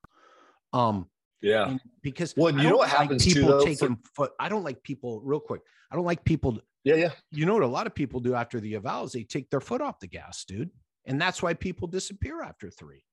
Um, 0.71 1.07
yeah. 1.41 1.77
Because 2.01 2.33
well, 2.35 2.53
you 2.53 2.69
know 2.69 2.77
what 2.77 2.89
happens 2.89 3.25
people 3.25 3.41
too, 3.41 3.47
though, 3.47 3.65
taking 3.65 3.95
for- 3.95 4.09
foot. 4.15 4.31
I 4.39 4.49
don't 4.49 4.63
like 4.63 4.81
people 4.83 5.21
real 5.23 5.39
quick. 5.39 5.61
I 5.91 5.95
don't 5.95 6.05
like 6.05 6.23
people. 6.23 6.59
Yeah, 6.83 6.95
yeah. 6.95 7.11
You 7.31 7.45
know 7.45 7.53
what 7.53 7.63
a 7.63 7.67
lot 7.67 7.85
of 7.85 7.93
people 7.93 8.19
do 8.19 8.33
after 8.33 8.59
the 8.59 8.75
eval 8.75 9.05
is 9.05 9.11
they 9.11 9.23
take 9.23 9.49
their 9.49 9.61
foot 9.61 9.81
off 9.81 9.99
the 9.99 10.07
gas, 10.07 10.45
dude. 10.45 10.71
And 11.05 11.21
that's 11.21 11.43
why 11.43 11.53
people 11.53 11.87
disappear 11.87 12.41
after 12.41 12.69
three. 12.69 13.03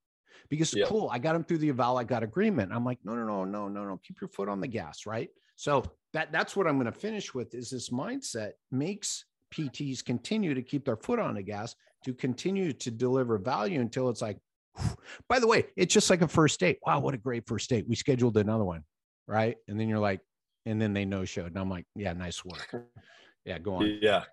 Because 0.48 0.74
yeah. 0.74 0.86
cool, 0.86 1.08
I 1.12 1.18
got 1.18 1.34
them 1.34 1.44
through 1.44 1.58
the 1.58 1.68
eval, 1.68 1.98
I 1.98 2.04
got 2.04 2.22
agreement. 2.22 2.72
I'm 2.72 2.84
like, 2.84 2.98
no, 3.04 3.14
no, 3.14 3.24
no, 3.24 3.44
no, 3.44 3.68
no, 3.68 3.84
no. 3.84 4.00
Keep 4.02 4.20
your 4.20 4.28
foot 4.28 4.48
on 4.48 4.60
the 4.60 4.68
gas, 4.68 5.06
right? 5.06 5.28
So 5.56 5.84
that 6.14 6.32
that's 6.32 6.56
what 6.56 6.66
I'm 6.66 6.76
going 6.76 6.90
to 6.90 6.98
finish 6.98 7.34
with 7.34 7.54
is 7.54 7.70
this 7.70 7.90
mindset 7.90 8.52
makes 8.70 9.26
PTs 9.54 10.04
continue 10.04 10.54
to 10.54 10.62
keep 10.62 10.84
their 10.84 10.96
foot 10.96 11.18
on 11.18 11.34
the 11.34 11.42
gas 11.42 11.74
to 12.04 12.14
continue 12.14 12.72
to 12.72 12.90
deliver 12.90 13.38
value 13.38 13.80
until 13.80 14.08
it's 14.08 14.22
like, 14.22 14.38
by 15.28 15.38
the 15.38 15.46
way, 15.46 15.66
it's 15.76 15.92
just 15.92 16.10
like 16.10 16.22
a 16.22 16.28
first 16.28 16.60
date. 16.60 16.78
Wow, 16.86 17.00
what 17.00 17.14
a 17.14 17.18
great 17.18 17.46
first 17.46 17.68
date. 17.70 17.86
We 17.88 17.96
scheduled 17.96 18.36
another 18.36 18.64
one, 18.64 18.84
right? 19.26 19.56
And 19.68 19.78
then 19.78 19.88
you're 19.88 19.98
like, 19.98 20.20
and 20.66 20.80
then 20.80 20.92
they 20.92 21.04
no 21.04 21.24
showed. 21.24 21.48
And 21.48 21.58
I'm 21.58 21.70
like, 21.70 21.86
yeah, 21.94 22.12
nice 22.12 22.44
work. 22.44 22.74
Yeah, 23.44 23.58
go 23.58 23.76
on. 23.76 23.98
Yeah. 24.02 24.24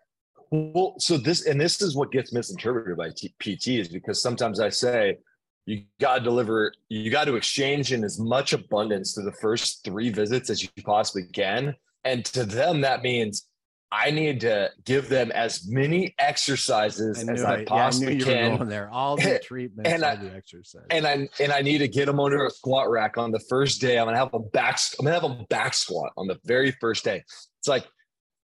Well, 0.51 0.95
so 0.97 1.17
this, 1.17 1.45
and 1.45 1.59
this 1.59 1.81
is 1.81 1.95
what 1.95 2.11
gets 2.11 2.31
misinterpreted 2.31 2.97
by 2.97 3.09
PTs 3.09 3.91
because 3.91 4.21
sometimes 4.21 4.59
I 4.59 4.69
say, 4.69 5.17
you 5.65 5.83
got 5.99 6.19
to 6.19 6.23
deliver, 6.23 6.71
you 6.87 7.11
got 7.11 7.25
to 7.25 7.35
exchange 7.35 7.91
in 7.91 8.05
as 8.05 8.19
much 8.19 8.53
abundance 8.53 9.13
to 9.15 9.21
the 9.21 9.33
first 9.33 9.83
three 9.83 10.09
visits 10.09 10.49
as 10.49 10.63
you 10.63 10.69
possibly 10.85 11.23
can. 11.33 11.75
And 12.05 12.23
to 12.25 12.45
them, 12.45 12.79
that 12.81 13.03
means 13.03 13.47
I 13.91 14.11
need 14.11 14.41
to 14.41 14.69
give 14.83 15.07
them 15.07 15.31
as 15.31 15.65
many 15.65 16.13
exercises 16.19 17.27
I 17.27 17.31
as 17.31 17.43
I 17.43 17.63
possibly 17.63 18.17
yeah, 18.17 18.21
I 18.21 18.25
can. 18.25 18.57
going 18.57 18.69
there, 18.69 18.89
all 18.91 19.15
the 19.15 19.39
treatments, 19.43 19.89
and 19.89 20.03
all 20.03 20.11
I, 20.11 20.15
the 20.17 20.35
exercise, 20.35 20.85
and 20.89 21.07
I 21.07 21.29
and 21.39 21.51
I 21.53 21.61
need 21.61 21.77
to 21.79 21.87
get 21.87 22.07
them 22.07 22.19
under 22.19 22.45
a 22.45 22.49
squat 22.49 22.89
rack 22.89 23.17
on 23.17 23.31
the 23.31 23.39
first 23.39 23.79
day. 23.79 23.97
I'm 23.97 24.05
gonna 24.05 24.17
have 24.17 24.31
them 24.31 24.49
back. 24.51 24.77
I'm 24.99 25.05
gonna 25.05 25.19
have 25.19 25.23
them 25.23 25.45
back 25.49 25.73
squat 25.73 26.11
on 26.17 26.27
the 26.27 26.37
very 26.43 26.71
first 26.71 27.05
day. 27.05 27.23
It's 27.59 27.67
like, 27.67 27.85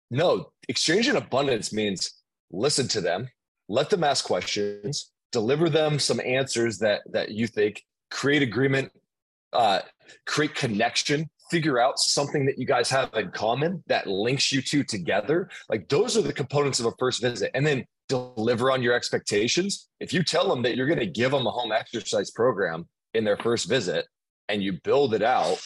no, 0.09 0.51
exchange 0.67 1.07
in 1.07 1.15
abundance 1.15 1.71
means 1.71 2.23
listen 2.51 2.87
to 2.89 3.01
them, 3.01 3.29
let 3.69 3.91
them 3.91 4.03
ask 4.03 4.25
questions, 4.25 5.11
deliver 5.31 5.69
them 5.69 5.99
some 5.99 6.19
answers 6.19 6.79
that 6.79 7.01
that 7.11 7.29
you 7.29 7.45
think 7.45 7.83
create 8.09 8.41
agreement, 8.41 8.91
uh, 9.53 9.81
create 10.25 10.55
connection 10.55 11.29
figure 11.49 11.79
out 11.79 11.99
something 11.99 12.45
that 12.45 12.57
you 12.57 12.65
guys 12.65 12.89
have 12.89 13.13
in 13.13 13.31
common 13.31 13.83
that 13.87 14.07
links 14.07 14.51
you 14.51 14.61
two 14.61 14.83
together. 14.83 15.49
Like 15.69 15.87
those 15.89 16.17
are 16.17 16.21
the 16.21 16.33
components 16.33 16.79
of 16.79 16.85
a 16.87 16.93
first 16.99 17.21
visit. 17.21 17.51
And 17.53 17.65
then 17.65 17.85
deliver 18.07 18.71
on 18.71 18.81
your 18.81 18.93
expectations. 18.93 19.89
If 19.99 20.13
you 20.13 20.23
tell 20.23 20.47
them 20.47 20.61
that 20.63 20.75
you're 20.75 20.87
going 20.87 20.99
to 20.99 21.05
give 21.05 21.31
them 21.31 21.45
a 21.45 21.51
home 21.51 21.71
exercise 21.71 22.31
program 22.31 22.87
in 23.13 23.23
their 23.23 23.37
first 23.37 23.69
visit 23.69 24.05
and 24.49 24.63
you 24.63 24.79
build 24.83 25.13
it 25.13 25.21
out 25.23 25.61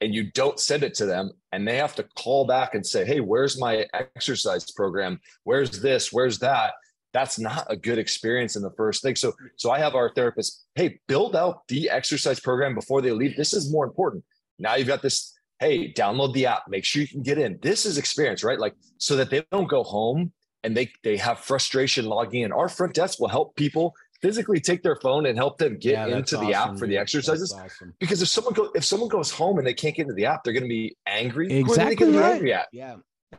and 0.00 0.14
you 0.14 0.30
don't 0.32 0.60
send 0.60 0.82
it 0.82 0.94
to 0.94 1.06
them 1.06 1.32
and 1.52 1.66
they 1.66 1.76
have 1.76 1.94
to 1.96 2.04
call 2.16 2.46
back 2.46 2.74
and 2.74 2.86
say, 2.86 3.04
Hey, 3.04 3.20
where's 3.20 3.58
my 3.58 3.86
exercise 3.92 4.70
program? 4.70 5.20
Where's 5.44 5.80
this? 5.80 6.12
Where's 6.12 6.38
that? 6.40 6.74
That's 7.12 7.38
not 7.38 7.66
a 7.70 7.76
good 7.76 7.98
experience 7.98 8.56
in 8.56 8.62
the 8.62 8.72
first 8.76 9.02
thing. 9.02 9.14
So, 9.14 9.32
so 9.56 9.70
I 9.70 9.78
have 9.78 9.94
our 9.94 10.12
therapist, 10.12 10.66
Hey, 10.74 11.00
build 11.06 11.36
out 11.36 11.66
the 11.68 11.90
exercise 11.90 12.40
program 12.40 12.74
before 12.74 13.02
they 13.02 13.12
leave. 13.12 13.36
This 13.36 13.52
is 13.52 13.72
more 13.72 13.84
important. 13.84 14.24
Now 14.58 14.76
you've 14.76 14.88
got 14.88 15.02
this, 15.02 15.34
hey, 15.58 15.92
download 15.92 16.32
the 16.32 16.46
app, 16.46 16.64
make 16.68 16.84
sure 16.84 17.02
you 17.02 17.08
can 17.08 17.22
get 17.22 17.38
in. 17.38 17.58
This 17.62 17.86
is 17.86 17.98
experience, 17.98 18.44
right? 18.44 18.58
Like 18.58 18.74
so 18.98 19.16
that 19.16 19.30
they 19.30 19.44
don't 19.50 19.68
go 19.68 19.82
home 19.82 20.32
and 20.62 20.76
they 20.76 20.90
they 21.02 21.16
have 21.16 21.40
frustration 21.40 22.06
logging 22.06 22.42
in. 22.42 22.52
Our 22.52 22.68
front 22.68 22.94
desk 22.94 23.20
will 23.20 23.28
help 23.28 23.54
people 23.56 23.94
physically 24.22 24.58
take 24.58 24.82
their 24.82 24.96
phone 24.96 25.26
and 25.26 25.36
help 25.36 25.58
them 25.58 25.76
get 25.78 26.08
yeah, 26.08 26.16
into 26.16 26.38
the 26.38 26.54
app 26.54 26.78
for 26.78 26.86
the 26.86 26.96
exercises. 26.96 27.52
Awesome. 27.52 27.92
Because 28.00 28.22
if 28.22 28.28
someone 28.28 28.54
go 28.54 28.70
if 28.74 28.84
someone 28.84 29.10
goes 29.10 29.30
home 29.30 29.58
and 29.58 29.66
they 29.66 29.74
can't 29.74 29.94
get 29.94 30.02
into 30.02 30.14
the 30.14 30.26
app, 30.26 30.42
they're 30.42 30.54
going 30.54 30.64
to 30.64 30.68
be 30.68 30.96
angry. 31.06 31.52
Exactly. 31.52 32.06
Who 32.06 32.10
are 32.10 32.12
they 32.12 32.18
right. 32.18 32.32
angry 32.32 32.54
at? 32.54 32.68
Yeah. 32.72 32.96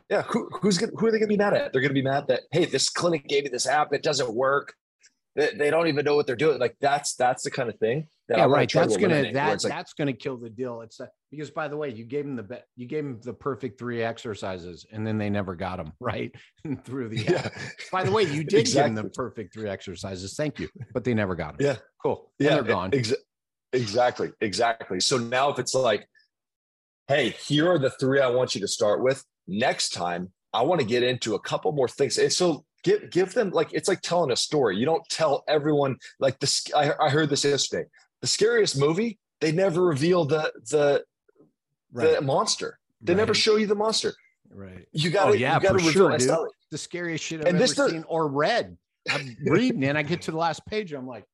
Yeah. 0.08 0.22
Who, 0.22 0.48
who's 0.60 0.78
gonna, 0.78 0.92
who 0.96 1.06
are 1.06 1.10
they 1.10 1.18
going 1.18 1.28
to 1.28 1.34
be 1.34 1.38
mad 1.38 1.54
at? 1.54 1.72
They're 1.72 1.80
going 1.80 1.90
to 1.90 1.94
be 1.94 2.02
mad 2.02 2.28
that 2.28 2.42
hey, 2.52 2.66
this 2.66 2.88
clinic 2.88 3.26
gave 3.26 3.44
me 3.44 3.50
this 3.50 3.66
app, 3.66 3.92
it 3.92 4.04
doesn't 4.04 4.32
work. 4.32 4.74
They, 5.36 5.52
they 5.56 5.70
don't 5.70 5.86
even 5.86 6.04
know 6.04 6.16
what 6.16 6.26
they're 6.26 6.34
doing. 6.34 6.58
Like 6.58 6.76
that's 6.80 7.14
that's 7.14 7.44
the 7.44 7.50
kind 7.50 7.68
of 7.68 7.78
thing 7.78 8.08
yeah, 8.28 8.44
right. 8.46 8.70
That's 8.70 8.96
gonna 8.96 9.32
that 9.32 9.62
like, 9.62 9.72
that's 9.72 9.92
gonna 9.92 10.12
kill 10.12 10.36
the 10.36 10.50
deal. 10.50 10.80
It's 10.80 11.00
uh, 11.00 11.06
because 11.30 11.50
by 11.50 11.68
the 11.68 11.76
way, 11.76 11.90
you 11.90 12.04
gave 12.04 12.24
them 12.24 12.34
the 12.34 12.42
be- 12.42 12.62
you 12.74 12.86
gave 12.86 13.04
them 13.04 13.20
the 13.22 13.32
perfect 13.32 13.78
three 13.78 14.02
exercises, 14.02 14.84
and 14.90 15.06
then 15.06 15.16
they 15.16 15.30
never 15.30 15.54
got 15.54 15.76
them 15.76 15.92
right 16.00 16.34
through 16.84 17.10
the. 17.10 17.22
Yeah. 17.22 17.48
By 17.92 18.02
the 18.02 18.10
way, 18.10 18.24
you 18.24 18.42
did 18.44 18.60
exactly. 18.60 18.90
give 18.90 18.96
them 18.96 19.04
the 19.04 19.10
perfect 19.10 19.54
three 19.54 19.68
exercises. 19.68 20.34
Thank 20.34 20.58
you, 20.58 20.68
but 20.92 21.04
they 21.04 21.14
never 21.14 21.36
got 21.36 21.56
them. 21.56 21.66
Yeah, 21.66 21.76
cool. 22.02 22.32
Yeah, 22.38 22.54
they're 22.54 22.64
gone. 22.64 22.90
Ex- 22.92 23.14
exactly, 23.72 24.32
exactly. 24.40 24.98
So 24.98 25.18
now, 25.18 25.50
if 25.50 25.60
it's 25.60 25.74
like, 25.74 26.08
hey, 27.06 27.30
here 27.30 27.70
are 27.70 27.78
the 27.78 27.90
three 27.90 28.20
I 28.20 28.28
want 28.28 28.54
you 28.56 28.60
to 28.62 28.68
start 28.68 29.02
with. 29.02 29.22
Next 29.46 29.90
time, 29.90 30.32
I 30.52 30.62
want 30.62 30.80
to 30.80 30.86
get 30.86 31.04
into 31.04 31.36
a 31.36 31.40
couple 31.40 31.70
more 31.70 31.88
things, 31.88 32.18
and 32.18 32.32
so 32.32 32.64
give 32.84 33.10
give 33.10 33.34
them 33.34 33.50
like 33.50 33.72
it's 33.72 33.88
like 33.88 34.00
telling 34.00 34.30
a 34.30 34.36
story. 34.36 34.76
You 34.76 34.86
don't 34.86 35.06
tell 35.08 35.44
everyone 35.48 35.96
like 36.20 36.38
this. 36.40 36.64
I, 36.74 36.92
I 37.00 37.10
heard 37.10 37.30
this 37.30 37.44
yesterday 37.44 37.84
the 38.20 38.26
scariest 38.26 38.78
movie, 38.78 39.18
they 39.40 39.52
never 39.52 39.82
reveal 39.82 40.24
the 40.24 40.52
the 40.70 41.04
right. 41.92 42.16
the 42.16 42.20
monster. 42.20 42.78
They 43.00 43.12
right. 43.12 43.18
never 43.18 43.34
show 43.34 43.56
you 43.56 43.66
the 43.66 43.74
monster. 43.74 44.14
Right. 44.50 44.86
You 44.92 45.10
got 45.10 45.26
to 45.26 45.30
oh, 45.30 45.34
yeah, 45.34 45.54
you 45.54 45.60
got 45.60 45.78
to 45.78 45.84
reveal 45.84 46.18
sure, 46.18 46.50
The 46.70 46.78
scariest 46.78 47.24
shit 47.24 47.40
I've 47.40 47.48
and 47.48 47.56
ever 47.56 47.66
seen 47.66 48.04
or 48.08 48.28
read. 48.28 48.76
I'm 49.10 49.36
reading 49.44 49.84
and 49.84 49.96
I 49.96 50.02
get 50.02 50.22
to 50.22 50.30
the 50.30 50.36
last 50.36 50.64
page. 50.66 50.92
I'm 50.92 51.06
like, 51.06 51.24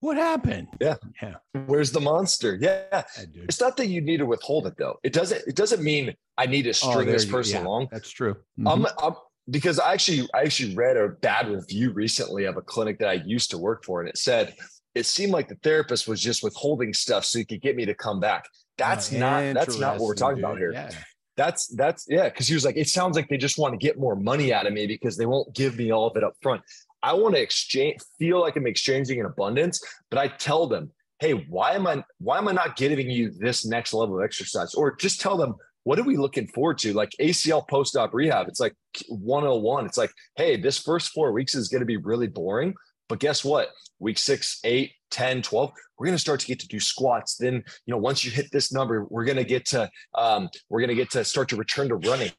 what 0.00 0.16
happened? 0.16 0.68
Yeah. 0.80 0.96
Yeah. 1.20 1.34
Where's 1.66 1.90
the 1.90 2.00
monster? 2.00 2.56
Yeah. 2.60 2.84
yeah 2.92 3.02
it's 3.34 3.60
not 3.60 3.76
that 3.78 3.86
you 3.86 4.00
need 4.00 4.18
to 4.18 4.26
withhold 4.26 4.66
it 4.66 4.74
though. 4.78 4.98
It 5.02 5.12
doesn't, 5.12 5.42
it 5.46 5.56
doesn't 5.56 5.82
mean 5.82 6.14
I 6.38 6.46
need 6.46 6.62
to 6.62 6.70
oh, 6.70 6.72
string 6.72 7.08
oh, 7.08 7.12
this 7.12 7.24
person 7.24 7.56
yeah, 7.56 7.66
along. 7.66 7.88
That's 7.90 8.10
true. 8.10 8.34
Mm-hmm. 8.58 8.68
I'm, 8.68 8.86
I'm, 9.02 9.14
because 9.50 9.78
I 9.78 9.92
actually, 9.92 10.28
I 10.34 10.42
actually 10.42 10.74
read 10.74 10.96
a 10.96 11.08
bad 11.08 11.48
review 11.48 11.92
recently 11.92 12.44
of 12.44 12.56
a 12.56 12.62
clinic 12.62 12.98
that 13.00 13.08
I 13.08 13.14
used 13.14 13.50
to 13.50 13.58
work 13.58 13.84
for. 13.84 14.00
And 14.00 14.08
it 14.08 14.16
said, 14.16 14.54
it 14.94 15.06
seemed 15.06 15.32
like 15.32 15.48
the 15.48 15.56
therapist 15.56 16.08
was 16.08 16.20
just 16.20 16.42
withholding 16.42 16.94
stuff 16.94 17.24
so 17.24 17.38
he 17.38 17.44
could 17.44 17.60
get 17.60 17.76
me 17.76 17.84
to 17.86 17.94
come 17.94 18.20
back. 18.20 18.46
That's 18.78 19.12
oh, 19.12 19.18
not 19.18 19.54
that's 19.54 19.78
not 19.78 19.98
what 19.98 20.06
we're 20.06 20.14
talking 20.14 20.36
dude. 20.36 20.44
about 20.44 20.58
here. 20.58 20.72
Yeah. 20.72 20.90
That's 21.36 21.66
that's 21.68 22.06
yeah, 22.08 22.28
because 22.28 22.46
he 22.46 22.54
was 22.54 22.64
like, 22.64 22.76
it 22.76 22.88
sounds 22.88 23.16
like 23.16 23.28
they 23.28 23.36
just 23.36 23.58
want 23.58 23.72
to 23.72 23.78
get 23.78 23.98
more 23.98 24.14
money 24.14 24.52
out 24.52 24.66
of 24.66 24.72
me 24.72 24.86
because 24.86 25.16
they 25.16 25.26
won't 25.26 25.52
give 25.54 25.76
me 25.76 25.90
all 25.90 26.06
of 26.06 26.16
it 26.16 26.22
up 26.22 26.34
front. 26.40 26.62
I 27.02 27.12
want 27.14 27.34
to 27.34 27.40
exchange, 27.40 27.98
feel 28.18 28.40
like 28.40 28.56
I'm 28.56 28.66
exchanging 28.66 29.18
in 29.18 29.26
abundance, 29.26 29.80
but 30.10 30.18
I 30.18 30.28
tell 30.28 30.66
them, 30.66 30.90
hey, 31.18 31.32
why 31.32 31.72
am 31.72 31.86
I 31.86 32.04
why 32.18 32.38
am 32.38 32.48
I 32.48 32.52
not 32.52 32.76
giving 32.76 33.10
you 33.10 33.30
this 33.30 33.66
next 33.66 33.92
level 33.94 34.18
of 34.18 34.24
exercise? 34.24 34.74
Or 34.74 34.94
just 34.94 35.20
tell 35.20 35.36
them, 35.36 35.56
what 35.84 35.98
are 35.98 36.04
we 36.04 36.16
looking 36.16 36.48
forward 36.48 36.78
to? 36.78 36.92
Like 36.92 37.10
ACL 37.20 37.66
post-op 37.68 38.12
rehab, 38.12 38.48
it's 38.48 38.60
like 38.60 38.74
101. 39.08 39.86
It's 39.86 39.98
like, 39.98 40.12
hey, 40.36 40.56
this 40.56 40.78
first 40.78 41.12
four 41.12 41.32
weeks 41.32 41.54
is 41.54 41.68
going 41.68 41.80
to 41.80 41.86
be 41.86 41.98
really 41.98 42.26
boring, 42.26 42.74
but 43.08 43.20
guess 43.20 43.44
what? 43.44 43.68
Week 44.00 44.18
six, 44.18 44.60
eight, 44.64 44.92
10, 45.10 45.42
12, 45.42 45.72
we're 45.98 46.06
going 46.06 46.16
to 46.16 46.20
start 46.20 46.40
to 46.40 46.46
get 46.46 46.58
to 46.60 46.68
do 46.68 46.80
squats. 46.80 47.36
Then, 47.36 47.62
you 47.86 47.92
know, 47.92 47.98
once 47.98 48.24
you 48.24 48.30
hit 48.30 48.50
this 48.50 48.72
number, 48.72 49.04
we're 49.10 49.24
going 49.24 49.36
to 49.36 49.44
get 49.44 49.66
to, 49.66 49.88
um, 50.14 50.48
we're 50.68 50.80
going 50.80 50.88
to 50.88 50.96
get 50.96 51.10
to 51.12 51.24
start 51.24 51.48
to 51.50 51.56
return 51.56 51.88
to 51.88 51.96
running. 51.96 52.32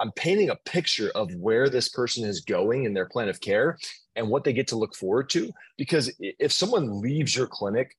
I'm 0.00 0.12
painting 0.12 0.50
a 0.50 0.56
picture 0.64 1.10
of 1.14 1.32
where 1.34 1.68
this 1.68 1.88
person 1.88 2.24
is 2.24 2.40
going 2.40 2.84
in 2.84 2.94
their 2.94 3.06
plan 3.06 3.28
of 3.28 3.40
care 3.40 3.78
and 4.16 4.28
what 4.28 4.44
they 4.44 4.52
get 4.52 4.68
to 4.68 4.76
look 4.76 4.94
forward 4.94 5.28
to. 5.30 5.50
Because 5.76 6.10
if 6.18 6.52
someone 6.52 7.00
leaves 7.00 7.36
your 7.36 7.46
clinic 7.46 7.96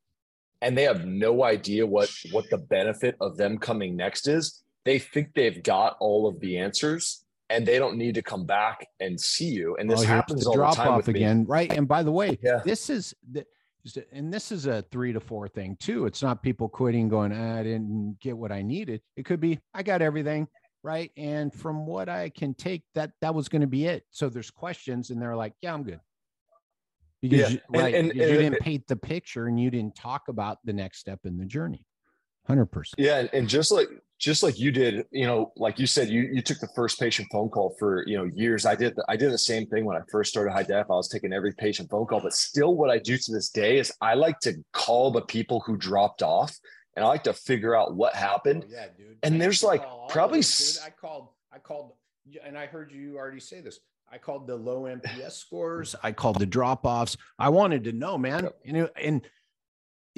and 0.62 0.78
they 0.78 0.84
have 0.84 1.06
no 1.06 1.44
idea 1.44 1.86
what 1.86 2.12
what 2.32 2.50
the 2.50 2.58
benefit 2.58 3.16
of 3.22 3.38
them 3.38 3.58
coming 3.58 3.96
next 3.96 4.28
is, 4.28 4.64
they 4.90 4.98
think 4.98 5.36
they've 5.36 5.62
got 5.62 5.98
all 6.00 6.28
of 6.28 6.40
the 6.40 6.58
answers 6.58 7.24
and 7.52 7.64
they 7.64 7.78
don't 7.78 7.96
need 7.96 8.16
to 8.16 8.24
come 8.24 8.44
back 8.44 8.88
and 9.00 9.22
see 9.22 9.50
you. 9.50 9.78
And 9.80 9.88
this 9.88 10.04
happens 10.04 10.48
all 10.48 10.58
the 10.58 10.72
time 10.72 10.98
with 10.98 11.10
again, 11.10 11.42
me. 11.42 11.46
right? 11.48 11.72
And 11.72 11.88
by 11.88 12.02
the 12.02 12.12
way, 12.12 12.40
yeah. 12.42 12.62
this 12.66 12.90
is 12.90 13.14
the 13.32 13.46
and 14.12 14.34
this 14.34 14.52
is 14.52 14.66
a 14.66 14.84
three 14.92 15.14
to 15.14 15.20
four 15.20 15.48
thing 15.48 15.78
too. 15.80 16.08
It's 16.08 16.24
not 16.24 16.42
people 16.42 16.68
quitting, 16.68 17.08
going, 17.08 17.32
ah, 17.32 17.60
I 17.60 17.64
didn't 17.64 18.18
get 18.20 18.36
what 18.36 18.52
I 18.52 18.64
needed. 18.64 19.02
It 19.16 19.26
could 19.26 19.40
be, 19.40 19.60
I 19.76 19.84
got 19.84 20.02
everything 20.02 20.48
right, 20.84 21.12
and 21.16 21.54
from 21.54 21.86
what 21.86 22.10
I 22.10 22.30
can 22.30 22.56
take, 22.56 22.82
that 22.96 23.12
that 23.22 23.36
was 23.36 23.48
going 23.48 23.62
to 23.62 23.68
be 23.68 23.86
it. 23.86 24.04
So 24.10 24.28
there's 24.28 24.50
questions, 24.50 25.12
and 25.12 25.22
they're 25.22 25.36
like, 25.36 25.54
yeah, 25.62 25.74
I'm 25.74 25.84
good. 25.84 26.00
Because, 27.22 27.40
yeah. 27.40 27.48
you, 27.50 27.60
right, 27.70 27.94
and, 27.94 28.10
and, 28.10 28.20
you 28.20 28.26
didn't 28.26 28.60
paint 28.60 28.88
the 28.88 28.96
picture, 28.96 29.46
and 29.48 29.60
you 29.60 29.70
didn't 29.70 29.96
talk 29.96 30.30
about 30.30 30.58
the 30.66 30.74
next 30.74 31.00
step 31.00 31.20
in 31.26 31.38
the 31.38 31.46
journey. 31.46 31.86
Hundred 32.48 32.68
percent. 32.68 32.96
Yeah, 32.98 33.28
and 33.32 33.48
just 33.48 33.72
like 33.72 33.88
just 34.20 34.44
like 34.44 34.60
you 34.60 34.72
did, 34.72 35.06
you 35.12 35.26
know, 35.26 35.54
like 35.56 35.80
you 35.80 35.88
said, 35.88 36.10
you 36.10 36.30
you 36.34 36.42
took 36.42 36.60
the 36.60 36.68
first 36.76 37.00
patient 37.00 37.30
phone 37.32 37.50
call 37.50 37.76
for 37.80 38.06
you 38.06 38.18
know 38.18 38.26
years. 38.26 38.66
I 38.66 38.76
did 38.76 38.96
the, 38.96 39.06
I 39.08 39.16
did 39.16 39.32
the 39.32 39.38
same 39.38 39.66
thing 39.68 39.86
when 39.86 39.96
I 39.96 40.02
first 40.12 40.30
started 40.30 40.52
high 40.52 40.64
def. 40.64 40.88
I 40.90 40.96
was 40.96 41.08
taking 41.08 41.32
every 41.32 41.54
patient 41.54 41.90
phone 41.90 42.06
call, 42.06 42.20
but 42.20 42.34
still, 42.34 42.76
what 42.76 42.90
I 42.90 43.00
do 43.00 43.18
to 43.18 43.32
this 43.32 43.50
day 43.50 43.80
is 43.80 43.94
I 44.02 44.16
like 44.16 44.40
to 44.42 44.56
call 44.74 45.12
the 45.12 45.22
people 45.22 45.62
who 45.62 45.78
dropped 45.78 46.22
off, 46.22 46.56
and 46.96 47.06
I 47.06 47.08
like 47.08 47.24
to 47.24 47.34
figure 47.34 47.76
out 47.76 47.96
what 47.96 48.14
happened. 48.14 48.66
Oh, 48.68 48.72
yeah, 48.72 48.88
dude. 48.98 49.18
And 49.24 49.36
I 49.36 49.38
there's 49.38 49.64
like 49.64 49.84
probably 50.10 50.42
them, 50.42 50.84
I 50.86 50.90
called 50.90 51.30
I 51.54 51.60
called 51.60 51.94
and 52.44 52.58
I 52.58 52.66
heard 52.66 52.92
you 52.92 53.18
already 53.18 53.40
say 53.40 53.62
this. 53.62 53.80
I 54.12 54.18
called 54.18 54.48
the 54.48 54.56
low 54.56 54.84
NPS 54.84 55.34
scores. 55.34 55.96
I 56.02 56.12
called 56.12 56.40
the 56.40 56.46
drop 56.46 56.86
offs. 56.86 57.16
I 57.38 57.50
wanted 57.50 57.84
to 57.86 57.92
know, 57.92 58.18
man. 58.18 58.50
And, 58.66 58.90
and 59.02 59.22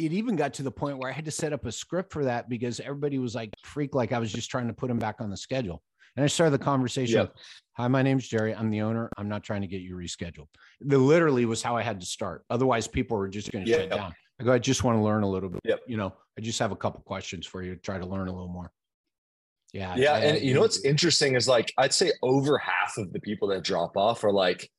it 0.06 0.14
even 0.14 0.36
got 0.36 0.54
to 0.56 0.64
the 0.64 0.72
point 0.72 0.98
where 0.98 1.10
I 1.10 1.14
had 1.14 1.26
to 1.26 1.32
set 1.32 1.54
up 1.54 1.66
a 1.66 1.72
script 1.72 2.12
for 2.12 2.26
that 2.26 2.50
because 2.50 2.80
everybody 2.80 3.20
was 3.20 3.36
like 3.36 3.52
freak, 3.64 3.96
like 3.96 4.12
I 4.12 4.20
was 4.20 4.32
just 4.32 4.50
trying 4.50 4.68
to 4.68 4.74
put 4.74 4.90
him 4.90 5.00
back 5.00 5.18
on 5.20 5.30
the 5.30 5.38
schedule. 5.38 5.82
And 6.16 6.24
I 6.24 6.28
started 6.28 6.52
the 6.52 6.64
conversation. 6.64 7.20
Yep. 7.20 7.36
Hi, 7.78 7.88
my 7.88 8.02
name's 8.02 8.28
Jerry. 8.28 8.54
I'm 8.54 8.70
the 8.70 8.82
owner. 8.82 9.10
I'm 9.18 9.30
not 9.30 9.44
trying 9.44 9.62
to 9.62 9.68
get 9.68 9.82
you 9.82 9.96
rescheduled. 9.96 10.48
The 10.82 10.98
literally 10.98 11.46
was 11.46 11.64
how 11.64 11.78
I 11.78 11.84
had 11.84 12.02
to 12.02 12.06
start. 12.06 12.44
Otherwise, 12.50 12.88
people 12.88 13.18
were 13.18 13.30
just 13.30 13.52
going 13.52 13.66
to 13.66 13.72
shut 13.72 13.90
down. 13.90 14.14
I 14.40 14.44
go, 14.44 14.52
I 14.52 14.60
just 14.60 14.84
want 14.84 14.98
to 14.98 15.04
learn 15.04 15.24
a 15.24 15.30
little 15.30 15.50
bit. 15.50 15.62
Yep. 15.64 15.82
You 15.88 15.98
know, 15.98 16.14
I 16.38 16.42
just 16.42 16.60
have 16.60 16.72
a 16.72 16.76
couple 16.76 17.02
questions 17.02 17.46
for 17.46 17.62
you 17.64 17.76
to 17.76 17.82
try 17.82 17.98
to 17.98 18.06
learn 18.06 18.28
a 18.28 18.32
little 18.32 18.50
more. 18.50 18.72
Yeah. 19.72 19.96
Yeah. 19.96 20.18
and 20.18 20.42
you 20.42 20.54
know 20.54 20.62
what's 20.62 20.84
interesting 20.84 21.36
is 21.36 21.48
like 21.48 21.72
I'd 21.78 21.94
say 21.94 22.12
over 22.22 22.58
half 22.58 22.98
of 22.98 23.14
the 23.14 23.22
people 23.22 23.48
that 23.50 23.64
drop 23.64 23.96
off 23.96 24.24
are 24.26 24.34
like, 24.34 24.70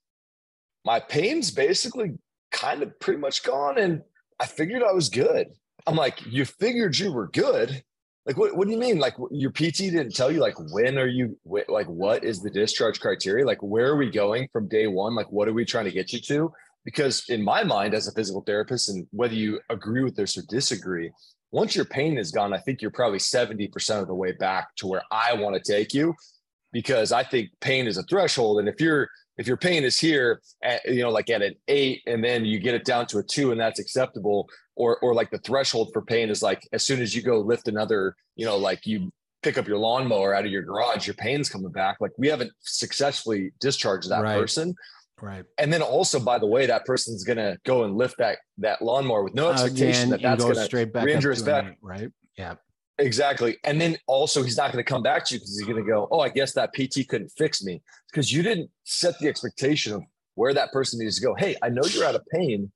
my 0.85 1.01
pain's 1.01 1.51
basically 1.51 2.13
kind 2.51 2.83
of 2.83 2.99
pretty 3.01 3.21
much 3.21 3.43
gone. 3.43 3.79
And 3.79 4.03
I 4.43 4.47
figured 4.47 4.83
I 4.83 4.93
was 4.93 5.09
good. 5.09 5.47
I'm 5.87 5.95
like, 5.95 6.27
you 6.27 6.45
figured 6.45 6.99
you 6.99 7.13
were 7.13 7.29
good. 7.29 7.81
Like, 8.27 8.37
what, 8.37 8.57
what 8.57 8.67
do 8.67 8.73
you 8.73 8.79
mean? 8.79 8.99
Like, 8.99 9.15
your 9.31 9.53
PT 9.53 9.93
didn't 9.93 10.17
tell 10.17 10.33
you, 10.33 10.41
like, 10.41 10.57
when 10.73 10.99
are 10.99 11.07
you, 11.07 11.39
like, 11.45 11.87
what 11.87 12.25
is 12.25 12.43
the 12.43 12.51
discharge 12.51 13.01
criteria? 13.01 13.47
Like, 13.47 13.63
where 13.63 13.87
are 13.87 13.97
we 13.97 14.11
going 14.11 14.49
from 14.53 14.69
day 14.69 14.89
one? 14.89 15.15
Like, 15.15 15.31
what 15.31 15.47
are 15.47 15.53
we 15.53 15.65
trying 15.65 15.85
to 15.85 15.93
get 15.93 16.13
you 16.13 16.21
to? 16.23 16.53
Because 16.85 17.25
in 17.29 17.43
my 17.43 17.63
mind, 17.63 17.95
as 17.95 18.09
a 18.09 18.13
physical 18.13 18.43
therapist, 18.43 18.89
and 18.89 19.07
whether 19.13 19.35
you 19.35 19.61
agree 19.71 20.03
with 20.03 20.17
this 20.17 20.37
or 20.37 20.43
disagree, 20.49 21.13
once 21.53 21.77
your 21.77 21.85
pain 21.85 22.19
is 22.19 22.33
gone, 22.33 22.53
I 22.53 22.59
think 22.59 22.83
you're 22.83 22.91
probably 22.91 23.19
70% 23.19 24.01
of 24.01 24.09
the 24.09 24.15
way 24.15 24.33
back 24.33 24.75
to 24.77 24.89
where 24.89 25.03
I 25.13 25.35
want 25.35 25.55
to 25.55 25.73
take 25.73 25.95
you 25.95 26.15
because 26.73 27.13
I 27.13 27.23
think 27.23 27.51
pain 27.61 27.87
is 27.87 27.97
a 27.97 28.03
threshold. 28.05 28.59
And 28.59 28.69
if 28.69 28.81
you're 28.81 29.09
if 29.39 29.47
your 29.47 29.57
pain 29.57 29.85
is 29.85 29.99
here 29.99 30.41
at 30.63 30.85
you 30.85 31.03
know 31.03 31.11
like 31.11 31.31
at 31.31 31.43
an 31.43 31.55
eight 31.69 32.03
and 32.07 32.23
then 32.23 32.45
you 32.45 32.59
get 32.59 32.75
it 32.75 32.85
down 32.85 33.07
to 33.07 33.19
a 33.19 33.23
two 33.23 33.51
and 33.53 33.61
that's 33.61 33.81
acceptable 33.81 34.49
or 34.77 34.99
or 34.99 35.15
like 35.15 35.31
the 35.31 35.39
threshold 35.39 35.91
for 35.93 36.03
pain 36.03 36.31
is 36.31 36.43
like 36.43 36.67
as 36.73 36.83
soon 36.83 37.01
as 37.01 37.15
you 37.15 37.23
go 37.23 37.41
lift 37.41 37.69
another 37.69 38.15
you 38.37 38.45
know 38.45 38.57
like 38.57 38.87
you 38.87 39.11
pick 39.43 39.59
up 39.59 39.67
your 39.67 39.79
lawnmower 39.79 40.35
out 40.35 40.45
of 40.45 40.51
your 40.51 40.63
garage 40.63 41.07
your 41.07 41.15
pain's 41.15 41.49
coming 41.49 41.73
back. 41.73 41.97
Like 42.01 42.13
we 42.17 42.29
haven't 42.29 42.53
successfully 42.61 43.53
discharged 43.61 44.09
that 44.11 44.23
right. 44.23 44.39
person. 44.39 44.75
Right. 45.21 45.45
And 45.59 45.73
then 45.73 45.83
also 45.83 46.19
by 46.19 46.39
the 46.39 46.47
way 46.47 46.67
that 46.67 46.85
person's 46.85 47.25
gonna 47.25 47.57
go 47.65 47.85
and 47.85 47.97
lift 47.97 48.19
that 48.19 48.39
that 48.59 48.83
lawnmower 48.83 49.23
with 49.23 49.35
no 49.35 49.51
expectation 49.51 50.09
Again, 50.09 50.11
that 50.11 50.23
that's 50.23 50.45
gonna 50.45 50.65
straight 50.65 50.93
back 50.93 51.05
re-injure 51.05 51.31
his 51.31 51.43
back. 51.43 51.77
right? 51.83 52.11
Yeah 52.37 52.55
Exactly. 52.99 53.57
And 53.65 53.81
then 53.81 53.97
also 54.07 54.43
he's 54.43 54.57
not 54.57 54.73
going 54.73 54.85
to 54.85 54.89
come 54.89 55.03
back 55.03 55.25
to 55.27 55.35
you 55.35 55.41
because 55.41 55.59
he's 55.59 55.67
going 55.67 55.83
to 55.83 55.89
go, 55.89 56.09
Oh, 56.11 56.21
I 56.21 56.29
guess 56.29 56.53
that 56.55 56.73
PT 56.75 57.09
couldn't 57.09 57.31
fix 57.31 57.63
me 57.63 57.83
because 58.11 58.33
you 58.33 58.43
didn't 58.43 58.71
set 58.85 59.19
the 59.19 59.29
expectation 59.29 59.95
of 59.95 60.03
where 60.35 60.55
that 60.55 60.73
person 60.73 60.99
needs 60.99 61.17
to 61.19 61.23
go. 61.23 61.35
Hey, 61.35 61.57
I 61.63 61.69
know 61.69 61.83
you're 61.85 62.05
out 62.05 62.15
of 62.15 62.23
pain, 62.33 62.71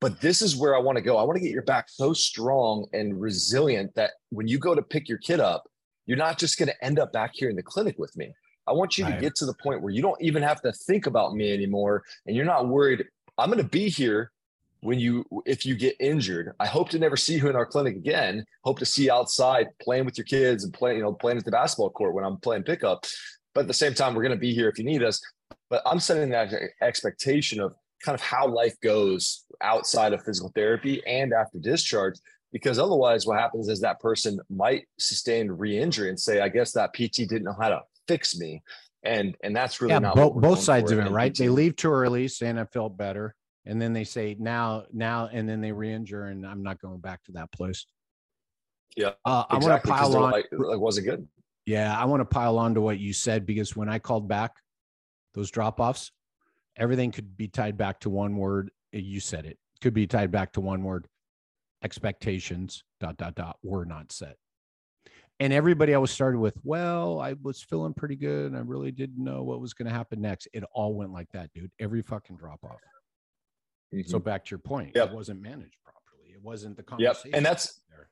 but 0.00 0.20
this 0.20 0.40
is 0.42 0.56
where 0.56 0.74
I 0.74 0.78
want 0.78 0.96
to 0.96 1.02
go. 1.02 1.16
I 1.16 1.22
want 1.22 1.36
to 1.36 1.42
get 1.42 1.52
your 1.52 1.62
back 1.62 1.88
so 1.88 2.12
strong 2.12 2.86
and 2.92 3.20
resilient 3.20 3.94
that 3.96 4.12
when 4.30 4.48
you 4.48 4.58
go 4.58 4.74
to 4.74 4.82
pick 4.82 5.08
your 5.08 5.18
kid 5.18 5.40
up, 5.40 5.64
you're 6.06 6.18
not 6.18 6.38
just 6.38 6.58
going 6.58 6.68
to 6.68 6.84
end 6.84 6.98
up 6.98 7.12
back 7.12 7.32
here 7.34 7.50
in 7.50 7.56
the 7.56 7.62
clinic 7.62 7.98
with 7.98 8.16
me. 8.16 8.32
I 8.66 8.72
want 8.72 8.98
you 8.98 9.04
right. 9.04 9.14
to 9.14 9.20
get 9.20 9.34
to 9.36 9.46
the 9.46 9.54
point 9.54 9.82
where 9.82 9.92
you 9.92 10.02
don't 10.02 10.20
even 10.22 10.42
have 10.42 10.60
to 10.62 10.72
think 10.72 11.06
about 11.06 11.34
me 11.34 11.52
anymore 11.52 12.02
and 12.26 12.36
you're 12.36 12.44
not 12.44 12.68
worried. 12.68 13.04
I'm 13.36 13.50
going 13.50 13.62
to 13.62 13.68
be 13.68 13.88
here 13.88 14.32
when 14.80 14.98
you 14.98 15.24
if 15.46 15.66
you 15.66 15.74
get 15.74 15.94
injured 16.00 16.52
i 16.58 16.66
hope 16.66 16.88
to 16.88 16.98
never 16.98 17.16
see 17.16 17.36
you 17.36 17.48
in 17.48 17.56
our 17.56 17.66
clinic 17.66 17.96
again. 17.96 18.44
Hope 18.64 18.78
to 18.78 18.86
see 18.86 19.04
you 19.04 19.12
outside 19.12 19.66
playing 19.80 20.04
with 20.04 20.16
your 20.18 20.24
kids 20.24 20.64
and 20.64 20.72
playing 20.72 20.98
you 20.98 21.02
know 21.02 21.12
playing 21.12 21.38
at 21.38 21.44
the 21.44 21.50
basketball 21.50 21.90
court 21.90 22.14
when 22.14 22.24
i'm 22.24 22.38
playing 22.38 22.62
pickup. 22.62 23.04
But 23.54 23.62
at 23.62 23.66
the 23.68 23.74
same 23.74 23.94
time 23.94 24.14
we're 24.14 24.22
going 24.22 24.34
to 24.34 24.38
be 24.38 24.54
here 24.54 24.68
if 24.68 24.78
you 24.78 24.84
need 24.84 25.02
us. 25.02 25.20
But 25.68 25.82
i'm 25.86 26.00
setting 26.00 26.30
that 26.30 26.52
expectation 26.80 27.60
of 27.60 27.74
kind 28.02 28.14
of 28.14 28.20
how 28.20 28.48
life 28.48 28.74
goes 28.82 29.44
outside 29.60 30.12
of 30.12 30.24
physical 30.24 30.50
therapy 30.54 31.02
and 31.06 31.32
after 31.34 31.58
discharge 31.58 32.14
because 32.52 32.78
otherwise 32.78 33.26
what 33.26 33.38
happens 33.38 33.68
is 33.68 33.80
that 33.80 34.00
person 34.00 34.40
might 34.48 34.86
sustain 34.98 35.50
re-injury 35.50 36.08
and 36.08 36.18
say 36.18 36.40
i 36.40 36.48
guess 36.48 36.72
that 36.72 36.92
pt 36.94 37.28
didn't 37.28 37.44
know 37.44 37.56
how 37.60 37.68
to 37.68 37.80
fix 38.08 38.36
me. 38.36 38.62
And 39.02 39.36
and 39.42 39.56
that's 39.56 39.80
really 39.80 39.94
yeah, 39.94 40.00
not 40.00 40.14
both, 40.14 40.34
both 40.34 40.60
sides 40.60 40.90
of 40.90 40.98
it 40.98 41.10
right? 41.10 41.32
PT. 41.32 41.38
they 41.38 41.48
leave 41.48 41.76
too 41.76 41.90
early 41.90 42.28
saying 42.28 42.58
i 42.58 42.64
felt 42.64 42.96
better 42.96 43.34
and 43.66 43.80
then 43.80 43.92
they 43.92 44.04
say 44.04 44.36
now 44.38 44.84
now 44.92 45.28
and 45.32 45.48
then 45.48 45.60
they 45.60 45.72
re-injure 45.72 46.26
and 46.26 46.46
i'm 46.46 46.62
not 46.62 46.80
going 46.80 46.98
back 46.98 47.22
to 47.24 47.32
that 47.32 47.50
place. 47.52 47.86
Yeah 48.96 49.12
uh, 49.24 49.44
i 49.48 49.58
want 49.58 49.82
to 49.82 49.90
pile 49.90 50.16
on 50.16 50.32
like, 50.32 50.48
like 50.52 50.78
wasn't 50.78 51.06
good? 51.06 51.28
Yeah 51.66 51.96
i 51.98 52.04
want 52.04 52.20
to 52.20 52.24
pile 52.24 52.58
on 52.58 52.74
to 52.74 52.80
what 52.80 52.98
you 52.98 53.12
said 53.12 53.46
because 53.46 53.76
when 53.76 53.88
i 53.88 53.98
called 53.98 54.28
back 54.28 54.52
those 55.34 55.50
drop-offs 55.50 56.10
everything 56.76 57.12
could 57.12 57.36
be 57.36 57.46
tied 57.48 57.76
back 57.76 58.00
to 58.00 58.10
one 58.10 58.36
word. 58.36 58.70
You 58.92 59.20
said 59.20 59.46
it. 59.46 59.58
Could 59.80 59.94
be 59.94 60.06
tied 60.06 60.30
back 60.30 60.52
to 60.54 60.60
one 60.60 60.82
word 60.82 61.06
expectations 61.82 62.84
dot 63.00 63.16
dot 63.16 63.34
dot 63.34 63.56
were 63.62 63.86
not 63.86 64.12
set. 64.12 64.36
And 65.38 65.52
everybody 65.52 65.94
i 65.94 65.98
was 65.98 66.10
started 66.10 66.38
with 66.38 66.54
well 66.62 67.20
i 67.20 67.34
was 67.42 67.62
feeling 67.62 67.94
pretty 67.94 68.16
good 68.16 68.48
and 68.48 68.56
i 68.56 68.60
really 68.60 68.90
didn't 68.90 69.22
know 69.22 69.42
what 69.42 69.60
was 69.60 69.72
going 69.72 69.88
to 69.88 69.94
happen 69.94 70.20
next. 70.20 70.48
It 70.52 70.64
all 70.72 70.94
went 70.94 71.12
like 71.12 71.28
that 71.32 71.50
dude 71.54 71.70
every 71.78 72.02
fucking 72.02 72.36
drop 72.36 72.60
off 72.64 72.80
Mm-hmm. 73.94 74.08
So 74.08 74.18
back 74.18 74.44
to 74.46 74.50
your 74.50 74.58
point, 74.60 74.92
yep. 74.94 75.08
it 75.08 75.14
wasn't 75.14 75.42
managed 75.42 75.76
properly. 75.82 76.32
It 76.32 76.42
wasn't 76.42 76.76
the 76.76 76.82
conversation. 76.82 77.30
Yep. 77.30 77.36
And 77.36 77.46
that's 77.46 77.80
there. 77.90 78.08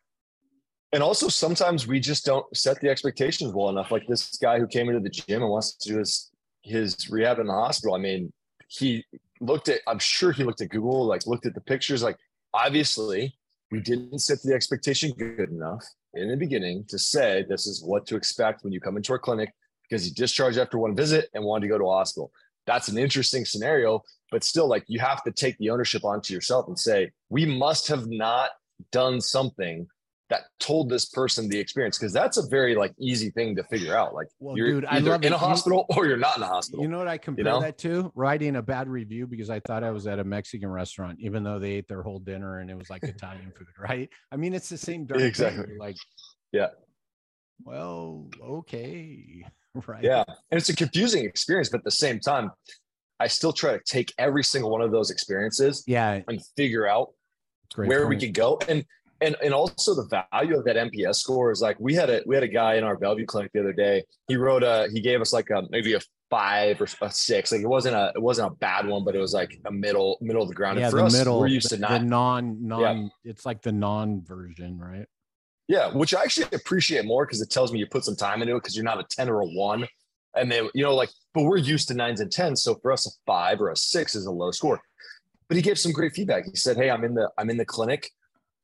And 0.93 1.03
also 1.03 1.29
sometimes 1.29 1.87
we 1.87 2.01
just 2.01 2.24
don't 2.24 2.45
set 2.57 2.81
the 2.81 2.89
expectations 2.89 3.53
well 3.53 3.68
enough. 3.68 3.91
Like 3.91 4.07
this 4.09 4.37
guy 4.39 4.59
who 4.59 4.66
came 4.66 4.89
into 4.89 5.01
the 5.01 5.11
gym 5.11 5.43
and 5.43 5.51
wants 5.51 5.74
to 5.76 5.89
do 5.89 5.99
his 5.99 6.31
his 6.62 7.09
rehab 7.11 7.39
in 7.39 7.47
the 7.47 7.53
hospital. 7.53 7.95
I 7.95 7.99
mean, 7.99 8.33
he 8.68 9.05
looked 9.41 9.68
at, 9.68 9.81
I'm 9.87 9.99
sure 9.99 10.33
he 10.33 10.45
looked 10.45 10.61
at 10.61 10.68
Google, 10.68 11.07
like 11.07 11.26
looked 11.26 11.47
at 11.47 11.55
the 11.55 11.61
pictures. 11.61 12.03
Like 12.03 12.16
obviously 12.53 13.35
we 13.70 13.81
didn't 13.81 14.18
set 14.20 14.43
the 14.43 14.55
expectation 14.55 15.12
good 15.12 15.51
enough 15.51 15.85
in 16.14 16.29
the 16.29 16.37
beginning 16.37 16.85
to 16.89 16.99
say 16.99 17.45
this 17.49 17.66
is 17.66 17.83
what 17.83 18.07
to 18.07 18.16
expect 18.16 18.64
when 18.64 18.72
you 18.72 18.81
come 18.81 18.97
into 18.97 19.12
our 19.12 19.18
clinic 19.18 19.53
because 19.83 20.05
he 20.05 20.11
discharged 20.11 20.59
after 20.59 20.79
one 20.79 20.97
visit 20.97 21.29
and 21.35 21.45
wanted 21.45 21.62
to 21.62 21.68
go 21.68 21.79
to 21.79 21.85
a 21.85 21.93
hospital 21.93 22.31
that's 22.69 22.89
an 22.89 22.99
interesting 22.99 23.45
scenario 23.45 24.03
but 24.31 24.45
still 24.45 24.69
like 24.69 24.85
you 24.87 25.01
have 25.01 25.23
to 25.25 25.33
take 25.33 25.57
the 25.59 25.71
ownership 25.71 26.05
onto 26.05 26.35
yourself 26.35 26.69
and 26.69 26.79
say 26.79 27.11
we 27.31 27.47
must 27.47 27.89
have 27.89 28.07
not 28.07 28.51
done 28.93 29.21
something 29.21 29.87
that 30.29 30.43
told 30.61 30.91
this 30.91 31.07
person 31.07 31.49
the 31.49 31.59
experience 31.59 31.99
because 31.99 32.12
that's 32.12 32.37
a 32.37 32.47
very 32.49 32.75
like 32.75 32.93
easy 33.01 33.31
thing 33.31 33.57
to 33.57 33.64
figure 33.64 33.97
out 33.97 34.14
like 34.14 34.27
well, 34.39 34.57
you're 34.57 34.73
dude, 34.73 34.85
either 34.87 35.14
in 35.14 35.25
it. 35.25 35.33
a 35.33 35.39
hospital 35.39 35.87
you, 35.89 35.97
or 35.97 36.07
you're 36.07 36.19
not 36.19 36.37
in 36.37 36.43
a 36.43 36.47
hospital 36.47 36.83
you 36.83 36.89
know 36.89 36.99
what 36.99 37.09
i 37.09 37.16
compare 37.16 37.45
you 37.45 37.51
know? 37.51 37.61
that 37.61 37.79
to 37.79 38.12
writing 38.14 38.57
a 38.57 38.62
bad 38.62 38.89
review 38.89 39.27
because 39.27 39.49
i 39.49 39.59
thought 39.61 39.83
i 39.83 39.91
was 39.91 40.07
at 40.07 40.19
a 40.19 40.25
mexican 40.25 40.69
restaurant 40.69 41.19
even 41.19 41.43
though 41.43 41.59
they 41.59 41.73
ate 41.73 41.89
their 41.89 42.03
whole 42.03 42.19
dinner 42.19 42.59
and 42.59 42.71
it 42.71 42.77
was 42.77 42.91
like 42.91 43.03
italian 43.03 43.51
food 43.57 43.66
right 43.79 44.11
i 44.31 44.37
mean 44.37 44.53
it's 44.53 44.69
the 44.69 44.77
same 44.77 45.07
exactly 45.14 45.64
thing. 45.64 45.79
like 45.79 45.97
yeah 46.53 46.69
well 47.64 48.29
okay 48.43 49.43
right 49.87 50.03
yeah 50.03 50.25
and 50.27 50.59
it's 50.59 50.69
a 50.69 50.77
confusing 50.77 51.25
experience 51.25 51.69
but 51.69 51.79
at 51.79 51.85
the 51.85 51.91
same 51.91 52.19
time 52.19 52.51
i 53.21 53.27
still 53.27 53.53
try 53.53 53.73
to 53.73 53.81
take 53.85 54.12
every 54.19 54.43
single 54.43 54.71
one 54.71 54.81
of 54.81 54.91
those 54.91 55.11
experiences 55.11 55.85
yeah 55.87 56.21
and 56.29 56.41
figure 56.57 56.87
out 56.87 57.11
where 57.77 58.01
point. 58.01 58.09
we 58.09 58.16
could 58.16 58.35
go 58.35 58.59
and 58.69 58.85
and 59.21 59.37
and 59.43 59.53
also 59.53 59.95
the 59.95 60.27
value 60.33 60.57
of 60.57 60.64
that 60.64 60.77
NPS 60.77 61.16
score 61.16 61.51
is 61.51 61.61
like 61.61 61.79
we 61.81 61.95
had 61.95 62.11
a 62.11 62.23
we 62.27 62.35
had 62.35 62.45
a 62.45 62.49
guy 62.49 62.75
in 62.75 62.85
our 62.85 62.97
Bellevue 62.97 63.27
clinic 63.27 63.51
the 63.53 63.61
other 63.61 63.73
day. 63.73 64.05
He 64.29 64.37
wrote 64.37 64.62
a 64.62 64.89
he 64.93 65.01
gave 65.01 65.21
us 65.21 65.33
like 65.33 65.51
a 65.51 65.64
maybe 65.71 65.95
a 65.95 66.01
five 66.31 66.81
or 66.81 66.87
a 67.03 67.11
six. 67.11 67.53
Like 67.53 67.62
it 67.62 67.69
wasn't 67.69 67.97
a 67.97 68.12
it 68.14 68.23
wasn't 68.23 68.53
a 68.53 68.55
bad 68.57 68.87
one, 68.87 69.05
but 69.05 69.14
it 69.14 69.21
was 69.21 69.35
like 69.35 69.59
a 69.66 69.73
middle 69.73 70.19
middle 70.21 70.43
of 70.43 70.49
the 70.49 70.55
ground. 70.55 70.79
Yeah, 70.79 70.87
and 70.87 70.93
for 70.93 70.99
the 70.99 71.07
us, 71.07 71.12
middle, 71.12 71.41
we're 71.41 71.49
used 71.49 71.71
to 71.71 71.77
the 71.77 71.89
not. 71.89 72.05
non 72.05 72.66
non. 72.66 73.11
It's 73.25 73.45
like 73.45 73.62
the 73.62 73.73
non 73.73 74.23
version, 74.23 74.79
right? 74.79 75.07
Yeah, 75.69 75.93
which 75.93 76.14
I 76.14 76.23
actually 76.23 76.49
appreciate 76.55 77.05
more 77.05 77.27
because 77.27 77.43
it 77.43 77.51
tells 77.51 77.73
me 77.73 77.79
you 77.79 77.87
put 77.87 78.05
some 78.05 78.16
time 78.16 78.41
into 78.41 78.57
it 78.57 78.62
because 78.62 78.75
you're 78.75 78.87
not 78.87 78.99
a 78.99 79.05
ten 79.09 79.29
or 79.29 79.43
a 79.43 79.47
one, 79.47 79.87
and 80.35 80.51
then 80.51 80.71
you 80.75 80.83
know 80.83 80.95
like. 80.95 81.11
But 81.35 81.43
we're 81.43 81.59
used 81.59 81.89
to 81.89 81.95
nines 81.95 82.21
and 82.21 82.33
tens, 82.33 82.62
so 82.62 82.77
for 82.77 82.91
us, 82.91 83.07
a 83.07 83.11
five 83.27 83.61
or 83.61 83.71
a 83.71 83.77
six 83.77 84.16
is 84.16 84.25
a 84.25 84.31
low 84.31 84.51
score. 84.51 84.81
But 85.47 85.57
he 85.57 85.62
gave 85.62 85.79
some 85.79 85.93
great 85.93 86.14
feedback. 86.14 86.47
He 86.47 86.57
said, 86.57 86.79
"Hey, 86.79 86.91
I'm 86.91 87.05
in 87.05 87.14
the 87.14 87.31
I'm 87.37 87.51
in 87.51 87.59
the 87.59 87.66
clinic. 87.66 88.11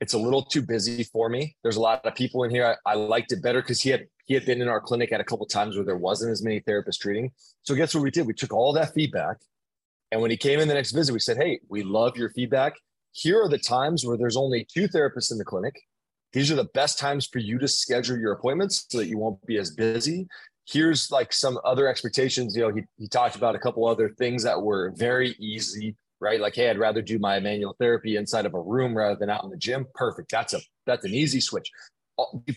It's 0.01 0.15
a 0.15 0.19
little 0.19 0.43
too 0.43 0.63
busy 0.63 1.05
for 1.05 1.29
me. 1.29 1.57
There's 1.63 1.77
a 1.77 1.81
lot 1.81 2.05
of 2.05 2.15
people 2.15 2.43
in 2.45 2.51
here. 2.51 2.77
I, 2.87 2.93
I 2.93 2.95
liked 2.95 3.33
it 3.33 3.43
better 3.43 3.61
because 3.61 3.83
he 3.83 3.91
had 3.91 4.07
he 4.25 4.33
had 4.33 4.47
been 4.47 4.63
in 4.63 4.69
our 4.69 4.81
clinic 4.81 5.13
at 5.13 5.21
a 5.21 5.25
couple 5.25 5.45
times 5.45 5.77
where 5.77 5.85
there 5.85 5.99
wasn't 5.99 6.33
as 6.33 6.43
many 6.43 6.61
therapists 6.63 6.99
treating. 6.99 7.33
So 7.63 7.75
guess 7.75 7.95
what 7.95 8.03
we 8.03 8.11
did? 8.11 8.27
We 8.27 8.33
took 8.33 8.53
all 8.55 8.73
that 8.73 8.95
feedback, 8.95 9.37
and 10.11 10.23
when 10.23 10.31
he 10.31 10.39
came 10.39 10.59
in 10.59 10.69
the 10.69 10.75
next 10.75 10.93
visit, 10.93 11.13
we 11.13 11.21
said, 11.21 11.37
"Hey, 11.37 11.61
we 11.69 11.83
love 11.83 12.17
your 12.17 12.31
feedback. 12.31 12.75
Here 13.13 13.43
are 13.43 13.49
the 13.49 13.59
times 13.59 14.07
where 14.07 14.17
there's 14.17 14.39
only 14.39 14.67
two 14.73 14.89
therapists 14.89 15.31
in 15.31 15.37
the 15.37 15.45
clinic. 15.45 15.75
These 16.35 16.51
are 16.51 16.57
the 16.57 16.69
best 16.75 16.99
times 16.99 17.27
for 17.27 17.39
you 17.39 17.59
to 17.61 17.69
schedule 17.69 18.19
your 18.19 18.33
appointments 18.33 18.87
so 18.89 18.99
that 18.99 19.07
you 19.07 19.19
won't 19.19 19.45
be 19.47 19.57
as 19.57 19.71
busy. 19.71 20.27
Here's 20.67 21.09
like 21.13 21.33
some 21.33 21.61
other 21.65 21.87
expectations. 21.87 22.57
You 22.57 22.63
know, 22.63 22.75
he, 22.75 22.83
he 22.99 23.07
talked 23.07 23.37
about 23.37 23.55
a 23.55 23.59
couple 23.59 23.87
other 23.87 24.09
things 24.09 24.43
that 24.43 24.61
were 24.61 24.93
very 24.97 25.37
easy, 25.39 25.95
right? 26.21 26.41
Like, 26.41 26.57
hey, 26.57 26.71
I'd 26.71 26.79
rather 26.79 27.03
do 27.03 27.21
my 27.21 27.39
manual 27.39 27.77
therapy 27.79 28.17
inside 28.17 28.47
of 28.47 28.55
a 28.55 28.61
room 28.61 28.97
rather 28.97 29.15
than 29.15 29.31
out 29.31 29.45
in 29.45 29.51
the 29.51 29.57
gym. 29.57 29.87
Perfect. 29.95 30.33
That's 30.33 30.55
a 30.55 30.61
that's 30.87 31.05
an 31.05 31.15
easy 31.15 31.41
switch. 31.41 31.71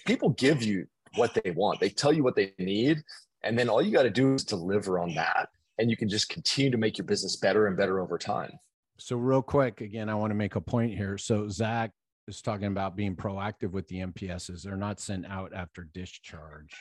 People 0.06 0.30
give 0.30 0.64
you 0.64 0.88
what 1.16 1.38
they 1.44 1.52
want. 1.52 1.80
They 1.80 1.90
tell 1.90 2.12
you 2.12 2.24
what 2.24 2.36
they 2.36 2.54
need, 2.58 3.04
and 3.44 3.60
then 3.60 3.70
all 3.70 3.82
you 3.82 3.92
got 3.92 4.04
to 4.04 4.10
do 4.10 4.34
is 4.34 4.44
deliver 4.44 4.98
on 4.98 5.14
that, 5.16 5.50
and 5.78 5.92
you 5.92 5.98
can 5.98 6.10
just 6.10 6.30
continue 6.30 6.72
to 6.72 6.78
make 6.78 6.98
your 6.98 7.06
business 7.06 7.36
better 7.36 7.68
and 7.68 7.78
better 7.78 8.00
over 8.00 8.18
time. 8.18 8.52
So, 8.98 9.18
real 9.18 9.44
quick, 9.44 9.82
again, 9.82 10.10
I 10.10 10.16
want 10.16 10.32
to 10.32 10.36
make 10.36 10.56
a 10.56 10.62
point 10.62 10.96
here. 10.96 11.18
So, 11.18 11.48
Zach 11.50 11.92
is 12.28 12.42
talking 12.42 12.68
about 12.68 12.96
being 12.96 13.16
proactive 13.16 13.72
with 13.72 13.88
the 13.88 13.98
NPSs. 13.98 14.64
They're 14.64 14.76
not 14.76 15.00
sent 15.00 15.26
out 15.26 15.54
after 15.54 15.88
discharge, 15.94 16.76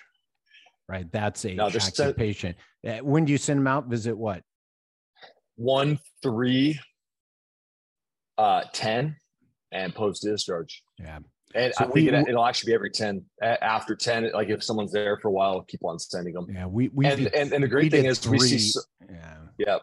right? 0.89 1.11
That's 1.13 1.45
a 1.45 1.55
no, 1.55 1.67
active 1.67 1.83
sent, 1.83 2.17
patient. 2.17 2.57
Uh, 2.87 2.99
when 2.99 3.25
do 3.25 3.33
you 3.33 3.39
send 3.39 3.61
them 3.61 3.67
out? 3.67 3.87
Visit 3.87 4.17
what? 4.17 4.43
One, 5.57 5.99
three, 6.23 6.79
uh, 8.37 8.63
10, 8.73 9.17
and 9.73 9.95
post 9.95 10.23
discharge. 10.23 10.83
Yeah. 10.99 11.21
And 11.55 11.73
so 11.75 11.85
I 11.85 11.89
think 11.89 12.09
it, 12.09 12.35
will 12.35 12.45
actually 12.45 12.73
be 12.73 12.75
every 12.75 12.91
10 12.91 13.25
after 13.41 13.95
10. 13.95 14.33
Like 14.33 14.49
if 14.49 14.63
someone's 14.63 14.93
there 14.93 15.17
for 15.23 15.29
a 15.29 15.31
while, 15.31 15.63
keep 15.63 15.85
on 15.85 15.99
sending 15.99 16.35
them. 16.35 16.49
Yeah. 16.53 16.67
We, 16.67 16.89
we, 16.89 17.07
and, 17.07 17.25
did, 17.25 17.35
and, 17.35 17.53
and, 17.53 17.65
the 17.65 17.69
great 17.69 17.91
thing 17.91 18.05
is 18.05 18.19
three, 18.19 18.39
we 18.39 18.47
see, 18.47 18.59
so, 18.59 18.81
yeah. 19.09 19.37
Yeah. 19.57 19.79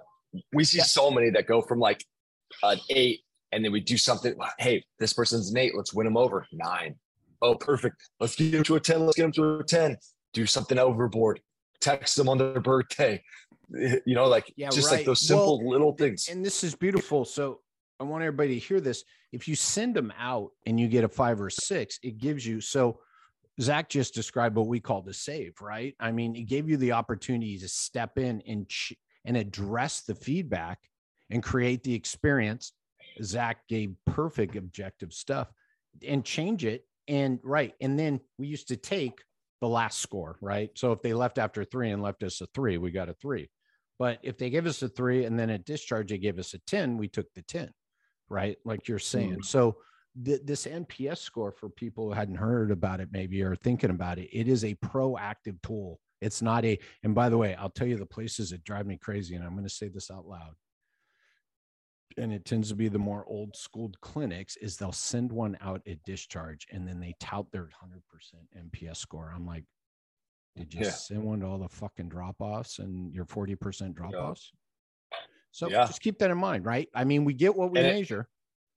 We 0.51 0.65
see 0.65 0.79
yeah. 0.79 0.83
so 0.83 1.09
many 1.09 1.31
that 1.31 1.47
go 1.47 1.61
from 1.61 1.79
like 1.79 2.03
an 2.61 2.79
eight 2.89 3.21
and 3.53 3.63
then 3.63 3.71
we 3.71 3.79
do 3.79 3.97
something. 3.97 4.35
Hey, 4.59 4.83
this 4.99 5.13
person's 5.13 5.51
an 5.51 5.57
eight. 5.57 5.75
Let's 5.75 5.93
win 5.93 6.05
them 6.05 6.17
over. 6.17 6.45
Nine. 6.51 6.95
Oh, 7.41 7.55
perfect. 7.55 8.09
Let's 8.19 8.35
get 8.35 8.51
them 8.51 8.63
to 8.63 8.75
a 8.75 8.79
10. 8.79 9.05
Let's 9.05 9.17
get 9.17 9.23
them 9.23 9.31
to 9.33 9.59
a 9.59 9.63
10. 9.63 9.97
Do 10.33 10.45
something 10.45 10.79
overboard. 10.79 11.41
Text 11.81 12.15
them 12.15 12.29
on 12.29 12.37
their 12.37 12.61
birthday. 12.61 13.21
You 14.05 14.13
know, 14.13 14.25
like 14.25 14.53
yeah, 14.55 14.69
just 14.69 14.91
right. 14.91 14.97
like 14.97 15.05
those 15.05 15.25
simple 15.25 15.57
well, 15.57 15.69
little 15.69 15.93
things. 15.93 16.27
And 16.29 16.45
this 16.45 16.63
is 16.63 16.75
beautiful. 16.75 17.25
So 17.25 17.61
I 17.99 18.03
want 18.03 18.23
everybody 18.23 18.59
to 18.59 18.59
hear 18.59 18.79
this. 18.79 19.03
If 19.31 19.47
you 19.47 19.55
send 19.55 19.95
them 19.95 20.13
out 20.19 20.51
and 20.67 20.79
you 20.79 20.87
get 20.87 21.03
a 21.03 21.07
five 21.07 21.41
or 21.41 21.49
six, 21.49 21.97
it 22.03 22.19
gives 22.19 22.45
you 22.45 22.61
so 22.61 22.99
Zach 23.61 23.89
just 23.89 24.13
described 24.13 24.55
what 24.55 24.67
we 24.67 24.79
call 24.79 25.01
the 25.01 25.13
save, 25.13 25.53
right? 25.61 25.95
I 25.99 26.11
mean, 26.11 26.35
it 26.35 26.43
gave 26.43 26.69
you 26.69 26.77
the 26.77 26.91
opportunity 26.91 27.57
to 27.57 27.67
step 27.67 28.19
in 28.19 28.43
and 28.47 28.69
and 29.25 29.37
address 29.37 30.01
the 30.01 30.15
feedback 30.15 30.79
and 31.29 31.41
create 31.41 31.83
the 31.83 31.93
experience. 31.93 32.73
Zach 33.21 33.67
gave 33.67 33.95
perfect 34.05 34.55
objective 34.55 35.13
stuff 35.13 35.51
and 36.07 36.23
change 36.23 36.65
it. 36.65 36.85
And 37.07 37.39
right. 37.43 37.73
And 37.81 37.99
then 37.99 38.21
we 38.37 38.47
used 38.47 38.69
to 38.69 38.77
take 38.77 39.21
the 39.61 39.67
last 39.67 39.99
score, 39.99 40.37
right? 40.41 40.69
So 40.75 40.91
if 40.91 41.01
they 41.01 41.13
left 41.13 41.37
after 41.37 41.63
three 41.63 41.91
and 41.91 42.01
left 42.01 42.23
us 42.23 42.41
a 42.41 42.47
three, 42.53 42.77
we 42.77 42.91
got 42.91 43.09
a 43.09 43.13
three. 43.13 43.49
But 43.99 44.19
if 44.23 44.37
they 44.37 44.49
give 44.49 44.65
us 44.65 44.81
a 44.81 44.89
three 44.89 45.25
and 45.25 45.37
then 45.37 45.49
at 45.49 45.65
discharge, 45.65 46.09
they 46.09 46.17
gave 46.17 46.39
us 46.39 46.53
a 46.53 46.59
10, 46.59 46.97
we 46.97 47.07
took 47.07 47.31
the 47.33 47.43
10 47.43 47.69
right? 48.29 48.57
Like 48.65 48.87
you're 48.87 48.99
saying. 48.99 49.37
Mm. 49.37 49.45
So 49.45 49.77
th- 50.25 50.41
this 50.43 50.65
NPS 50.65 51.19
score 51.19 51.51
for 51.51 51.69
people 51.69 52.07
who 52.07 52.13
hadn't 52.13 52.35
heard 52.35 52.71
about 52.71 52.99
it, 52.99 53.09
maybe 53.11 53.41
or 53.41 53.55
thinking 53.55 53.91
about 53.91 54.19
it, 54.19 54.29
it 54.33 54.47
is 54.47 54.65
a 54.65 54.75
proactive 54.75 55.61
tool. 55.61 55.99
It's 56.21 56.41
not 56.41 56.65
a, 56.65 56.79
and 57.03 57.13
by 57.13 57.29
the 57.29 57.37
way, 57.37 57.55
I'll 57.55 57.69
tell 57.69 57.87
you 57.87 57.97
the 57.97 58.05
places 58.05 58.49
that 58.51 58.63
drive 58.63 58.87
me 58.87 58.97
crazy, 58.97 59.35
and 59.35 59.43
I'm 59.43 59.51
going 59.51 59.67
to 59.67 59.69
say 59.69 59.89
this 59.89 60.09
out 60.09 60.25
loud. 60.25 60.53
And 62.17 62.31
it 62.31 62.45
tends 62.45 62.69
to 62.69 62.75
be 62.75 62.87
the 62.87 62.99
more 62.99 63.25
old 63.27 63.55
school 63.55 63.91
clinics 64.01 64.55
is 64.57 64.77
they'll 64.77 64.91
send 64.91 65.31
one 65.31 65.57
out 65.61 65.81
at 65.87 66.03
discharge 66.03 66.67
and 66.71 66.87
then 66.87 66.99
they 66.99 67.15
tout 67.19 67.51
their 67.51 67.69
100% 67.83 68.01
NPS 68.57 68.97
score. 68.97 69.31
I'm 69.35 69.45
like, 69.45 69.63
did 70.55 70.73
you 70.73 70.85
yeah. 70.85 70.91
send 70.91 71.23
one 71.23 71.39
to 71.39 71.47
all 71.47 71.57
the 71.57 71.69
fucking 71.69 72.09
drop 72.09 72.35
offs 72.39 72.79
and 72.79 73.13
your 73.13 73.25
40% 73.25 73.95
drop 73.95 74.13
offs? 74.13 74.51
So 75.51 75.69
yeah. 75.69 75.85
just 75.85 76.01
keep 76.01 76.19
that 76.19 76.31
in 76.31 76.37
mind, 76.37 76.65
right? 76.65 76.89
I 76.95 77.03
mean, 77.03 77.25
we 77.25 77.33
get 77.33 77.55
what 77.55 77.71
we 77.71 77.79
and 77.79 77.87
measure. 77.87 78.21
It, 78.21 78.27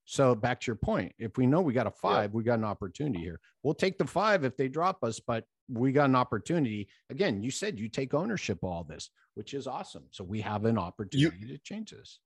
so 0.04 0.34
back 0.34 0.60
to 0.60 0.66
your 0.68 0.76
point, 0.76 1.12
if 1.18 1.36
we 1.36 1.46
know 1.46 1.60
we 1.60 1.72
got 1.72 1.86
a 1.86 1.90
five, 1.90 2.30
yeah. 2.30 2.36
we 2.36 2.44
got 2.44 2.58
an 2.58 2.64
opportunity 2.64 3.18
here. 3.18 3.40
We'll 3.62 3.74
take 3.74 3.98
the 3.98 4.06
five 4.06 4.44
if 4.44 4.56
they 4.56 4.68
drop 4.68 5.02
us, 5.02 5.18
but 5.18 5.44
we 5.68 5.90
got 5.90 6.08
an 6.08 6.14
opportunity. 6.14 6.88
Again, 7.10 7.42
you 7.42 7.50
said 7.50 7.78
you 7.78 7.88
take 7.88 8.14
ownership 8.14 8.58
of 8.62 8.68
all 8.68 8.84
this, 8.84 9.10
which 9.34 9.52
is 9.52 9.66
awesome. 9.66 10.04
So 10.10 10.22
we 10.22 10.40
have 10.42 10.64
an 10.64 10.78
opportunity 10.78 11.36
you, 11.40 11.48
to 11.48 11.58
change 11.58 11.90
this. 11.90 12.20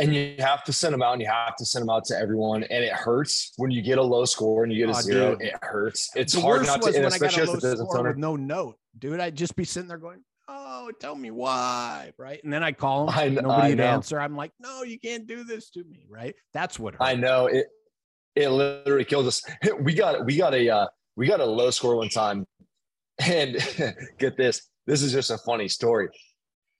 And 0.00 0.14
you 0.14 0.34
have 0.38 0.64
to 0.64 0.72
send 0.72 0.94
them 0.94 1.02
out 1.02 1.12
and 1.12 1.22
you 1.22 1.28
have 1.28 1.56
to 1.56 1.66
send 1.66 1.82
them 1.82 1.90
out 1.90 2.04
to 2.06 2.16
everyone. 2.16 2.62
And 2.64 2.84
it 2.84 2.92
hurts 2.92 3.52
when 3.56 3.70
you 3.70 3.82
get 3.82 3.98
a 3.98 4.02
low 4.02 4.24
score 4.24 4.64
and 4.64 4.72
you 4.72 4.86
get 4.86 4.94
a 4.94 4.98
oh, 4.98 5.02
zero. 5.02 5.36
Dude. 5.36 5.48
It 5.48 5.54
hurts. 5.62 6.10
It's 6.16 6.34
the 6.34 6.40
hard 6.40 6.64
not 6.66 6.82
to, 6.82 6.88
and 6.96 7.06
especially 7.06 7.42
as 7.42 7.50
a 7.50 7.54
business 7.54 7.88
owner. 7.94 8.14
No 8.14 8.36
note, 8.36 8.78
dude. 8.98 9.20
I'd 9.20 9.36
just 9.36 9.56
be 9.56 9.64
sitting 9.64 9.88
there 9.88 9.98
going, 9.98 10.24
oh, 10.48 10.90
tell 11.00 11.14
me 11.14 11.30
why, 11.30 12.12
right? 12.18 12.42
And 12.42 12.52
then 12.52 12.62
I 12.62 12.72
call 12.72 13.10
him, 13.10 13.18
I, 13.18 13.28
nobody'd 13.28 13.80
answer. 13.80 14.20
I'm 14.20 14.36
like, 14.36 14.52
no, 14.58 14.82
you 14.82 14.98
can't 14.98 15.26
do 15.26 15.44
this 15.44 15.70
to 15.70 15.84
me, 15.84 16.06
right? 16.08 16.34
That's 16.52 16.78
what 16.78 16.94
hurt. 16.94 17.02
I 17.02 17.14
know 17.14 17.46
it. 17.46 17.66
It 18.36 18.48
literally 18.48 19.04
kills 19.04 19.26
us. 19.26 19.42
We 19.80 19.94
got 19.94 20.24
we 20.24 20.36
got 20.36 20.54
a 20.54 20.68
uh, 20.68 20.86
we 21.16 21.26
got 21.26 21.40
a 21.40 21.44
low 21.44 21.70
score 21.70 21.96
one 21.96 22.08
time, 22.08 22.46
and 23.18 23.56
get 24.18 24.36
this. 24.36 24.68
This 24.86 25.02
is 25.02 25.12
just 25.12 25.30
a 25.30 25.38
funny 25.38 25.68
story. 25.68 26.08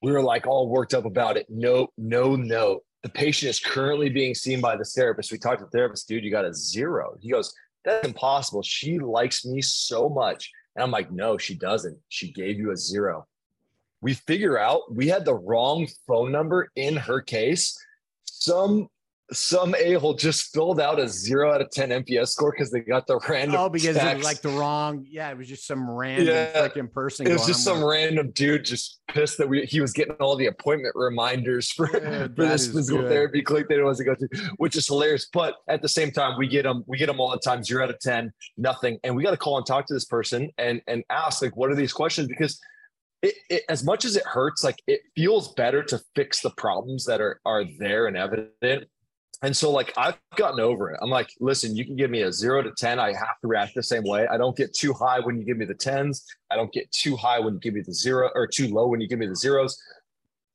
We 0.02 0.12
were 0.12 0.22
like 0.22 0.46
all 0.46 0.68
worked 0.68 0.94
up 0.94 1.04
about 1.04 1.36
it. 1.36 1.46
No, 1.48 1.88
no, 1.98 2.36
no. 2.36 2.80
The 3.02 3.08
patient 3.08 3.50
is 3.50 3.60
currently 3.60 4.10
being 4.10 4.34
seen 4.34 4.60
by 4.60 4.76
the 4.76 4.84
therapist. 4.84 5.32
We 5.32 5.38
talked 5.38 5.60
to 5.60 5.64
the 5.64 5.70
therapist, 5.70 6.06
dude. 6.06 6.24
You 6.24 6.30
got 6.30 6.44
a 6.44 6.52
zero. 6.52 7.16
He 7.20 7.30
goes, 7.30 7.54
that's 7.84 8.06
impossible. 8.06 8.62
She 8.62 8.98
likes 8.98 9.44
me 9.44 9.62
so 9.62 10.08
much. 10.08 10.50
And 10.76 10.82
I'm 10.82 10.90
like, 10.90 11.10
no, 11.10 11.38
she 11.38 11.54
doesn't. 11.54 11.98
She 12.08 12.30
gave 12.30 12.58
you 12.58 12.72
a 12.72 12.76
zero 12.76 13.26
we 14.00 14.14
figure 14.14 14.58
out 14.58 14.94
we 14.94 15.08
had 15.08 15.24
the 15.24 15.34
wrong 15.34 15.86
phone 16.06 16.32
number 16.32 16.70
in 16.76 16.96
her 16.96 17.20
case. 17.20 17.78
Some 18.24 18.88
some 19.32 19.74
a-hole 19.78 20.14
just 20.14 20.52
filled 20.52 20.80
out 20.80 20.98
a 20.98 21.06
zero 21.06 21.52
out 21.52 21.60
of 21.60 21.70
10 21.70 21.90
NPS 21.90 22.28
score 22.28 22.52
because 22.52 22.70
they 22.70 22.80
got 22.80 23.06
the 23.06 23.18
random. 23.28 23.56
Oh, 23.58 23.68
because 23.68 23.96
text. 23.96 24.12
it 24.12 24.16
was 24.16 24.24
like 24.24 24.40
the 24.40 24.48
wrong. 24.48 25.06
Yeah, 25.08 25.30
it 25.30 25.38
was 25.38 25.48
just 25.48 25.66
some 25.66 25.88
random 25.88 26.26
yeah, 26.26 26.68
freaking 26.68 26.90
person. 26.90 27.26
It 27.26 27.32
was 27.32 27.46
just 27.46 27.62
some 27.62 27.84
random 27.84 28.30
dude 28.32 28.64
just 28.64 29.00
pissed 29.08 29.38
that 29.38 29.48
we 29.48 29.64
he 29.66 29.80
was 29.80 29.92
getting 29.92 30.14
all 30.14 30.36
the 30.36 30.46
appointment 30.46 30.94
reminders 30.96 31.70
for, 31.70 31.86
for 31.88 32.28
this 32.36 32.72
physical 32.72 33.02
good. 33.02 33.10
therapy 33.10 33.42
clinic 33.42 33.68
that 33.68 33.76
he 33.76 33.82
wants 33.82 33.98
to 33.98 34.04
go 34.04 34.14
to, 34.14 34.28
which 34.56 34.76
is 34.76 34.86
hilarious. 34.86 35.28
But 35.32 35.54
at 35.68 35.82
the 35.82 35.88
same 35.88 36.10
time, 36.10 36.36
we 36.38 36.48
get 36.48 36.64
them, 36.64 36.84
we 36.86 36.98
get 36.98 37.06
them 37.06 37.20
all 37.20 37.30
the 37.30 37.38
time, 37.38 37.62
zero 37.62 37.84
out 37.84 37.90
of 37.90 38.00
10, 38.00 38.32
nothing. 38.56 38.98
And 39.04 39.14
we 39.14 39.22
got 39.22 39.30
to 39.30 39.36
call 39.36 39.58
and 39.58 39.66
talk 39.66 39.86
to 39.86 39.94
this 39.94 40.06
person 40.06 40.50
and 40.58 40.82
and 40.86 41.04
ask, 41.10 41.42
like, 41.42 41.56
what 41.56 41.70
are 41.70 41.76
these 41.76 41.92
questions? 41.92 42.26
Because 42.26 42.58
it, 43.22 43.34
it, 43.48 43.62
as 43.68 43.84
much 43.84 44.04
as 44.04 44.16
it 44.16 44.24
hurts, 44.24 44.64
like 44.64 44.82
it 44.86 45.00
feels 45.14 45.52
better 45.54 45.82
to 45.84 46.00
fix 46.16 46.40
the 46.40 46.50
problems 46.50 47.04
that 47.04 47.20
are 47.20 47.40
are 47.44 47.64
there 47.78 48.06
and 48.06 48.16
evident. 48.16 48.88
And 49.42 49.56
so, 49.56 49.70
like 49.70 49.92
I've 49.96 50.18
gotten 50.36 50.60
over 50.60 50.90
it. 50.90 50.98
I'm 51.00 51.08
like, 51.08 51.30
listen, 51.40 51.74
you 51.74 51.84
can 51.84 51.96
give 51.96 52.10
me 52.10 52.22
a 52.22 52.32
zero 52.32 52.62
to 52.62 52.72
ten. 52.76 52.98
I 52.98 53.08
have 53.14 53.40
to 53.40 53.48
react 53.48 53.74
the 53.74 53.82
same 53.82 54.04
way. 54.04 54.26
I 54.26 54.36
don't 54.36 54.56
get 54.56 54.74
too 54.74 54.92
high 54.92 55.20
when 55.20 55.38
you 55.38 55.44
give 55.44 55.56
me 55.56 55.64
the 55.64 55.74
tens. 55.74 56.26
I 56.50 56.56
don't 56.56 56.72
get 56.72 56.90
too 56.92 57.16
high 57.16 57.38
when 57.40 57.54
you 57.54 57.60
give 57.60 57.74
me 57.74 57.80
the 57.80 57.94
zero, 57.94 58.30
or 58.34 58.46
too 58.46 58.68
low 58.68 58.88
when 58.88 59.00
you 59.00 59.08
give 59.08 59.18
me 59.18 59.26
the 59.26 59.36
zeros. 59.36 59.80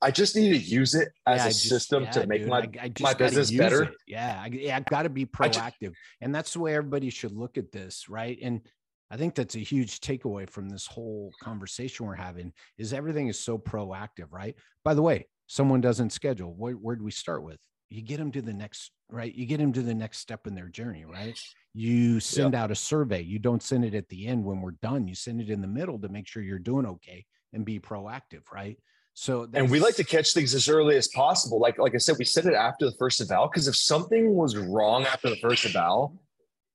I 0.02 0.12
just 0.12 0.36
need 0.36 0.50
to 0.50 0.58
use 0.58 0.94
it 0.94 1.10
as 1.26 1.40
yeah, 1.40 1.46
a 1.46 1.50
just, 1.50 1.64
system 1.64 2.04
yeah, 2.04 2.12
to 2.12 2.28
make 2.28 2.42
dude, 2.42 2.50
my 2.50 2.60
I, 2.60 2.70
I 2.84 2.92
my 3.00 3.14
business 3.16 3.50
better. 3.50 3.84
It. 3.84 3.94
Yeah, 4.06 4.40
I, 4.44 4.48
yeah, 4.48 4.78
I 4.78 4.80
got 4.82 5.04
to 5.04 5.10
be 5.10 5.26
proactive, 5.26 5.80
just, 5.82 5.96
and 6.22 6.36
that's 6.36 6.54
the 6.54 6.60
way 6.60 6.76
everybody 6.76 7.10
should 7.10 7.32
look 7.32 7.58
at 7.58 7.72
this, 7.72 8.08
right? 8.08 8.38
And 8.42 8.62
I 9.10 9.18
think 9.18 9.34
that's 9.34 9.56
a 9.56 9.60
huge 9.60 10.02
takeaway 10.02 10.50
from 10.50 10.70
this 10.70 10.86
whole 10.86 11.32
conversation 11.42 12.06
we're 12.06 12.16
having 12.16 12.54
is 12.78 12.94
everything 12.94 13.30
is 13.30 13.40
so 13.40 13.58
proactive, 13.58 14.28
right? 14.32 14.56
By 14.84 14.94
the 14.94 15.02
way, 15.02 15.28
someone 15.48 15.82
doesn't 15.82 16.12
schedule. 16.12 16.54
Where, 16.54 16.74
where 16.74 16.96
do 16.96 17.04
we 17.04 17.12
start 17.12 17.44
with? 17.44 17.60
You 17.90 18.02
get 18.02 18.18
them 18.18 18.32
to 18.32 18.42
the 18.42 18.54
next 18.54 18.92
right? 19.10 19.34
You 19.34 19.46
get 19.46 19.60
them 19.60 19.74
to 19.74 19.82
the 19.82 19.94
next 19.94 20.20
step 20.20 20.48
in 20.48 20.56
their 20.56 20.70
journey 20.70 21.06
right? 21.06 21.40
You 21.74 22.20
send 22.20 22.54
yep. 22.54 22.64
out 22.64 22.72
a 22.72 22.76
survey. 22.76 23.22
You 23.22 23.40
don't 23.40 23.62
send 23.62 23.86
it 23.86 23.94
at 23.94 24.08
the 24.10 24.28
end 24.28 24.44
when 24.44 24.62
we're 24.62 24.72
done. 24.72 25.08
You 25.08 25.16
send 25.16 25.42
it 25.42 25.50
in 25.50 25.62
the 25.62 25.68
middle 25.68 26.00
to 26.00 26.10
make 26.10 26.28
sure 26.28 26.42
you're 26.42 26.60
doing 26.60 26.86
okay 26.86 27.26
and 27.54 27.66
be 27.66 27.80
proactive 27.80 28.52
right? 28.54 28.78
So 29.14 29.48
and 29.54 29.70
we 29.70 29.80
like 29.80 29.96
to 29.96 30.04
catch 30.04 30.34
things 30.34 30.54
as 30.54 30.68
early 30.68 30.98
as 30.98 31.08
possible. 31.10 31.60
Like 31.60 31.78
like 31.78 31.96
i 31.96 32.00
said 32.00 32.16
we 32.20 32.26
send 32.26 32.48
it 32.48 32.56
after 32.56 32.86
the 32.86 32.96
first 32.98 33.22
eval 33.22 33.48
because 33.48 33.68
if 33.68 33.76
something 33.76 34.34
was 34.34 34.58
wrong 34.58 35.06
after 35.06 35.30
the 35.30 35.38
first 35.38 35.66
eval 35.66 36.20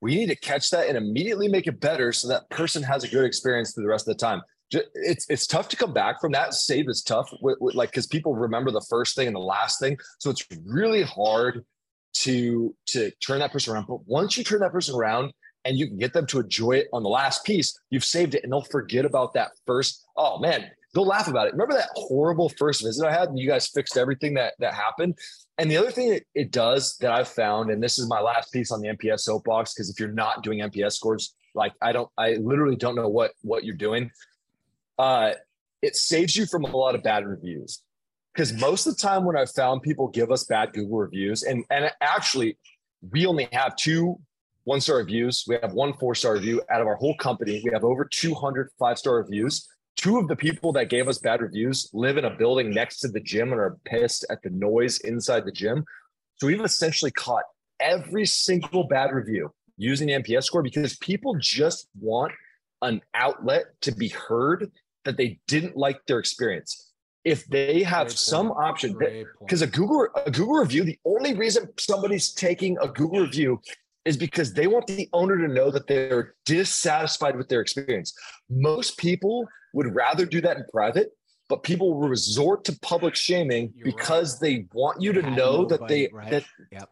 we 0.00 0.14
need 0.14 0.28
to 0.28 0.36
catch 0.36 0.70
that 0.70 0.88
and 0.88 0.96
immediately 0.96 1.48
make 1.48 1.66
it 1.66 1.80
better 1.80 2.12
so 2.12 2.28
that 2.28 2.48
person 2.50 2.82
has 2.82 3.04
a 3.04 3.08
good 3.08 3.24
experience 3.24 3.74
through 3.74 3.84
the 3.84 3.88
rest 3.88 4.08
of 4.08 4.16
the 4.16 4.20
time 4.20 4.42
it's 4.94 5.28
it's 5.28 5.46
tough 5.46 5.68
to 5.68 5.76
come 5.76 5.92
back 5.92 6.20
from 6.20 6.32
that. 6.32 6.54
Save 6.54 6.88
is 6.88 7.02
tough 7.02 7.30
with, 7.42 7.58
with, 7.60 7.74
like 7.74 7.90
because 7.90 8.06
people 8.06 8.34
remember 8.34 8.70
the 8.70 8.84
first 8.88 9.16
thing 9.16 9.26
and 9.26 9.36
the 9.36 9.40
last 9.40 9.80
thing. 9.80 9.96
So 10.18 10.30
it's 10.30 10.46
really 10.64 11.02
hard 11.02 11.64
to 12.12 12.74
to 12.88 13.10
turn 13.24 13.40
that 13.40 13.52
person 13.52 13.74
around. 13.74 13.86
But 13.86 14.06
once 14.06 14.36
you 14.36 14.44
turn 14.44 14.60
that 14.60 14.72
person 14.72 14.94
around 14.94 15.32
and 15.64 15.78
you 15.78 15.86
can 15.86 15.98
get 15.98 16.12
them 16.12 16.26
to 16.26 16.40
enjoy 16.40 16.72
it 16.72 16.88
on 16.92 17.02
the 17.02 17.08
last 17.08 17.44
piece 17.44 17.78
you've 17.90 18.04
saved 18.04 18.34
it 18.34 18.42
and 18.42 18.52
they'll 18.52 18.62
forget 18.62 19.04
about 19.04 19.34
that 19.34 19.50
first 19.66 20.04
oh 20.16 20.38
man 20.38 20.70
they'll 20.92 21.06
laugh 21.06 21.28
about 21.28 21.46
it. 21.46 21.52
Remember 21.52 21.74
that 21.74 21.90
horrible 21.94 22.48
first 22.48 22.82
visit 22.82 23.06
i 23.06 23.12
had 23.12 23.28
and 23.28 23.38
you 23.38 23.46
guys 23.46 23.68
fixed 23.68 23.96
everything 23.96 24.34
that 24.34 24.54
that 24.58 24.74
happened? 24.74 25.16
And 25.58 25.70
the 25.70 25.76
other 25.76 25.90
thing 25.90 26.18
it, 26.34 26.50
does 26.50 26.96
that 27.00 27.12
i've 27.12 27.28
found 27.28 27.70
and 27.70 27.82
this 27.82 27.98
is 27.98 28.08
my 28.08 28.20
last 28.20 28.52
piece 28.52 28.72
on 28.72 28.80
the 28.80 28.88
nps 28.88 29.20
soapbox 29.20 29.74
because 29.74 29.90
if 29.90 30.00
you're 30.00 30.12
not 30.12 30.42
doing 30.42 30.60
nps 30.60 30.92
scores 30.92 31.34
like 31.54 31.72
i 31.82 31.92
don't 31.92 32.08
i 32.16 32.32
literally 32.34 32.76
don't 32.76 32.94
know 32.94 33.08
what 33.08 33.32
what 33.42 33.64
you're 33.64 33.76
doing 33.76 34.10
uh, 35.00 35.32
it 35.80 35.96
saves 35.96 36.36
you 36.36 36.44
from 36.44 36.64
a 36.64 36.76
lot 36.76 36.94
of 36.94 37.02
bad 37.02 37.26
reviews. 37.26 37.82
Because 38.34 38.52
most 38.52 38.86
of 38.86 38.96
the 38.96 39.00
time 39.00 39.24
when 39.24 39.36
I've 39.36 39.50
found 39.50 39.82
people 39.82 40.08
give 40.08 40.30
us 40.30 40.44
bad 40.44 40.72
Google 40.72 40.98
reviews, 40.98 41.42
and 41.42 41.64
and 41.70 41.90
actually, 42.00 42.58
we 43.10 43.26
only 43.26 43.48
have 43.52 43.74
two 43.76 44.20
one 44.64 44.80
star 44.80 44.98
reviews. 44.98 45.44
We 45.48 45.56
have 45.60 45.72
one 45.72 45.94
four 45.94 46.14
star 46.14 46.34
review 46.34 46.62
out 46.70 46.80
of 46.80 46.86
our 46.86 46.96
whole 46.96 47.16
company. 47.16 47.62
We 47.64 47.72
have 47.72 47.82
over 47.82 48.04
200 48.04 48.70
five 48.78 48.98
star 48.98 49.16
reviews. 49.16 49.66
Two 49.96 50.18
of 50.18 50.28
the 50.28 50.36
people 50.36 50.72
that 50.74 50.90
gave 50.90 51.08
us 51.08 51.18
bad 51.18 51.40
reviews 51.40 51.90
live 51.92 52.16
in 52.16 52.24
a 52.24 52.30
building 52.30 52.70
next 52.70 53.00
to 53.00 53.08
the 53.08 53.20
gym 53.20 53.52
and 53.52 53.60
are 53.60 53.78
pissed 53.84 54.24
at 54.30 54.42
the 54.42 54.50
noise 54.50 55.00
inside 55.00 55.44
the 55.44 55.52
gym. 55.52 55.84
So 56.36 56.46
we've 56.46 56.60
essentially 56.60 57.10
caught 57.10 57.44
every 57.80 58.26
single 58.26 58.84
bad 58.84 59.12
review 59.12 59.52
using 59.76 60.06
the 60.06 60.14
NPS 60.14 60.44
score 60.44 60.62
because 60.62 60.96
people 60.98 61.34
just 61.40 61.88
want 61.98 62.32
an 62.82 63.02
outlet 63.14 63.66
to 63.82 63.92
be 63.92 64.08
heard 64.08 64.70
that 65.04 65.16
they 65.16 65.38
didn't 65.46 65.76
like 65.76 66.04
their 66.06 66.18
experience. 66.18 66.92
If 67.24 67.44
they 67.46 67.82
have 67.82 68.06
Great 68.06 68.18
some 68.18 68.48
point. 68.48 68.60
option, 68.60 68.98
because 69.40 69.60
a 69.60 69.66
Google 69.66 70.08
a 70.24 70.30
Google 70.30 70.54
review, 70.54 70.84
the 70.84 70.98
only 71.04 71.34
reason 71.34 71.68
somebody's 71.78 72.32
taking 72.32 72.78
a 72.80 72.88
Google 72.88 73.20
review 73.20 73.60
is 74.04 74.16
because 74.16 74.54
they 74.54 74.66
want 74.66 74.86
the 74.86 75.08
owner 75.12 75.36
to 75.36 75.52
know 75.52 75.70
that 75.70 75.86
they're 75.86 76.34
dissatisfied 76.46 77.36
with 77.36 77.48
their 77.48 77.60
experience. 77.60 78.14
Most 78.48 78.96
people 78.96 79.46
would 79.74 79.94
rather 79.94 80.24
do 80.24 80.40
that 80.40 80.56
in 80.56 80.64
private, 80.72 81.10
but 81.48 81.62
people 81.62 81.92
will 81.92 82.08
resort 82.08 82.64
to 82.64 82.78
public 82.80 83.14
shaming 83.14 83.72
You're 83.74 83.84
because 83.84 84.34
right. 84.34 84.40
they 84.40 84.66
want 84.72 85.02
you 85.02 85.12
to 85.12 85.22
know 85.30 85.66
that 85.66 85.86
they 85.88 86.08
right? 86.12 86.30
that 86.30 86.44
yep. 86.72 86.88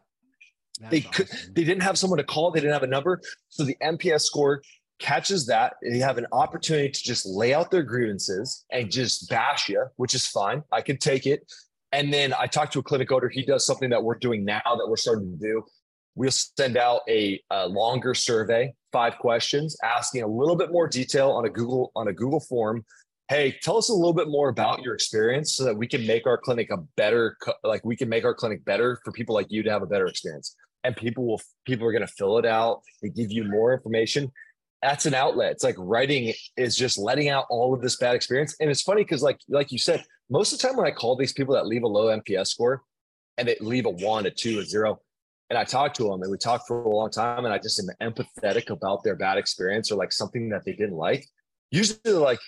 they 0.91 0.99
awesome. 0.99 1.11
could 1.11 1.27
they 1.55 1.63
didn't 1.63 1.81
have 1.81 1.97
someone 1.97 2.17
to 2.17 2.23
call, 2.23 2.51
they 2.51 2.59
didn't 2.59 2.73
have 2.73 2.83
a 2.83 2.87
number. 2.87 3.21
So 3.49 3.63
the 3.63 3.77
nps 3.81 4.21
score 4.21 4.61
catches 4.99 5.45
that 5.47 5.75
they 5.81 5.97
have 5.97 6.17
an 6.17 6.27
opportunity 6.31 6.89
to 6.89 7.03
just 7.03 7.25
lay 7.25 7.53
out 7.53 7.71
their 7.71 7.83
grievances 7.83 8.65
and 8.71 8.91
just 8.91 9.29
bash 9.29 9.69
you 9.69 9.85
which 9.95 10.13
is 10.13 10.27
fine. 10.27 10.63
I 10.71 10.81
can 10.81 10.97
take 10.97 11.25
it. 11.25 11.51
And 11.91 12.13
then 12.13 12.33
i 12.37 12.45
talked 12.45 12.73
to 12.73 12.79
a 12.79 12.83
clinic 12.83 13.11
owner. 13.11 13.29
He 13.29 13.43
does 13.43 13.65
something 13.65 13.89
that 13.89 14.03
we're 14.03 14.15
doing 14.15 14.45
now 14.45 14.61
that 14.65 14.85
we're 14.87 14.97
starting 14.97 15.31
to 15.31 15.37
do. 15.37 15.63
We'll 16.15 16.31
send 16.31 16.77
out 16.77 17.01
a, 17.09 17.41
a 17.49 17.67
longer 17.67 18.13
survey 18.13 18.73
five 18.91 19.17
questions 19.19 19.77
asking 19.83 20.23
a 20.23 20.27
little 20.27 20.55
bit 20.55 20.71
more 20.71 20.87
detail 20.87 21.31
on 21.31 21.45
a 21.45 21.49
google 21.49 21.91
on 21.95 22.07
a 22.09 22.13
google 22.13 22.41
form. 22.41 22.85
Hey 23.29 23.57
tell 23.61 23.77
us 23.77 23.89
a 23.89 23.93
little 23.93 24.13
bit 24.13 24.27
more 24.27 24.49
about 24.49 24.81
your 24.81 24.93
experience 24.93 25.55
so 25.55 25.63
that 25.63 25.75
we 25.75 25.87
can 25.87 26.05
make 26.05 26.27
our 26.27 26.37
clinic 26.37 26.69
a 26.71 26.77
better 26.97 27.37
like 27.63 27.85
we 27.85 27.95
can 27.95 28.09
make 28.09 28.25
our 28.25 28.33
clinic 28.33 28.65
better 28.65 28.99
for 29.05 29.11
people 29.11 29.33
like 29.33 29.47
you 29.49 29.63
to 29.63 29.71
have 29.71 29.81
a 29.81 29.87
better 29.87 30.07
experience. 30.07 30.55
And 30.83 30.95
people 30.95 31.25
will 31.25 31.41
people 31.65 31.87
are 31.87 31.91
going 31.91 32.05
to 32.05 32.13
fill 32.17 32.37
it 32.37 32.45
out 32.45 32.81
they 33.01 33.09
give 33.09 33.31
you 33.31 33.43
more 33.45 33.73
information 33.73 34.31
that's 34.81 35.05
an 35.05 35.13
outlet. 35.13 35.51
It's 35.51 35.63
like 35.63 35.75
writing 35.77 36.33
is 36.57 36.75
just 36.75 36.97
letting 36.97 37.29
out 37.29 37.45
all 37.49 37.73
of 37.73 37.81
this 37.81 37.97
bad 37.97 38.15
experience. 38.15 38.55
And 38.59 38.69
it's 38.69 38.81
funny 38.81 39.03
because, 39.03 39.21
like, 39.21 39.39
like 39.49 39.71
you 39.71 39.77
said, 39.77 40.03
most 40.29 40.53
of 40.53 40.59
the 40.59 40.67
time 40.67 40.77
when 40.77 40.85
I 40.85 40.91
call 40.91 41.15
these 41.15 41.33
people 41.33 41.55
that 41.55 41.67
leave 41.67 41.83
a 41.83 41.87
low 41.87 42.15
NPS 42.17 42.47
score 42.47 42.83
and 43.37 43.47
they 43.47 43.57
leave 43.59 43.85
a 43.85 43.89
one, 43.89 44.25
a 44.25 44.31
two, 44.31 44.59
a 44.59 44.63
zero, 44.63 44.99
and 45.49 45.57
I 45.57 45.63
talk 45.63 45.93
to 45.95 46.03
them 46.03 46.21
and 46.21 46.31
we 46.31 46.37
talk 46.37 46.67
for 46.67 46.83
a 46.83 46.89
long 46.89 47.09
time, 47.09 47.45
and 47.45 47.53
I 47.53 47.57
just 47.57 47.79
am 47.79 47.89
empathetic 48.11 48.69
about 48.69 49.03
their 49.03 49.15
bad 49.15 49.37
experience 49.37 49.91
or 49.91 49.95
like 49.95 50.11
something 50.11 50.49
that 50.49 50.63
they 50.63 50.73
didn't 50.73 50.95
like. 50.95 51.25
Usually, 51.71 51.99
they're 52.03 52.13
like, 52.13 52.39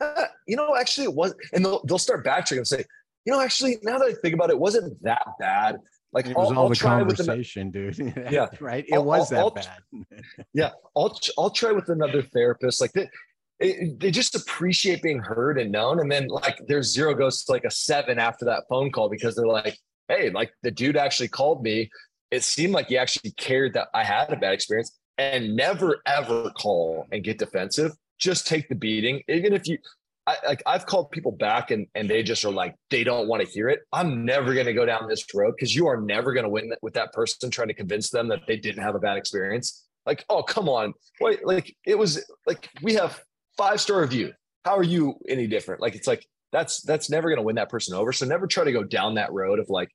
ah, 0.00 0.28
you 0.46 0.56
know, 0.56 0.74
actually, 0.76 1.04
it 1.04 1.14
was, 1.14 1.34
and 1.52 1.64
they'll 1.64 1.82
they'll 1.84 1.98
start 1.98 2.24
backtracking 2.24 2.58
and 2.58 2.66
say, 2.66 2.84
you 3.24 3.32
know, 3.32 3.40
actually, 3.40 3.76
now 3.82 3.98
that 3.98 4.06
I 4.06 4.14
think 4.22 4.34
about 4.34 4.50
it, 4.50 4.54
it 4.54 4.60
wasn't 4.60 5.02
that 5.02 5.26
bad. 5.38 5.76
Like 6.16 6.28
it 6.28 6.34
was 6.34 6.50
I'll, 6.50 6.58
all 6.58 6.64
I'll 6.64 6.68
the 6.70 6.76
conversation, 6.76 7.70
dude. 7.70 7.98
yeah, 8.30 8.46
right. 8.58 8.86
It 8.88 8.94
I'll, 8.94 9.04
was 9.04 9.28
that 9.28 9.54
bad. 9.54 10.24
yeah, 10.54 10.70
I'll 10.96 11.14
I'll 11.36 11.50
try 11.50 11.72
with 11.72 11.90
another 11.90 12.22
therapist. 12.22 12.80
Like 12.80 12.92
they, 12.94 13.94
they 13.98 14.10
just 14.10 14.34
appreciate 14.34 15.02
being 15.02 15.18
heard 15.18 15.58
and 15.58 15.70
known, 15.70 16.00
and 16.00 16.10
then 16.10 16.28
like 16.28 16.58
their 16.68 16.82
zero 16.82 17.14
goes 17.14 17.44
to 17.44 17.52
like 17.52 17.66
a 17.66 17.70
seven 17.70 18.18
after 18.18 18.46
that 18.46 18.62
phone 18.66 18.90
call 18.90 19.10
because 19.10 19.36
they're 19.36 19.46
like, 19.46 19.76
hey, 20.08 20.30
like 20.30 20.52
the 20.62 20.70
dude 20.70 20.96
actually 20.96 21.28
called 21.28 21.62
me. 21.62 21.90
It 22.30 22.42
seemed 22.42 22.72
like 22.72 22.88
he 22.88 22.96
actually 22.96 23.32
cared 23.32 23.74
that 23.74 23.88
I 23.92 24.02
had 24.02 24.32
a 24.32 24.36
bad 24.36 24.54
experience, 24.54 24.98
and 25.18 25.54
never 25.54 25.98
ever 26.06 26.50
call 26.56 27.04
and 27.12 27.22
get 27.22 27.36
defensive. 27.36 27.92
Just 28.18 28.46
take 28.46 28.70
the 28.70 28.74
beating, 28.74 29.20
even 29.28 29.52
if 29.52 29.68
you 29.68 29.76
I, 30.26 30.36
like 30.44 30.62
I've 30.66 30.86
called 30.86 31.10
people 31.12 31.30
back 31.32 31.70
and 31.70 31.86
and 31.94 32.10
they 32.10 32.22
just 32.22 32.44
are 32.44 32.50
like 32.50 32.74
they 32.90 33.04
don't 33.04 33.28
want 33.28 33.42
to 33.42 33.48
hear 33.48 33.68
it. 33.68 33.80
I'm 33.92 34.24
never 34.24 34.54
going 34.54 34.66
to 34.66 34.72
go 34.72 34.84
down 34.84 35.08
this 35.08 35.24
road 35.32 35.54
because 35.56 35.74
you 35.74 35.86
are 35.86 36.00
never 36.00 36.32
going 36.32 36.44
to 36.44 36.50
win 36.50 36.72
with 36.82 36.94
that 36.94 37.12
person 37.12 37.50
trying 37.50 37.68
to 37.68 37.74
convince 37.74 38.10
them 38.10 38.28
that 38.28 38.40
they 38.48 38.56
didn't 38.56 38.82
have 38.82 38.96
a 38.96 38.98
bad 38.98 39.16
experience. 39.16 39.84
Like, 40.04 40.24
oh 40.28 40.42
come 40.42 40.68
on, 40.68 40.94
wait, 41.20 41.46
like 41.46 41.74
it 41.86 41.96
was 41.96 42.24
like 42.46 42.68
we 42.82 42.94
have 42.94 43.20
five 43.56 43.80
star 43.80 44.00
review. 44.00 44.32
How 44.64 44.76
are 44.76 44.82
you 44.82 45.14
any 45.28 45.46
different? 45.46 45.80
Like 45.80 45.94
it's 45.94 46.08
like 46.08 46.26
that's 46.52 46.82
that's 46.82 47.08
never 47.08 47.28
going 47.28 47.38
to 47.38 47.44
win 47.44 47.56
that 47.56 47.68
person 47.68 47.94
over. 47.94 48.12
So 48.12 48.26
never 48.26 48.48
try 48.48 48.64
to 48.64 48.72
go 48.72 48.82
down 48.82 49.14
that 49.14 49.32
road 49.32 49.60
of 49.60 49.66
like 49.68 49.90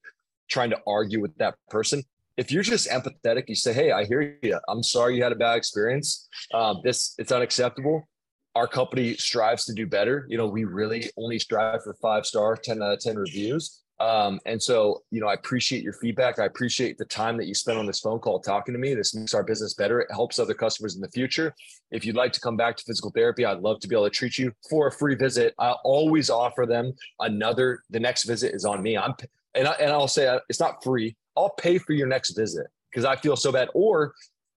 trying 0.49 0.69
to 0.69 0.79
argue 0.87 1.19
with 1.19 1.35
that 1.37 1.55
person. 1.69 2.03
If 2.37 2.51
you're 2.51 2.63
just 2.63 2.89
empathetic, 2.89 3.49
you 3.49 3.55
say, 3.55 3.73
"Hey, 3.73 3.91
I 3.91 4.05
hear 4.05 4.37
you. 4.41 4.57
I'm 4.69 4.81
sorry 4.81 5.17
you 5.17 5.23
had 5.23 5.33
a 5.33 5.35
bad 5.35 5.57
experience. 5.57 6.29
Uh, 6.53 6.75
this 6.83 7.15
it's 7.17 7.33
unacceptable 7.33 8.07
our 8.55 8.67
company 8.67 9.15
strives 9.15 9.65
to 9.65 9.73
do 9.73 9.87
better. 9.87 10.25
You 10.29 10.37
know, 10.37 10.47
we 10.47 10.65
really 10.65 11.09
only 11.17 11.39
strive 11.39 11.83
for 11.83 11.93
five 12.01 12.25
star, 12.25 12.55
10 12.55 12.81
out 12.81 12.93
of 12.93 12.99
10 12.99 13.15
reviews. 13.15 13.81
Um, 14.01 14.39
and 14.47 14.61
so, 14.61 15.03
you 15.11 15.21
know, 15.21 15.27
I 15.27 15.33
appreciate 15.35 15.83
your 15.83 15.93
feedback. 15.93 16.39
I 16.39 16.45
appreciate 16.45 16.97
the 16.97 17.05
time 17.05 17.37
that 17.37 17.45
you 17.45 17.53
spent 17.53 17.77
on 17.77 17.85
this 17.85 17.99
phone 17.99 18.17
call 18.17 18.39
talking 18.39 18.73
to 18.73 18.79
me. 18.79 18.95
This 18.95 19.13
makes 19.13 19.35
our 19.35 19.43
business 19.43 19.75
better. 19.75 20.01
It 20.01 20.11
helps 20.11 20.39
other 20.39 20.55
customers 20.55 20.95
in 20.95 21.01
the 21.01 21.09
future. 21.09 21.53
If 21.91 22.03
you'd 22.03 22.15
like 22.15 22.33
to 22.33 22.39
come 22.39 22.57
back 22.57 22.75
to 22.77 22.83
physical 22.83 23.11
therapy, 23.11 23.45
I'd 23.45 23.59
love 23.59 23.79
to 23.81 23.87
be 23.87 23.95
able 23.95 24.05
to 24.05 24.09
treat 24.09 24.39
you 24.39 24.51
for 24.67 24.87
a 24.87 24.91
free 24.91 25.13
visit. 25.13 25.53
I 25.59 25.73
always 25.83 26.31
offer 26.31 26.65
them 26.65 26.93
another. 27.19 27.83
The 27.91 27.99
next 27.99 28.23
visit 28.23 28.55
is 28.55 28.65
on 28.65 28.81
me. 28.81 28.97
I'm 28.97 29.13
and 29.53 29.67
I, 29.67 29.73
and 29.73 29.91
I'll 29.91 30.07
say 30.07 30.27
uh, 30.27 30.39
it's 30.49 30.59
not 30.59 30.83
free. 30.83 31.15
I'll 31.37 31.51
pay 31.51 31.77
for 31.77 31.93
your 31.93 32.07
next 32.07 32.31
visit 32.31 32.65
because 32.89 33.05
I 33.05 33.15
feel 33.17 33.35
so 33.35 33.51
bad. 33.51 33.69
Or 33.75 34.13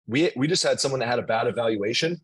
we 0.07 0.31
we 0.37 0.47
just 0.47 0.63
had 0.63 0.79
someone 0.79 1.01
that 1.01 1.07
had 1.07 1.19
a 1.19 1.23
bad 1.23 1.47
evaluation 1.47 2.21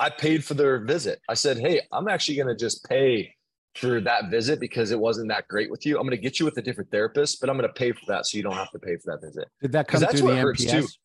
I 0.00 0.08
paid 0.08 0.44
for 0.44 0.54
their 0.54 0.80
visit. 0.80 1.20
I 1.28 1.34
said, 1.34 1.58
Hey, 1.58 1.82
I'm 1.92 2.08
actually 2.08 2.36
going 2.36 2.48
to 2.48 2.56
just 2.56 2.88
pay 2.88 3.34
for 3.76 4.00
that 4.00 4.30
visit 4.30 4.58
because 4.58 4.90
it 4.90 4.98
wasn't 4.98 5.28
that 5.28 5.46
great 5.46 5.70
with 5.70 5.84
you. 5.86 5.96
I'm 5.96 6.02
going 6.02 6.16
to 6.16 6.22
get 6.22 6.40
you 6.40 6.46
with 6.46 6.56
a 6.56 6.62
different 6.62 6.90
therapist, 6.90 7.40
but 7.40 7.50
I'm 7.50 7.56
going 7.56 7.68
to 7.68 7.74
pay 7.74 7.92
for 7.92 8.04
that 8.08 8.26
so 8.26 8.36
you 8.36 8.42
don't 8.42 8.54
have 8.54 8.70
to 8.70 8.78
pay 8.78 8.96
for 8.96 9.12
that 9.12 9.24
visit. 9.24 9.48
Did 9.60 9.72
that 9.72 9.86
come 9.86 10.00
through 10.00 10.20
the 10.22 10.26
NPS? 10.28 10.96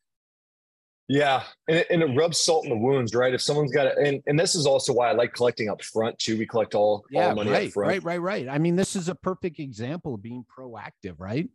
Yeah, 1.08 1.44
and 1.68 1.78
it, 1.78 1.88
and 1.92 2.02
it 2.02 2.18
rubs 2.18 2.40
salt 2.40 2.64
in 2.64 2.72
the 2.72 2.78
wounds, 2.78 3.14
right? 3.14 3.32
If 3.32 3.42
someone's 3.42 3.72
got 3.72 3.86
it, 3.86 3.98
and, 4.00 4.24
and 4.26 4.40
this 4.40 4.56
is 4.56 4.66
also 4.66 4.92
why 4.92 5.10
I 5.10 5.12
like 5.12 5.34
collecting 5.34 5.70
up 5.70 5.84
front 5.84 6.18
too. 6.18 6.36
We 6.36 6.48
collect 6.48 6.74
all, 6.74 7.06
yeah, 7.12 7.28
all 7.28 7.36
money 7.36 7.52
right, 7.52 7.68
up 7.68 7.74
front. 7.74 7.90
Right, 7.90 8.04
right, 8.04 8.22
right. 8.22 8.50
I 8.50 8.58
mean, 8.58 8.76
this 8.76 8.96
is 8.96 9.08
a 9.08 9.14
perfect 9.14 9.60
example 9.60 10.16
of 10.16 10.24
being 10.24 10.44
proactive, 10.58 11.20
right? 11.20 11.48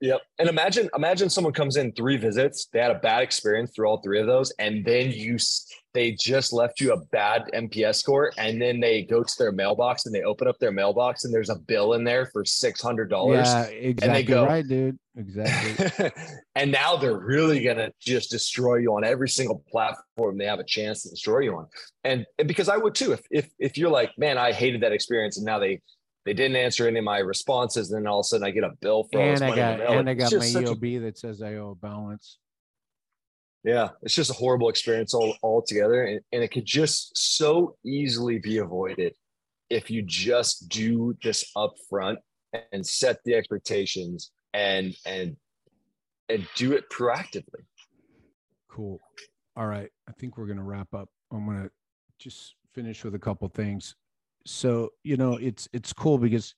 Yep. 0.00 0.20
And 0.38 0.48
imagine, 0.48 0.88
imagine 0.96 1.28
someone 1.28 1.52
comes 1.52 1.76
in 1.76 1.92
three 1.92 2.16
visits, 2.16 2.66
they 2.72 2.80
had 2.80 2.90
a 2.90 2.98
bad 2.98 3.22
experience 3.22 3.72
through 3.74 3.86
all 3.86 4.00
three 4.00 4.20
of 4.20 4.26
those, 4.26 4.50
and 4.58 4.84
then 4.84 5.10
you 5.10 5.36
they 5.92 6.12
just 6.12 6.52
left 6.52 6.80
you 6.80 6.92
a 6.92 6.96
bad 6.96 7.50
NPS 7.52 7.96
score, 7.96 8.32
and 8.38 8.62
then 8.62 8.78
they 8.78 9.02
go 9.02 9.24
to 9.24 9.34
their 9.38 9.50
mailbox 9.50 10.06
and 10.06 10.14
they 10.14 10.22
open 10.22 10.46
up 10.46 10.58
their 10.58 10.70
mailbox 10.70 11.24
and 11.24 11.34
there's 11.34 11.50
a 11.50 11.56
bill 11.56 11.94
in 11.94 12.04
there 12.04 12.26
for 12.26 12.44
six 12.44 12.80
hundred 12.80 13.10
dollars. 13.10 13.48
Yeah, 13.48 13.64
exactly. 13.64 14.06
And 14.06 14.16
they 14.16 14.22
go, 14.22 14.46
right, 14.46 14.66
dude. 14.66 14.98
Exactly. 15.16 16.10
and 16.54 16.70
now 16.70 16.96
they're 16.96 17.18
really 17.18 17.62
gonna 17.62 17.90
just 18.00 18.30
destroy 18.30 18.76
you 18.76 18.94
on 18.94 19.04
every 19.04 19.28
single 19.28 19.64
platform 19.70 20.38
they 20.38 20.46
have 20.46 20.60
a 20.60 20.64
chance 20.64 21.02
to 21.02 21.10
destroy 21.10 21.40
you 21.40 21.56
on. 21.56 21.66
And, 22.04 22.24
and 22.38 22.46
because 22.46 22.68
I 22.68 22.76
would 22.76 22.94
too, 22.94 23.12
if 23.12 23.20
if 23.30 23.50
if 23.58 23.76
you're 23.76 23.90
like, 23.90 24.12
man, 24.16 24.38
I 24.38 24.52
hated 24.52 24.82
that 24.82 24.92
experience, 24.92 25.36
and 25.38 25.44
now 25.44 25.58
they 25.58 25.80
they 26.24 26.34
didn't 26.34 26.56
answer 26.56 26.86
any 26.86 26.98
of 26.98 27.04
my 27.04 27.18
responses. 27.18 27.90
And 27.90 28.04
then 28.04 28.10
all 28.10 28.20
of 28.20 28.24
a 28.24 28.28
sudden 28.28 28.46
I 28.46 28.50
get 28.50 28.64
a 28.64 28.72
bill 28.80 29.08
for 29.10 29.20
and 29.20 29.42
I 29.42 29.54
got 29.54 29.80
and 29.80 30.08
I 30.08 30.14
got 30.14 30.32
my 30.32 30.38
EOB 30.38 30.96
a, 30.96 30.98
that 31.00 31.18
says 31.18 31.42
I 31.42 31.54
owe 31.54 31.70
a 31.70 31.74
balance. 31.74 32.38
Yeah, 33.62 33.90
it's 34.02 34.14
just 34.14 34.30
a 34.30 34.34
horrible 34.34 34.70
experience 34.70 35.12
all 35.12 35.36
altogether, 35.42 36.04
and, 36.04 36.20
and 36.32 36.42
it 36.42 36.48
could 36.48 36.64
just 36.64 37.16
so 37.16 37.76
easily 37.84 38.38
be 38.38 38.56
avoided 38.56 39.14
if 39.68 39.90
you 39.90 40.02
just 40.02 40.68
do 40.70 41.14
this 41.22 41.44
up 41.56 41.74
front 41.88 42.18
and 42.72 42.86
set 42.86 43.18
the 43.24 43.34
expectations 43.34 44.32
and 44.54 44.96
and 45.04 45.36
and 46.28 46.46
do 46.56 46.72
it 46.72 46.88
proactively. 46.90 47.64
Cool. 48.70 49.00
All 49.56 49.66
right, 49.66 49.90
I 50.08 50.12
think 50.12 50.38
we're 50.38 50.46
gonna 50.46 50.64
wrap 50.64 50.94
up. 50.94 51.10
I'm 51.30 51.46
gonna 51.46 51.70
just 52.18 52.54
finish 52.72 53.04
with 53.04 53.14
a 53.14 53.18
couple 53.18 53.48
things. 53.48 53.94
So 54.46 54.90
you 55.04 55.16
know, 55.16 55.34
it's 55.34 55.68
it's 55.72 55.92
cool 55.92 56.18
because 56.18 56.54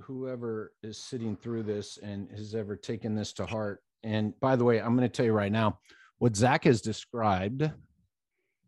whoever 0.00 0.72
is 0.82 0.98
sitting 0.98 1.36
through 1.36 1.62
this 1.62 1.98
and 2.02 2.28
has 2.32 2.54
ever 2.54 2.74
taken 2.76 3.14
this 3.14 3.32
to 3.34 3.46
heart 3.46 3.80
and 4.04 4.38
by 4.38 4.54
the 4.54 4.64
way, 4.64 4.80
I'm 4.80 4.96
going 4.96 5.08
to 5.08 5.12
tell 5.14 5.24
you 5.24 5.32
right 5.32 5.50
now 5.50 5.78
what 6.18 6.36
Zach 6.36 6.64
has 6.64 6.80
described, 6.82 7.68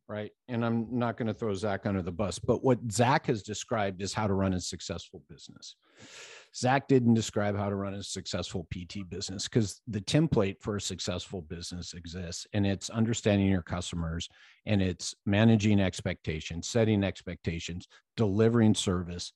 right? 0.09 0.32
And 0.49 0.64
I'm 0.64 0.89
not 0.91 1.16
going 1.16 1.28
to 1.28 1.34
throw 1.34 1.55
Zach 1.55 1.87
under 1.87 2.03
the 2.03 2.11
bus, 2.11 2.39
but 2.39 2.64
what 2.64 2.78
Zach 2.91 3.26
has 3.26 3.43
described 3.43 4.03
is 4.03 4.14
how 4.14 4.26
to 4.26 4.34
run 4.34 4.55
a 4.55 4.61
successful 4.61 5.22
business. 5.28 5.76
Zach 6.57 6.88
didn't 6.88 7.14
describe 7.14 7.57
how 7.57 7.68
to 7.68 7.74
run 7.74 7.94
a 7.94 8.02
successful 8.02 8.66
PT 8.72 9.09
business 9.11 9.46
because 9.46 9.82
the 9.88 10.00
template 10.00 10.59
for 10.61 10.76
a 10.76 10.80
successful 10.80 11.42
business 11.42 11.92
exists 11.92 12.46
and 12.54 12.66
it's 12.66 12.88
understanding 12.88 13.48
your 13.48 13.62
customers 13.62 14.28
and 14.64 14.80
it's 14.80 15.14
managing 15.26 15.80
expectations, 15.80 16.66
setting 16.66 17.04
expectations, 17.04 17.88
delivering 18.16 18.74
service, 18.74 19.32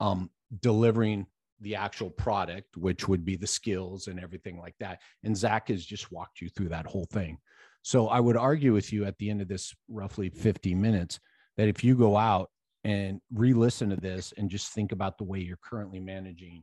um, 0.00 0.28
delivering 0.60 1.26
the 1.60 1.76
actual 1.76 2.10
product, 2.10 2.76
which 2.76 3.06
would 3.06 3.24
be 3.24 3.36
the 3.36 3.46
skills 3.46 4.08
and 4.08 4.18
everything 4.18 4.58
like 4.58 4.74
that. 4.80 5.00
And 5.22 5.36
Zach 5.36 5.68
has 5.68 5.86
just 5.86 6.10
walked 6.10 6.40
you 6.40 6.48
through 6.48 6.70
that 6.70 6.86
whole 6.86 7.06
thing. 7.06 7.38
So 7.82 8.08
I 8.08 8.18
would 8.18 8.36
argue 8.36 8.72
with 8.72 8.92
you 8.92 9.04
at 9.04 9.16
the 9.18 9.30
end 9.30 9.40
of 9.40 9.46
this 9.46 9.72
roughly 9.88 10.30
50 10.30 10.74
minutes 10.74 11.20
that 11.56 11.68
if 11.68 11.84
you 11.84 11.94
go 11.94 12.16
out 12.16 12.50
and 12.86 13.20
re 13.34 13.52
listen 13.52 13.90
to 13.90 13.96
this 13.96 14.32
and 14.36 14.48
just 14.48 14.72
think 14.72 14.92
about 14.92 15.18
the 15.18 15.24
way 15.24 15.40
you're 15.40 15.58
currently 15.60 15.98
managing 15.98 16.62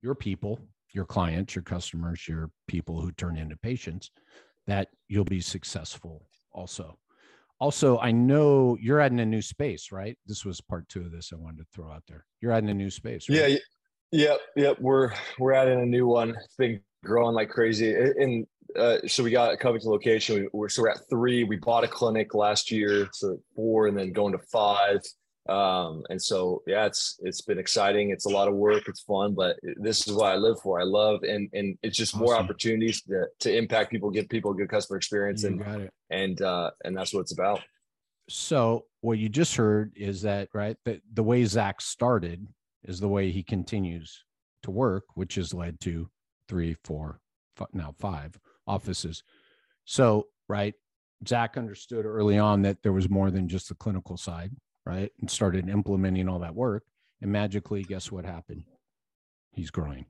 your 0.00 0.14
people, 0.14 0.58
your 0.94 1.04
clients, 1.04 1.54
your 1.54 1.62
customers, 1.62 2.26
your 2.26 2.50
people 2.66 2.98
who 2.98 3.12
turn 3.12 3.36
into 3.36 3.54
patients, 3.58 4.10
that 4.66 4.88
you'll 5.08 5.22
be 5.22 5.42
successful 5.42 6.26
also. 6.50 6.98
Also, 7.60 7.98
I 7.98 8.10
know 8.10 8.78
you're 8.80 9.00
adding 9.00 9.20
a 9.20 9.26
new 9.26 9.42
space, 9.42 9.92
right? 9.92 10.16
This 10.26 10.46
was 10.46 10.62
part 10.62 10.88
two 10.88 11.02
of 11.02 11.12
this 11.12 11.30
I 11.30 11.36
wanted 11.36 11.58
to 11.58 11.66
throw 11.74 11.92
out 11.92 12.04
there. 12.08 12.24
You're 12.40 12.52
adding 12.52 12.70
a 12.70 12.74
new 12.74 12.90
space, 12.90 13.28
right? 13.28 13.50
Yeah, 13.50 13.56
Yep, 14.12 14.40
yep. 14.56 14.76
We're 14.80 15.12
we're 15.38 15.52
adding 15.52 15.80
a 15.80 15.86
new 15.86 16.06
one. 16.06 16.30
It's 16.30 16.56
been 16.56 16.80
growing 17.04 17.34
like 17.34 17.50
crazy. 17.50 17.92
And 17.94 18.46
uh, 18.78 18.98
so 19.06 19.22
we 19.22 19.30
got 19.30 19.52
a 19.52 19.56
Covington 19.56 19.90
location. 19.90 20.48
We, 20.52 20.64
are 20.64 20.68
so 20.68 20.82
we're 20.82 20.90
at 20.90 21.00
three. 21.10 21.44
We 21.44 21.56
bought 21.56 21.84
a 21.84 21.88
clinic 21.88 22.32
last 22.32 22.70
year, 22.70 23.08
so 23.12 23.38
four, 23.56 23.88
and 23.88 23.98
then 23.98 24.12
going 24.12 24.32
to 24.32 24.38
five. 24.52 25.00
Um, 25.48 26.04
and 26.08 26.20
so 26.20 26.62
yeah, 26.66 26.86
it's 26.86 27.18
it's 27.22 27.42
been 27.42 27.58
exciting. 27.58 28.10
It's 28.10 28.24
a 28.24 28.30
lot 28.30 28.48
of 28.48 28.54
work. 28.54 28.84
It's 28.88 29.02
fun, 29.02 29.34
but 29.34 29.56
this 29.76 30.06
is 30.06 30.14
what 30.14 30.32
I 30.32 30.36
live 30.36 30.58
for. 30.60 30.80
I 30.80 30.84
love 30.84 31.22
and 31.22 31.50
and 31.52 31.76
it's 31.82 31.98
just 31.98 32.14
awesome. 32.14 32.24
more 32.24 32.36
opportunities 32.36 33.02
to 33.02 33.26
to 33.40 33.54
impact 33.54 33.90
people, 33.90 34.10
give 34.10 34.28
people 34.28 34.52
a 34.52 34.54
good 34.54 34.70
customer 34.70 34.96
experience, 34.96 35.42
you 35.42 35.50
and 35.50 35.90
and 36.10 36.40
uh, 36.40 36.70
and 36.84 36.96
that's 36.96 37.12
what 37.12 37.20
it's 37.20 37.32
about. 37.32 37.60
So 38.30 38.86
what 39.02 39.18
you 39.18 39.28
just 39.28 39.54
heard 39.56 39.92
is 39.96 40.22
that 40.22 40.48
right 40.54 40.76
that 40.86 41.02
the 41.12 41.22
way 41.22 41.44
Zach 41.44 41.82
started 41.82 42.46
is 42.84 43.00
the 43.00 43.08
way 43.08 43.30
he 43.30 43.42
continues 43.42 44.24
to 44.62 44.70
work, 44.70 45.04
which 45.14 45.34
has 45.34 45.52
led 45.52 45.78
to 45.80 46.08
three, 46.48 46.76
four, 46.84 47.20
now 47.72 47.94
five 47.98 48.38
offices. 48.66 49.22
So, 49.84 50.28
right, 50.48 50.74
Zach 51.28 51.56
understood 51.56 52.06
early 52.06 52.38
on 52.38 52.62
that 52.62 52.82
there 52.82 52.92
was 52.92 53.10
more 53.10 53.30
than 53.30 53.48
just 53.48 53.68
the 53.68 53.74
clinical 53.74 54.16
side, 54.16 54.52
right? 54.86 55.12
And 55.20 55.30
started 55.30 55.68
implementing 55.68 56.28
all 56.28 56.40
that 56.40 56.54
work. 56.54 56.84
And 57.20 57.32
magically, 57.32 57.82
guess 57.82 58.12
what 58.12 58.24
happened? 58.24 58.64
He's 59.52 59.70
growing. 59.70 60.06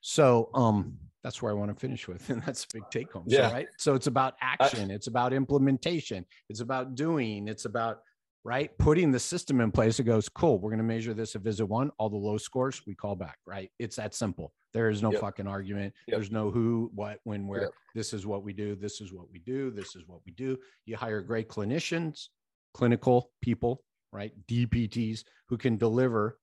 So, 0.00 0.50
um, 0.54 0.98
that's 1.22 1.42
where 1.42 1.50
I 1.50 1.54
want 1.54 1.72
to 1.72 1.80
finish 1.80 2.06
with. 2.06 2.28
And 2.30 2.42
that's 2.42 2.64
a 2.64 2.68
big 2.74 2.84
take 2.90 3.12
home. 3.12 3.24
Yeah. 3.26 3.48
So, 3.48 3.54
right. 3.54 3.66
So 3.78 3.94
it's 3.94 4.06
about 4.06 4.34
action, 4.40 4.90
it's 4.90 5.06
about 5.06 5.32
implementation, 5.32 6.24
it's 6.48 6.60
about 6.60 6.94
doing, 6.94 7.48
it's 7.48 7.64
about 7.64 8.00
right? 8.46 8.70
Putting 8.78 9.10
the 9.10 9.18
system 9.18 9.60
in 9.60 9.72
place, 9.72 9.98
it 9.98 10.04
goes, 10.04 10.28
cool, 10.28 10.60
we're 10.60 10.70
going 10.70 10.78
to 10.78 10.84
measure 10.84 11.12
this 11.12 11.34
at 11.34 11.42
visit 11.42 11.66
one. 11.66 11.90
All 11.98 12.08
the 12.08 12.16
low 12.16 12.38
scores, 12.38 12.80
we 12.86 12.94
call 12.94 13.16
back, 13.16 13.38
right? 13.44 13.72
It's 13.80 13.96
that 13.96 14.14
simple. 14.14 14.52
There 14.72 14.88
is 14.88 15.02
no 15.02 15.10
yep. 15.10 15.20
fucking 15.20 15.48
argument. 15.48 15.92
Yep. 16.06 16.16
There's 16.16 16.30
no 16.30 16.52
who, 16.52 16.88
what, 16.94 17.18
when, 17.24 17.48
where. 17.48 17.62
Yep. 17.62 17.70
This 17.96 18.12
is 18.12 18.24
what 18.24 18.44
we 18.44 18.52
do. 18.52 18.76
This 18.76 19.00
is 19.00 19.12
what 19.12 19.28
we 19.32 19.40
do. 19.40 19.72
This 19.72 19.96
is 19.96 20.04
what 20.06 20.20
we 20.24 20.30
do. 20.30 20.56
You 20.84 20.96
hire 20.96 21.22
great 21.22 21.48
clinicians, 21.48 22.28
clinical 22.72 23.32
people, 23.42 23.82
right? 24.16 24.32
DPTs 24.48 25.24
who 25.48 25.58
can 25.58 25.76
deliver 25.76 26.38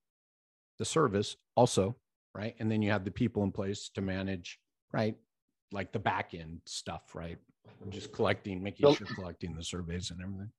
the 0.79 0.85
service 0.85 1.35
also, 1.55 1.95
right? 2.35 2.55
And 2.59 2.71
then 2.71 2.81
you 2.81 2.91
have 2.91 3.03
the 3.03 3.11
people 3.11 3.43
in 3.43 3.51
place 3.51 3.89
to 3.95 4.01
manage, 4.01 4.59
right? 4.93 5.15
Like 5.71 5.91
the 5.91 5.99
back 5.99 6.33
end 6.33 6.59
stuff, 6.65 7.15
right? 7.15 7.37
Just 7.89 8.13
collecting, 8.13 8.61
making 8.61 8.93
sure 8.93 9.07
collecting 9.15 9.55
the 9.55 9.63
surveys 9.63 10.11
and 10.11 10.21
everything 10.21 10.51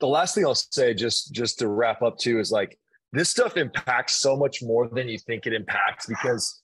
the 0.00 0.06
last 0.06 0.34
thing 0.34 0.44
I'll 0.44 0.54
say, 0.54 0.94
just 0.94 1.32
just 1.32 1.58
to 1.60 1.68
wrap 1.68 2.02
up 2.02 2.18
too, 2.18 2.38
is 2.38 2.50
like 2.50 2.78
this 3.12 3.28
stuff 3.28 3.56
impacts 3.56 4.16
so 4.16 4.36
much 4.36 4.62
more 4.62 4.88
than 4.88 5.08
you 5.08 5.18
think 5.18 5.46
it 5.46 5.52
impacts 5.52 6.06
because 6.06 6.62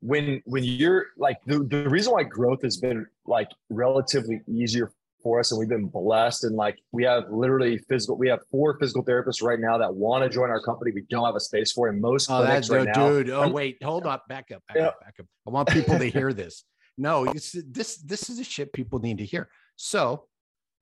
when 0.00 0.42
when 0.46 0.64
you're 0.64 1.06
like 1.18 1.38
the, 1.46 1.58
the 1.64 1.88
reason 1.88 2.12
why 2.12 2.22
growth 2.22 2.62
has 2.62 2.76
been 2.76 3.06
like 3.26 3.48
relatively 3.70 4.40
easier 4.48 4.92
for 5.22 5.40
us 5.40 5.50
and 5.52 5.58
we've 5.58 5.68
been 5.68 5.86
blessed 5.86 6.44
and 6.44 6.56
like 6.56 6.78
we 6.92 7.04
have 7.04 7.24
literally 7.30 7.78
physical 7.88 8.16
we 8.16 8.28
have 8.28 8.40
four 8.50 8.78
physical 8.78 9.04
therapists 9.04 9.42
right 9.42 9.60
now 9.60 9.78
that 9.78 9.94
want 9.94 10.24
to 10.24 10.30
join 10.30 10.50
our 10.50 10.60
company 10.60 10.92
we 10.92 11.02
don't 11.10 11.24
have 11.24 11.34
a 11.34 11.40
space 11.40 11.72
for 11.72 11.88
in 11.88 12.00
most 12.00 12.30
oh, 12.30 12.44
clinics 12.44 12.70
right 12.70 12.86
now 12.86 13.08
dude 13.08 13.30
oh 13.30 13.48
wait 13.48 13.82
hold 13.82 14.06
up 14.06 14.26
back 14.28 14.50
up 14.54 14.62
back 14.66 14.76
yeah. 14.76 14.86
up 14.86 15.00
back 15.00 15.14
up 15.18 15.26
i 15.46 15.50
want 15.50 15.68
people 15.68 15.98
to 15.98 16.06
hear 16.06 16.32
this 16.32 16.64
no 16.98 17.32
this 17.34 17.96
this 17.96 18.30
is 18.30 18.38
a 18.38 18.44
shit 18.44 18.72
people 18.72 18.98
need 18.98 19.18
to 19.18 19.24
hear 19.24 19.48
so 19.76 20.24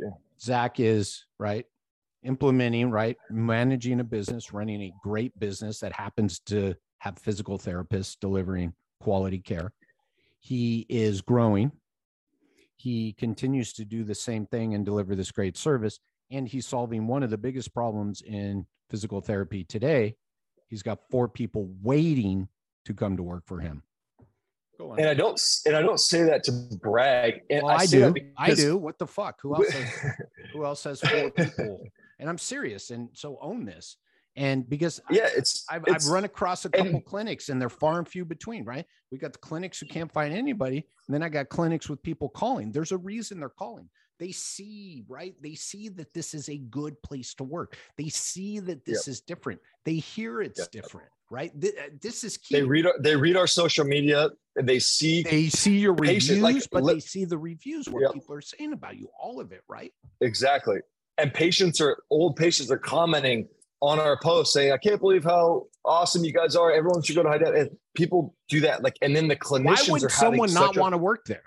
yeah. 0.01 0.11
zach 0.41 0.81
is 0.81 1.25
right 1.39 1.67
implementing, 2.23 2.91
right? 2.91 3.17
Managing 3.31 4.01
a 4.01 4.05
business, 4.05 4.53
running 4.53 4.83
a 4.83 4.93
great 5.03 5.39
business 5.39 5.81
that 5.81 5.93
happens 5.93 6.41
to 6.41 6.75
have 6.99 7.19
physical 7.19 7.59
therapists 7.59 8.17
delivering 8.21 8.73
quality 9.01 9.39
care. 9.39 9.73
He 10.41 10.87
is 10.89 11.21
growing. 11.21 11.73
He 12.79 13.13
continues 13.13 13.73
to 13.75 13.85
do 13.85 14.05
the 14.05 14.15
same 14.15 14.47
thing 14.47 14.75
and 14.75 14.85
deliver 14.85 15.15
this 15.15 15.31
great 15.31 15.57
service. 15.57 15.99
And 16.31 16.49
he's 16.49 16.67
solving 16.67 17.07
one 17.07 17.23
of 17.23 17.31
the 17.31 17.39
biggest 17.39 17.75
problems 17.75 18.23
in 18.23 18.67
physical 18.89 19.21
therapy 19.21 19.65
today. 19.65 20.17
He's 20.69 20.83
got 20.83 21.01
four 21.11 21.29
people 21.29 21.69
waiting 21.83 22.49
to 22.85 22.95
come 22.95 23.17
to 23.17 23.23
work 23.23 23.45
for 23.47 23.61
him. 23.61 23.83
And 24.79 25.09
I 25.09 25.15
don't 25.15 25.41
and 25.67 25.75
I 25.75 25.83
don't 25.83 25.99
say 25.99 26.23
that 26.23 26.45
to 26.45 26.53
brag. 26.81 27.43
And 27.51 27.65
well, 27.65 27.77
I, 27.77 27.83
I 27.83 27.87
do. 27.87 28.15
I 28.37 28.55
do. 28.55 28.77
What 28.77 28.97
the 28.97 29.09
fuck? 29.09 29.41
Who 29.43 29.57
else 29.57 29.71
has, 29.71 30.17
who 30.53 30.65
else 30.65 30.85
has 30.85 31.01
four 31.01 31.31
people 31.33 31.81
and 32.19 32.29
I'm 32.29 32.39
serious. 32.39 32.91
And 32.91 33.09
so 33.13 33.39
own 33.41 33.65
this. 33.65 33.97
And 34.39 34.71
because 34.71 35.01
yeah, 35.11 35.29
it's 35.37 35.67
I've, 35.69 35.83
it's, 35.89 36.07
I've 36.07 36.13
run 36.13 36.23
across 36.23 36.65
a 36.65 36.71
couple 36.71 36.95
and, 36.95 37.05
clinics 37.05 37.49
and 37.49 37.61
they're 37.61 37.69
far 37.69 37.99
and 37.99 38.07
few 38.07 38.25
between, 38.25 38.65
right? 38.65 38.87
We 39.11 39.19
got 39.19 39.33
the 39.33 39.41
clinics 39.41 39.81
who 39.81 39.87
can't 39.87 40.13
find 40.13 40.33
anybody, 40.33 40.87
and 41.07 41.15
then 41.15 41.25
I 41.25 41.29
got 41.29 41.49
clinics 41.49 41.89
with 41.89 42.01
people 42.05 42.29
calling. 42.29 42.71
There's 42.71 42.93
a 42.93 42.99
reason 42.99 43.41
they're 43.41 43.49
calling. 43.49 43.91
They 44.21 44.31
see, 44.31 45.05
right? 45.09 45.35
They 45.43 45.57
see 45.57 45.89
that 45.89 46.15
this 46.15 46.35
is 46.35 46.49
a 46.49 46.59
good 46.59 47.03
place 47.03 47.35
to 47.35 47.45
work. 47.45 47.77
They 47.97 48.11
see 48.11 48.61
that 48.61 48.85
this 48.85 49.09
yep. 49.09 49.13
is 49.13 49.21
different. 49.21 49.61
They 49.85 49.95
hear 49.95 50.41
it's 50.41 50.61
yep. 50.61 50.71
different, 50.71 51.09
right? 51.31 51.51
Uh, 51.61 51.71
this 52.01 52.23
is 52.23 52.37
key. 52.37 52.55
They 52.55 52.63
read 52.63 52.87
our, 52.87 52.95
they 53.01 53.17
read 53.17 53.37
our 53.37 53.49
social 53.49 53.85
media 53.85 54.31
and 54.55 54.69
they 54.69 54.79
see 54.79 55.25
they 55.25 55.49
see 55.49 55.79
your 55.79 55.95
reviews, 55.95 56.41
like, 56.41 56.63
but 56.71 56.87
they 56.87 57.01
see 57.01 57.25
the 57.25 57.39
reviews 57.39 57.89
what 57.89 58.03
yep. 58.03 58.13
people 58.13 58.37
are 58.37 58.41
saying 58.41 58.73
about 58.73 58.97
you, 58.97 59.09
all 59.21 59.41
of 59.41 59.51
it, 59.51 59.63
right? 59.69 59.93
Exactly 60.21 60.79
and 61.19 61.35
patients 61.35 61.81
are 61.81 61.99
old 62.11 62.37
patients 62.37 62.71
are 62.71 62.79
commenting 62.79 63.49
on 63.81 64.01
our 64.01 64.19
post 64.21 64.53
saying, 64.53 64.73
"I 64.73 64.77
can't 64.77 65.01
believe 65.01 65.25
how 65.25 65.67
awesome 65.85 66.25
you 66.25 66.33
guys 66.33 66.57
are. 66.57 66.73
Everyone 66.73 67.03
should 67.03 67.17
go 67.17 67.23
to 67.23 67.29
high 67.29 67.39
def." 67.39 67.55
And 67.55 67.71
people 67.95 68.35
do 68.49 68.61
that, 68.61 68.83
like, 68.83 68.97
and 69.03 69.15
then 69.15 69.29
the 69.29 69.37
clinicians. 69.37 69.89
Why 69.89 69.99
would 70.01 70.11
someone 70.11 70.53
not 70.55 70.77
want 70.77 70.95
to 70.95 70.99
work 70.99 71.25
there? 71.27 71.43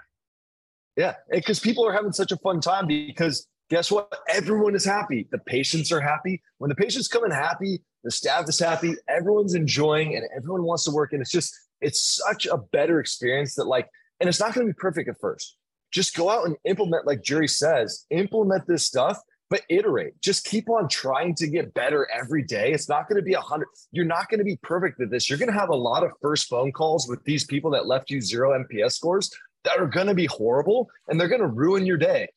Yeah, 0.95 1.15
because 1.29 1.59
people 1.59 1.85
are 1.85 1.93
having 1.93 2.11
such 2.11 2.31
a 2.31 2.37
fun 2.37 2.61
time. 2.61 2.87
Because 2.87 3.47
guess 3.69 3.91
what? 3.91 4.13
Everyone 4.27 4.75
is 4.75 4.85
happy. 4.85 5.27
The 5.31 5.39
patients 5.39 5.91
are 5.91 6.01
happy. 6.01 6.41
When 6.57 6.69
the 6.69 6.75
patients 6.75 7.07
come 7.07 7.23
in 7.25 7.31
happy, 7.31 7.81
the 8.03 8.11
staff 8.11 8.47
is 8.49 8.59
happy. 8.59 8.95
Everyone's 9.07 9.53
enjoying, 9.53 10.15
and 10.15 10.25
everyone 10.35 10.63
wants 10.63 10.83
to 10.85 10.91
work. 10.91 11.13
And 11.13 11.21
it's 11.21 11.31
just, 11.31 11.55
it's 11.79 12.01
such 12.01 12.45
a 12.45 12.57
better 12.57 12.99
experience 12.99 13.55
that, 13.55 13.65
like, 13.65 13.89
and 14.19 14.27
it's 14.27 14.39
not 14.39 14.53
going 14.53 14.67
to 14.67 14.73
be 14.73 14.77
perfect 14.77 15.09
at 15.09 15.19
first. 15.19 15.57
Just 15.91 16.15
go 16.15 16.29
out 16.29 16.45
and 16.45 16.55
implement, 16.65 17.05
like 17.05 17.21
Jerry 17.21 17.47
says, 17.47 18.05
implement 18.09 18.67
this 18.67 18.85
stuff 18.85 19.17
but 19.51 19.61
iterate. 19.67 20.19
Just 20.21 20.45
keep 20.45 20.69
on 20.69 20.87
trying 20.87 21.35
to 21.35 21.45
get 21.45 21.73
better 21.73 22.07
every 22.11 22.41
day. 22.41 22.71
It's 22.71 22.87
not 22.87 23.09
going 23.09 23.17
to 23.17 23.21
be 23.21 23.33
a 23.33 23.41
hundred. 23.41 23.67
You're 23.91 24.05
not 24.05 24.29
going 24.29 24.39
to 24.39 24.45
be 24.45 24.55
perfect 24.63 24.99
at 25.01 25.11
this. 25.11 25.29
You're 25.29 25.37
going 25.37 25.51
to 25.51 25.59
have 25.59 25.69
a 25.69 25.75
lot 25.75 26.03
of 26.03 26.11
first 26.21 26.47
phone 26.47 26.71
calls 26.71 27.07
with 27.09 27.21
these 27.25 27.43
people 27.43 27.69
that 27.71 27.85
left 27.85 28.09
you 28.09 28.21
zero 28.21 28.57
NPS 28.57 28.93
scores 28.93 29.29
that 29.65 29.77
are 29.77 29.87
going 29.87 30.07
to 30.07 30.15
be 30.15 30.25
horrible 30.25 30.89
and 31.09 31.19
they're 31.19 31.27
going 31.27 31.41
to 31.41 31.47
ruin 31.47 31.85
your 31.85 31.97
day. 31.97 32.29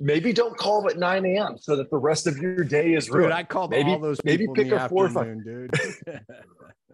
Maybe 0.00 0.32
don't 0.32 0.56
call 0.56 0.88
at 0.88 0.98
9 0.98 1.26
a.m. 1.26 1.56
so 1.58 1.76
that 1.76 1.90
the 1.90 1.98
rest 1.98 2.26
of 2.26 2.38
your 2.38 2.64
day 2.64 2.94
is 2.94 3.10
ruined. 3.10 3.30
Dude, 3.30 3.38
I 3.38 3.42
called 3.44 3.70
maybe, 3.70 3.90
all 3.90 4.00
those 4.00 4.18
maybe 4.24 4.48
pick 4.54 4.72
a 4.72 4.88
four 4.88 5.08
dude. 5.08 5.70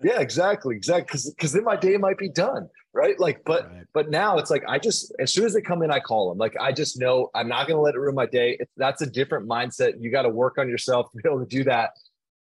yeah, 0.02 0.20
exactly, 0.20 0.76
exactly. 0.76 1.04
Because 1.06 1.30
because 1.30 1.52
then 1.52 1.64
my 1.64 1.76
day 1.76 1.96
might 1.96 2.18
be 2.18 2.28
done, 2.28 2.68
right? 2.92 3.18
Like, 3.18 3.42
but 3.44 3.70
right. 3.72 3.84
but 3.92 4.10
now 4.10 4.38
it's 4.38 4.50
like 4.50 4.64
I 4.68 4.78
just 4.78 5.14
as 5.18 5.32
soon 5.32 5.44
as 5.44 5.54
they 5.54 5.60
come 5.60 5.82
in, 5.82 5.90
I 5.90 6.00
call 6.00 6.28
them. 6.28 6.38
Like 6.38 6.56
I 6.60 6.72
just 6.72 6.98
know 6.98 7.30
I'm 7.34 7.48
not 7.48 7.66
going 7.66 7.76
to 7.76 7.82
let 7.82 7.94
it 7.94 7.98
ruin 7.98 8.14
my 8.14 8.26
day. 8.26 8.56
It's, 8.60 8.72
that's 8.76 9.02
a 9.02 9.06
different 9.06 9.48
mindset. 9.48 9.94
You 10.00 10.10
got 10.10 10.22
to 10.22 10.28
work 10.28 10.58
on 10.58 10.68
yourself 10.68 11.10
to 11.12 11.18
be 11.18 11.28
able 11.28 11.40
to 11.40 11.46
do 11.46 11.64
that. 11.64 11.90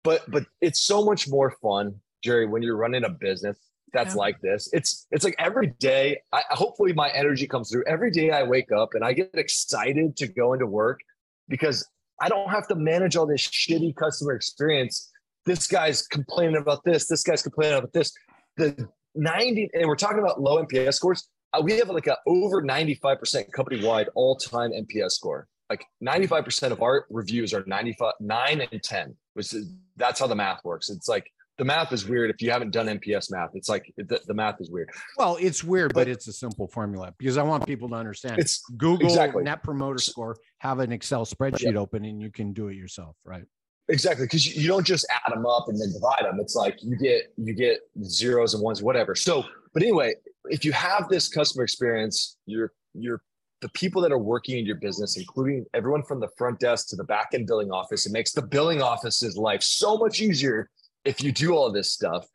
But 0.04 0.30
but 0.30 0.46
it's 0.62 0.82
so 0.82 1.04
much 1.04 1.30
more 1.30 1.56
fun, 1.62 2.00
Jerry, 2.24 2.46
when 2.46 2.64
you're 2.64 2.78
running 2.78 3.04
a 3.04 3.10
business 3.10 3.58
that's 3.94 4.16
yeah. 4.16 4.20
like 4.20 4.42
this. 4.42 4.70
It's 4.74 5.08
it's 5.12 5.24
like 5.24 5.36
every 5.38 5.68
day. 5.80 6.20
I 6.34 6.42
hopefully 6.50 6.94
my 6.94 7.10
energy 7.12 7.48
comes 7.48 7.70
through. 7.70 7.84
Every 7.88 8.12
day 8.12 8.32
I 8.32 8.44
wake 8.44 8.72
up 8.72 8.96
and 8.96 9.06
I 9.06 9.14
get 9.14 9.30
excited 9.36 10.18
to 10.18 10.28
go 10.28 10.54
into 10.54 10.66
work 10.66 11.00
because 11.48 11.88
I 12.20 12.28
don't 12.28 12.50
have 12.50 12.68
to 12.70 12.76
manage 12.76 13.16
all 13.16 13.28
this 13.28 13.48
shitty 13.48 13.96
customer 13.96 14.34
experience 14.34 15.10
this 15.46 15.68
guy's 15.68 16.08
complaining 16.08 16.58
about 16.58 16.84
this, 16.84 17.08
this 17.08 17.24
guy's 17.24 17.42
complaining 17.42 17.78
about 17.78 17.94
this. 17.94 18.12
The 18.58 18.88
90, 19.16 19.70
and 19.74 19.88
we're 19.88 19.96
talking 19.96 20.20
about 20.20 20.42
low 20.42 20.64
NPS 20.64 20.96
scores. 20.96 21.28
Uh, 21.54 21.62
we 21.62 21.74
have 21.74 21.90
like 21.90 22.08
a 22.08 22.18
over 22.26 22.62
95% 22.64 23.52
company 23.52 23.86
wide 23.86 24.10
all 24.16 24.36
time 24.36 24.72
NPS 24.72 25.12
score. 25.12 25.48
Like 25.70 25.86
95% 26.04 26.72
of 26.72 26.82
our 26.82 27.06
reviews 27.10 27.54
are 27.54 27.64
95, 27.66 28.14
nine 28.20 28.62
and 28.72 28.84
10, 28.84 29.16
which 29.34 29.54
is 29.54 29.72
that's 29.96 30.20
how 30.20 30.28
the 30.28 30.36
math 30.36 30.64
works. 30.64 30.90
It's 30.90 31.08
like 31.08 31.32
the 31.58 31.66
math 31.66 31.94
is 31.94 32.08
weird 32.08 32.30
if 32.32 32.42
you 32.42 32.52
haven't 32.52 32.72
done 32.72 32.88
NPS 32.88 33.32
math. 33.32 33.52
It's 33.54 33.70
like 33.70 33.94
the, 33.98 34.20
the 34.26 34.34
math 34.34 34.60
is 34.60 34.72
weird. 34.72 34.90
Well, 35.18 35.38
it's 35.40 35.64
weird, 35.64 35.94
but, 35.94 36.02
but, 36.02 36.08
it's 36.08 36.28
a 36.28 36.34
simple 36.34 36.68
formula 36.68 37.14
because 37.18 37.38
I 37.38 37.44
want 37.44 37.66
people 37.66 37.90
to 37.90 37.96
understand. 37.96 38.40
It's 38.40 38.64
Google 38.78 39.08
exactly. 39.08 39.44
Net 39.44 39.64
Promoter 39.64 40.00
Score, 40.00 40.38
have 40.60 40.80
an 40.80 40.92
Excel 40.92 41.26
spreadsheet 41.26 41.62
yep. 41.62 41.76
open, 41.76 42.06
and 42.06 42.22
you 42.22 42.32
can 42.32 42.54
do 42.54 42.70
it 42.70 42.76
yourself, 42.76 43.16
right? 43.24 43.46
Exactly, 43.90 44.26
because 44.26 44.56
you 44.56 44.68
don't 44.68 44.86
just 44.86 45.06
add 45.10 45.34
them 45.34 45.46
up 45.46 45.66
and 45.68 45.80
then 45.80 45.92
divide 45.92 46.24
them. 46.24 46.40
It's 46.40 46.56
like 46.56 46.82
you 46.82 46.96
get 46.96 47.34
you 47.38 47.54
get 47.54 47.80
zeros 48.04 48.54
and 48.54 48.64
ones, 48.64 48.82
whatever. 48.82 49.14
So, 49.14 49.44
but 49.74 49.84
anyway, 49.84 50.14
if 50.46 50.64
you 50.64 50.72
have 50.72 51.10
this 51.10 51.28
customer 51.28 51.64
experience, 51.64 52.38
you're 52.46 52.72
you're 52.94 53.22
the 53.64 53.70
people 53.70 54.02
that 54.02 54.12
are 54.12 54.18
working 54.18 54.58
in 54.58 54.66
your 54.66 54.76
business, 54.76 55.18
including 55.18 55.66
everyone 55.74 56.04
from 56.04 56.20
the 56.20 56.28
front 56.38 56.60
desk 56.60 56.90
to 56.90 56.98
the 56.98 57.04
back 57.06 57.30
end 57.34 57.48
billing 57.48 57.72
office, 57.72 58.06
it 58.06 58.12
makes 58.12 58.34
the 58.34 58.42
billing 58.42 58.82
office's 58.82 59.38
life 59.38 59.64
so 59.64 59.98
much 59.98 60.22
easier 60.22 60.70
if 61.06 61.24
you 61.24 61.32
do 61.32 61.54
all 61.54 61.72
this 61.72 61.92
stuff. 61.92 62.28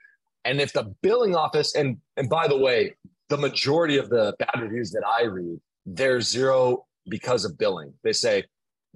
And 0.44 0.61
if 0.61 0.72
the 0.72 0.94
billing 1.03 1.34
office, 1.34 1.74
and 1.74 1.99
and 2.16 2.28
by 2.28 2.49
the 2.49 2.57
way, 2.57 2.94
the 3.28 3.36
majority 3.38 3.99
of 3.99 4.11
the 4.11 4.34
bad 4.38 4.61
reviews 4.61 4.90
that 4.92 5.03
I 5.07 5.24
read, 5.24 5.59
they're 5.86 6.20
zero 6.20 6.86
because 7.09 7.44
of 7.44 7.59
billing. 7.59 7.92
They 8.03 8.12
say, 8.12 8.44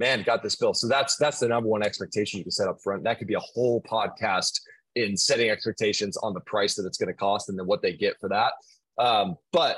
man, 0.03 0.25
got 0.25 0.43
this 0.43 0.57
bill. 0.57 0.75
So 0.75 0.89
that's 0.89 1.17
that's 1.17 1.39
the 1.39 1.47
number 1.47 1.69
one 1.69 1.85
expectation 1.85 2.39
you 2.39 2.45
can 2.45 2.51
set 2.51 2.67
up 2.67 2.83
front. 2.83 3.05
That 3.05 3.19
could 3.19 3.29
be 3.29 3.35
a 3.35 3.41
whole 3.55 3.81
podcast 3.83 4.61
in 4.97 5.17
setting 5.17 5.49
expectations 5.49 6.17
on 6.17 6.35
the 6.35 6.41
price 6.41 6.75
that 6.75 6.85
it's 6.87 6.99
going 6.99 7.07
to 7.07 7.15
cost 7.15 7.49
and 7.49 7.57
then 7.57 7.67
what 7.67 7.83
they 7.83 7.93
get 7.93 8.19
for 8.21 8.29
that. 8.29 8.53
Um, 8.99 9.37
but 9.53 9.77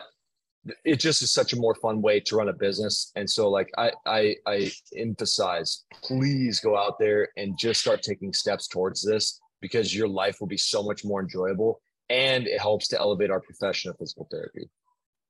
it 0.82 0.98
just 0.98 1.20
is 1.20 1.30
such 1.30 1.52
a 1.52 1.56
more 1.56 1.74
fun 1.74 2.00
way 2.00 2.20
to 2.20 2.36
run 2.36 2.48
a 2.48 2.54
business. 2.54 3.12
And 3.16 3.28
so 3.28 3.50
like 3.50 3.70
I, 3.76 3.92
I 4.06 4.36
I 4.46 4.72
emphasize, 4.96 5.84
please 6.02 6.58
go 6.58 6.74
out 6.74 6.98
there 6.98 7.28
and 7.36 7.58
just 7.58 7.82
start 7.82 8.02
taking 8.02 8.32
steps 8.32 8.66
towards 8.66 9.02
this 9.02 9.38
because 9.60 9.94
your 9.94 10.08
life 10.08 10.38
will 10.40 10.48
be 10.48 10.56
so 10.56 10.82
much 10.82 11.04
more 11.04 11.20
enjoyable 11.20 11.82
and 12.08 12.46
it 12.46 12.60
helps 12.60 12.88
to 12.88 12.98
elevate 12.98 13.30
our 13.30 13.40
profession 13.40 13.90
of 13.90 13.98
physical 13.98 14.26
therapy. 14.30 14.70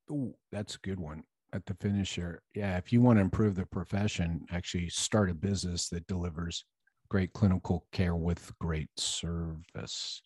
Ooh, 0.09 0.35
that's 0.53 0.77
a 0.77 0.87
good 0.87 1.01
one 1.01 1.25
at 1.55 1.65
the 1.67 1.75
finisher. 1.75 2.43
Yeah, 2.55 2.77
if 2.77 2.93
you 2.93 3.01
want 3.01 3.19
to 3.19 3.23
improve 3.23 3.55
the 3.55 3.65
profession, 3.65 4.45
actually 4.51 4.89
start 4.89 5.31
a 5.31 5.35
business 5.35 5.89
that 5.91 6.07
delivers 6.09 6.65
great 7.09 7.33
clinical 7.33 7.87
care 7.93 8.17
with 8.17 8.53
great 8.61 8.91
service. 8.99 10.21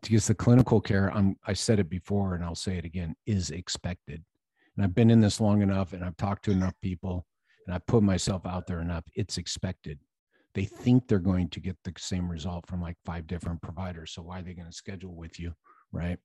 Because 0.00 0.26
the 0.26 0.34
clinical 0.34 0.80
care, 0.80 1.12
I'm, 1.14 1.36
I 1.46 1.52
said 1.52 1.78
it 1.78 1.90
before 1.90 2.34
and 2.34 2.42
I'll 2.42 2.54
say 2.54 2.78
it 2.78 2.86
again, 2.86 3.14
is 3.26 3.50
expected. 3.50 4.24
And 4.74 4.84
I've 4.84 4.94
been 4.94 5.10
in 5.10 5.20
this 5.20 5.38
long 5.38 5.60
enough 5.60 5.92
and 5.92 6.02
I've 6.02 6.16
talked 6.16 6.46
to 6.46 6.50
enough 6.50 6.74
people 6.80 7.26
and 7.66 7.74
I've 7.74 7.86
put 7.86 8.02
myself 8.02 8.46
out 8.46 8.66
there 8.66 8.80
enough. 8.80 9.04
It's 9.14 9.36
expected. 9.36 9.98
They 10.54 10.64
think 10.64 11.06
they're 11.06 11.18
going 11.18 11.50
to 11.50 11.60
get 11.60 11.76
the 11.84 11.92
same 11.98 12.30
result 12.30 12.66
from 12.66 12.80
like 12.80 12.96
five 13.04 13.26
different 13.26 13.60
providers. 13.60 14.12
So 14.12 14.22
why 14.22 14.38
are 14.38 14.42
they 14.42 14.54
going 14.54 14.68
to 14.68 14.72
schedule 14.72 15.14
with 15.14 15.38
you? 15.38 15.52
Right. 15.92 16.18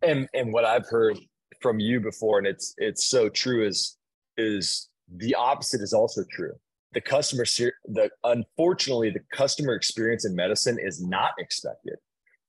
And 0.00 0.26
and 0.32 0.52
what 0.52 0.64
I've 0.64 0.88
heard 0.88 1.18
from 1.62 1.80
you 1.80 2.00
before, 2.00 2.38
and 2.38 2.46
it's 2.46 2.74
it's 2.76 3.06
so 3.06 3.28
true. 3.28 3.66
Is 3.66 3.96
is 4.36 4.88
the 5.16 5.34
opposite 5.34 5.80
is 5.80 5.92
also 5.92 6.24
true. 6.30 6.52
The 6.92 7.00
customer, 7.00 7.44
the 7.86 8.10
unfortunately, 8.24 9.10
the 9.10 9.22
customer 9.32 9.74
experience 9.74 10.26
in 10.26 10.36
medicine 10.36 10.78
is 10.78 11.02
not 11.02 11.32
expected. 11.38 11.94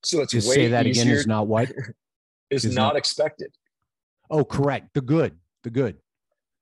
So 0.04 0.20
it's 0.20 0.32
Just 0.32 0.48
way 0.48 0.54
say 0.54 0.68
that 0.68 0.86
again. 0.86 1.08
Is 1.08 1.26
not 1.26 1.46
what 1.46 1.70
is, 2.50 2.64
is 2.64 2.74
not, 2.74 2.88
not 2.88 2.96
expected. 2.96 3.50
Oh, 4.30 4.44
correct. 4.44 4.88
The 4.94 5.00
good, 5.00 5.36
the 5.62 5.70
good. 5.70 5.96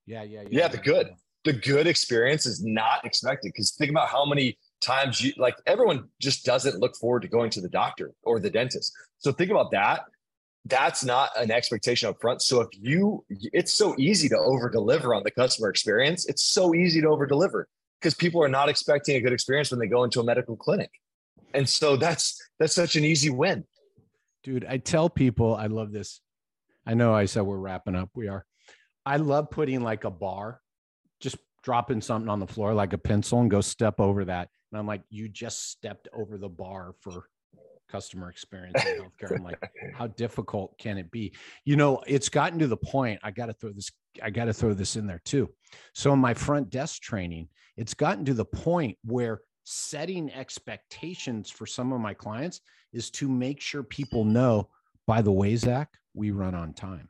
Yeah, 0.05 0.23
yeah, 0.23 0.41
yeah. 0.41 0.47
Yeah, 0.51 0.67
the 0.67 0.77
good. 0.77 1.09
The 1.43 1.53
good 1.53 1.87
experience 1.87 2.45
is 2.45 2.63
not 2.63 3.05
expected 3.05 3.51
because 3.53 3.71
think 3.71 3.91
about 3.91 4.07
how 4.07 4.25
many 4.25 4.57
times 4.79 5.21
you 5.21 5.33
like 5.37 5.55
everyone 5.65 6.07
just 6.21 6.45
doesn't 6.45 6.79
look 6.79 6.95
forward 6.95 7.21
to 7.23 7.27
going 7.27 7.49
to 7.51 7.61
the 7.61 7.69
doctor 7.69 8.11
or 8.23 8.39
the 8.39 8.49
dentist. 8.49 8.93
So 9.17 9.31
think 9.33 9.51
about 9.51 9.71
that 9.71 10.05
that's 10.65 11.03
not 11.03 11.29
an 11.37 11.51
expectation 11.51 12.09
up 12.09 12.21
front. 12.21 12.41
So 12.41 12.61
if 12.61 12.69
you, 12.71 13.25
it's 13.29 13.73
so 13.73 13.95
easy 13.97 14.29
to 14.29 14.37
over 14.37 14.69
deliver 14.69 15.13
on 15.13 15.23
the 15.23 15.31
customer 15.31 15.69
experience. 15.69 16.25
It's 16.25 16.43
so 16.43 16.73
easy 16.73 17.01
to 17.01 17.09
over 17.09 17.25
deliver 17.25 17.67
because 17.99 18.13
people 18.13 18.41
are 18.43 18.49
not 18.49 18.69
expecting 18.69 19.15
a 19.17 19.21
good 19.21 19.33
experience 19.33 19.71
when 19.71 19.79
they 19.79 19.87
go 19.87 20.03
into 20.03 20.19
a 20.21 20.23
medical 20.23 20.55
clinic. 20.55 20.91
And 21.53 21.67
so 21.67 21.97
that's, 21.97 22.41
that's 22.59 22.73
such 22.73 22.95
an 22.95 23.03
easy 23.03 23.29
win. 23.29 23.65
Dude, 24.43 24.65
I 24.65 24.77
tell 24.77 25.09
people, 25.09 25.55
I 25.55 25.67
love 25.67 25.91
this. 25.91 26.21
I 26.85 26.93
know 26.93 27.13
I 27.13 27.25
said 27.25 27.43
we're 27.43 27.57
wrapping 27.57 27.95
up. 27.95 28.09
We 28.13 28.27
are. 28.27 28.45
I 29.05 29.17
love 29.17 29.51
putting 29.51 29.81
like 29.81 30.05
a 30.05 30.11
bar, 30.11 30.61
just 31.19 31.37
dropping 31.63 32.01
something 32.01 32.29
on 32.29 32.39
the 32.39 32.47
floor 32.47 32.73
like 32.73 32.93
a 32.93 32.97
pencil 32.97 33.39
and 33.39 33.51
go 33.51 33.61
step 33.61 33.99
over 33.99 34.25
that. 34.25 34.49
And 34.71 34.79
I'm 34.79 34.87
like, 34.87 35.03
you 35.09 35.29
just 35.29 35.69
stepped 35.69 36.07
over 36.13 36.37
the 36.37 36.49
bar 36.49 36.95
for 37.01 37.27
customer 37.89 38.29
experience 38.29 38.83
in 38.85 39.01
healthcare. 39.01 39.35
I'm 39.35 39.43
like, 39.43 39.61
how 39.93 40.07
difficult 40.07 40.77
can 40.77 40.97
it 40.97 41.11
be? 41.11 41.33
You 41.65 41.75
know, 41.75 42.01
it's 42.07 42.29
gotten 42.29 42.59
to 42.59 42.67
the 42.67 42.77
point. 42.77 43.19
I 43.23 43.31
got 43.31 43.47
to 43.47 43.53
throw 43.53 43.71
this. 43.71 43.91
I 44.21 44.29
got 44.29 44.45
to 44.45 44.53
throw 44.53 44.73
this 44.73 44.95
in 44.95 45.07
there 45.07 45.21
too. 45.25 45.49
So 45.93 46.13
in 46.13 46.19
my 46.19 46.33
front 46.33 46.69
desk 46.69 47.01
training, 47.01 47.49
it's 47.77 47.93
gotten 47.93 48.25
to 48.25 48.33
the 48.33 48.45
point 48.45 48.97
where 49.03 49.41
setting 49.63 50.31
expectations 50.33 51.49
for 51.49 51.65
some 51.65 51.93
of 51.93 52.01
my 52.01 52.13
clients 52.13 52.61
is 52.91 53.09
to 53.11 53.27
make 53.27 53.61
sure 53.61 53.83
people 53.83 54.25
know. 54.25 54.69
By 55.07 55.21
the 55.21 55.31
way, 55.31 55.55
Zach, 55.55 55.89
we 56.13 56.31
run 56.31 56.55
on 56.55 56.73
time. 56.73 57.09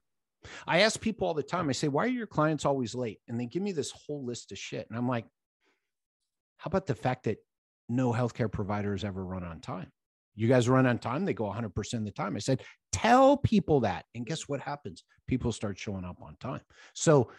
I 0.67 0.81
ask 0.81 0.99
people 0.99 1.27
all 1.27 1.33
the 1.33 1.43
time. 1.43 1.69
I 1.69 1.73
say, 1.73 1.87
"Why 1.87 2.05
are 2.05 2.07
your 2.07 2.27
clients 2.27 2.65
always 2.65 2.95
late?" 2.95 3.21
And 3.27 3.39
they 3.39 3.45
give 3.45 3.63
me 3.63 3.71
this 3.71 3.91
whole 3.91 4.23
list 4.23 4.51
of 4.51 4.57
shit, 4.57 4.87
and 4.89 4.97
I'm 4.97 5.07
like, 5.07 5.25
"How 6.57 6.67
about 6.67 6.85
the 6.85 6.95
fact 6.95 7.25
that 7.25 7.37
no 7.87 8.11
healthcare 8.11 8.51
providers 8.51 9.03
ever 9.03 9.23
run 9.23 9.43
on 9.43 9.61
time?" 9.61 9.91
You 10.35 10.47
guys 10.47 10.67
run 10.67 10.85
on 10.85 10.97
time, 10.97 11.25
they 11.25 11.33
go 11.33 11.45
100% 11.45 11.93
of 11.93 12.05
the 12.05 12.11
time. 12.11 12.35
I 12.35 12.39
said, 12.39 12.63
tell 12.91 13.37
people 13.37 13.81
that. 13.81 14.05
And 14.15 14.25
guess 14.25 14.47
what 14.47 14.59
happens? 14.59 15.03
People 15.27 15.51
start 15.51 15.77
showing 15.77 16.05
up 16.05 16.17
on 16.21 16.35
time. 16.39 16.61
So, 16.93 17.31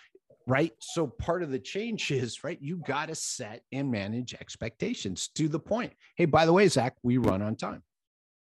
right. 0.46 0.72
So, 0.78 1.06
part 1.06 1.42
of 1.42 1.50
the 1.50 1.58
change 1.58 2.10
is, 2.10 2.44
right, 2.44 2.58
you 2.60 2.76
got 2.86 3.08
to 3.08 3.14
set 3.14 3.62
and 3.72 3.90
manage 3.90 4.34
expectations 4.34 5.28
to 5.34 5.48
the 5.48 5.58
point. 5.58 5.92
Hey, 6.16 6.24
by 6.24 6.46
the 6.46 6.52
way, 6.52 6.68
Zach, 6.68 6.94
we 7.02 7.18
run 7.18 7.42
on 7.42 7.56
time. 7.56 7.82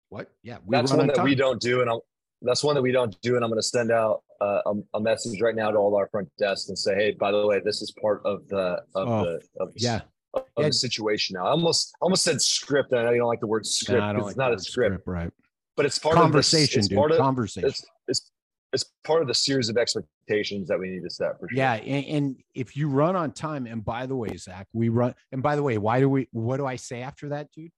What? 0.09 0.31
Yeah. 0.43 0.59
We 0.65 0.77
that's 0.77 0.91
one 0.91 1.01
on 1.01 1.07
that 1.09 1.17
time. 1.17 1.25
we 1.25 1.35
don't 1.35 1.61
do. 1.61 1.81
And 1.81 1.91
I'll, 1.91 2.05
that's 2.43 2.63
one 2.63 2.77
that 2.77 2.83
we 2.83 2.93
don't 2.93 3.21
do. 3.21 3.35
And 3.35 3.45
I'm 3.45 3.51
going 3.51 3.61
to 3.61 3.67
send 3.67 3.91
out 3.91 4.23
uh, 4.41 4.61
a, 4.67 4.75
a, 4.95 5.01
message 5.01 5.41
right 5.41 5.57
now 5.57 5.73
to 5.73 5.77
all 5.77 5.97
our 5.97 6.09
front 6.09 6.29
desks 6.39 6.69
and 6.69 6.79
say, 6.79 6.95
hey, 6.95 7.11
by 7.11 7.33
the 7.33 7.45
way, 7.45 7.61
this 7.65 7.83
is 7.83 7.93
part 8.01 8.23
of 8.25 8.47
the, 8.47 8.81
of 8.95 9.09
oh, 9.09 9.25
the, 9.25 9.41
of 9.59 9.73
yeah 9.75 10.03
of 10.35 10.45
yeah. 10.59 10.67
the 10.67 10.73
situation 10.73 11.35
now. 11.35 11.47
I 11.47 11.51
almost 11.51 11.95
almost 12.01 12.25
said 12.25 12.41
script. 12.41 12.93
I 12.93 13.03
know 13.03 13.11
you 13.11 13.19
don't 13.19 13.29
like 13.29 13.41
the 13.41 13.47
word 13.47 13.67
script. 13.67 14.01
Like 14.01 14.17
it's 14.27 14.37
not 14.37 14.53
a 14.53 14.59
script, 14.59 14.95
script, 14.95 15.07
right? 15.07 15.31
But 15.77 15.87
it's 15.87 15.99
part 15.99 16.17
conversation, 16.17 16.81
of 16.81 16.85
the, 16.85 16.89
dude. 16.91 16.99
Part 16.99 17.13
of, 17.13 17.19
conversation. 17.19 17.69
It's, 17.69 17.85
it's, 18.09 18.31
it's 18.73 18.85
part 19.05 19.23
of 19.23 19.29
the 19.29 19.35
series 19.35 19.69
of 19.69 19.77
expectations 19.77 20.69
that 20.69 20.79
we 20.79 20.91
need 20.91 21.03
to 21.03 21.11
set 21.11 21.39
for 21.39 21.49
sure. 21.49 21.57
Yeah, 21.57 21.75
and, 21.75 22.05
and 22.07 22.37
if 22.55 22.77
you 22.77 22.89
run 22.89 23.17
on 23.17 23.33
time, 23.33 23.67
and 23.67 23.85
by 23.85 24.07
the 24.07 24.17
way, 24.17 24.37
Zach, 24.37 24.67
we 24.73 24.89
run. 24.89 25.15
And 25.33 25.43
by 25.43 25.57
the 25.57 25.63
way, 25.63 25.79
why 25.79 26.01
do 26.01 26.09
we? 26.09 26.29
What 26.33 26.59
do 26.59 26.67
I 26.67 26.77
say 26.77 27.03
after 27.03 27.29
that, 27.31 27.51
dude? 27.53 27.71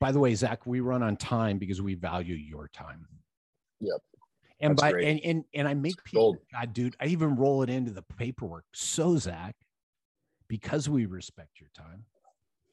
By 0.00 0.12
the 0.12 0.20
way, 0.20 0.34
Zach, 0.34 0.66
we 0.66 0.80
run 0.80 1.02
on 1.02 1.16
time 1.16 1.58
because 1.58 1.82
we 1.82 1.94
value 1.94 2.34
your 2.34 2.68
time. 2.72 3.06
Yep. 3.80 4.00
And 4.60 4.70
That's 4.72 4.80
by 4.80 4.92
great. 4.92 5.08
and 5.08 5.20
and 5.24 5.44
and 5.54 5.68
I 5.68 5.74
make 5.74 6.02
people, 6.04 6.34
Gold. 6.34 6.38
God, 6.52 6.72
dude, 6.72 6.96
I 7.00 7.06
even 7.06 7.36
roll 7.36 7.62
it 7.62 7.70
into 7.70 7.90
the 7.90 8.02
paperwork. 8.16 8.64
So 8.72 9.16
Zach, 9.16 9.56
because 10.48 10.88
we 10.88 11.06
respect 11.06 11.60
your 11.60 11.70
time, 11.76 12.04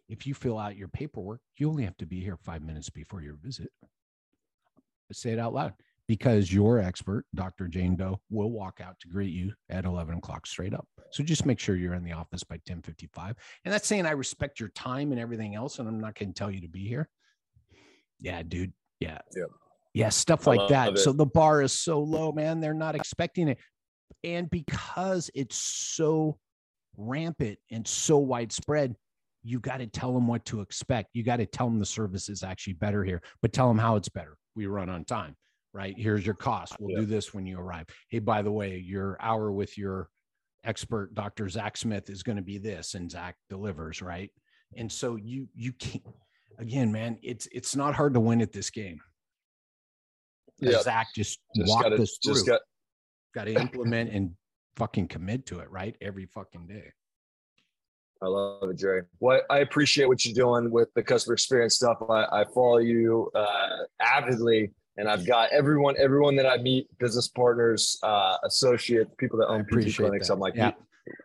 if 0.09 0.27
you 0.27 0.33
fill 0.33 0.59
out 0.59 0.75
your 0.75 0.89
paperwork, 0.89 1.41
you 1.57 1.69
only 1.69 1.83
have 1.83 1.97
to 1.97 2.05
be 2.05 2.19
here 2.19 2.37
five 2.37 2.61
minutes 2.61 2.89
before 2.89 3.21
your 3.21 3.35
visit. 3.41 3.69
Say 5.11 5.31
it 5.31 5.39
out 5.39 5.53
loud 5.53 5.73
because 6.07 6.51
your 6.51 6.79
expert, 6.79 7.25
Dr. 7.35 7.67
Jane 7.67 7.95
Doe, 7.95 8.19
will 8.29 8.51
walk 8.51 8.81
out 8.83 8.99
to 8.99 9.07
greet 9.07 9.33
you 9.33 9.53
at 9.69 9.85
11 9.85 10.17
o'clock 10.17 10.45
straight 10.45 10.73
up. 10.73 10.87
So 11.11 11.23
just 11.23 11.45
make 11.45 11.59
sure 11.59 11.75
you're 11.75 11.93
in 11.93 12.03
the 12.03 12.11
office 12.11 12.43
by 12.43 12.55
1055. 12.55 13.35
And 13.63 13.73
that's 13.73 13.87
saying 13.87 14.05
I 14.05 14.11
respect 14.11 14.59
your 14.59 14.69
time 14.69 15.11
and 15.11 15.19
everything 15.19 15.55
else, 15.55 15.79
and 15.79 15.87
I'm 15.87 15.99
not 15.99 16.17
going 16.17 16.33
to 16.33 16.37
tell 16.37 16.51
you 16.51 16.61
to 16.61 16.67
be 16.67 16.87
here. 16.87 17.09
Yeah, 18.19 18.43
dude. 18.43 18.73
Yeah. 18.99 19.19
Yeah. 19.35 19.45
Yeah, 19.93 20.09
stuff 20.09 20.47
like 20.47 20.69
that. 20.69 20.93
It. 20.93 20.99
So 20.99 21.11
the 21.11 21.25
bar 21.25 21.61
is 21.61 21.77
so 21.77 22.01
low, 22.01 22.31
man. 22.31 22.61
They're 22.61 22.73
not 22.73 22.95
expecting 22.95 23.49
it. 23.49 23.57
And 24.23 24.49
because 24.49 25.29
it's 25.33 25.57
so 25.57 26.37
rampant 26.97 27.57
and 27.71 27.87
so 27.87 28.17
widespread, 28.17 28.95
you 29.43 29.59
got 29.59 29.77
to 29.77 29.87
tell 29.87 30.13
them 30.13 30.27
what 30.27 30.45
to 30.45 30.61
expect. 30.61 31.09
You 31.13 31.23
got 31.23 31.37
to 31.37 31.45
tell 31.45 31.67
them 31.67 31.79
the 31.79 31.85
service 31.85 32.29
is 32.29 32.43
actually 32.43 32.73
better 32.73 33.03
here, 33.03 33.21
but 33.41 33.53
tell 33.53 33.67
them 33.67 33.79
how 33.79 33.95
it's 33.95 34.09
better. 34.09 34.37
We 34.55 34.67
run 34.67 34.89
on 34.89 35.05
time, 35.05 35.35
right? 35.73 35.95
Here's 35.97 36.25
your 36.25 36.35
cost. 36.35 36.75
We'll 36.79 36.91
yeah. 36.91 36.99
do 36.99 37.05
this 37.05 37.33
when 37.33 37.45
you 37.45 37.59
arrive. 37.59 37.87
Hey, 38.09 38.19
by 38.19 38.41
the 38.41 38.51
way, 38.51 38.77
your 38.77 39.17
hour 39.19 39.51
with 39.51 39.77
your 39.77 40.09
expert, 40.63 41.15
Dr. 41.15 41.49
Zach 41.49 41.77
Smith, 41.77 42.09
is 42.09 42.23
going 42.23 42.35
to 42.35 42.43
be 42.43 42.57
this, 42.57 42.93
and 42.93 43.09
Zach 43.09 43.35
delivers, 43.49 44.01
right? 44.01 44.29
And 44.77 44.91
so 44.91 45.15
you 45.15 45.47
you 45.55 45.73
can't 45.73 46.03
again, 46.59 46.91
man, 46.91 47.17
it's 47.23 47.47
it's 47.51 47.75
not 47.75 47.95
hard 47.95 48.13
to 48.13 48.19
win 48.19 48.41
at 48.41 48.51
this 48.51 48.69
game. 48.69 48.99
Yeah. 50.59 50.81
Zach 50.81 51.07
just, 51.15 51.39
just 51.55 51.69
walked 51.69 51.83
gotta, 51.83 52.01
us 52.01 52.19
through. 52.23 52.33
Just 52.35 52.47
got, 52.47 52.61
got 53.33 53.45
to 53.45 53.53
implement 53.53 54.11
and 54.11 54.31
fucking 54.75 55.07
commit 55.07 55.45
to 55.47 55.59
it, 55.59 55.69
right? 55.69 55.95
Every 56.01 56.25
fucking 56.25 56.67
day. 56.67 56.91
I 58.21 58.27
love 58.27 58.69
it, 58.69 58.77
Jerry. 58.77 59.03
Well, 59.19 59.41
I 59.49 59.59
appreciate 59.59 60.07
what 60.07 60.23
you're 60.25 60.35
doing 60.35 60.71
with 60.71 60.93
the 60.93 61.01
customer 61.01 61.33
experience 61.33 61.75
stuff. 61.75 61.97
I, 62.07 62.25
I 62.31 62.45
follow 62.53 62.77
you 62.77 63.31
uh, 63.33 63.77
avidly, 63.99 64.71
and 64.97 65.09
I've 65.09 65.25
got 65.25 65.51
everyone, 65.51 65.95
everyone 65.97 66.35
that 66.35 66.45
I 66.45 66.57
meet, 66.57 66.87
business 66.99 67.27
partners, 67.27 67.97
uh, 68.03 68.37
associates, 68.43 69.09
people 69.17 69.39
that 69.39 69.47
own 69.47 69.65
PT 69.65 69.95
clinics. 69.95 70.27
That. 70.27 70.33
I'm 70.33 70.39
like, 70.39 70.55
yeah. 70.55 70.71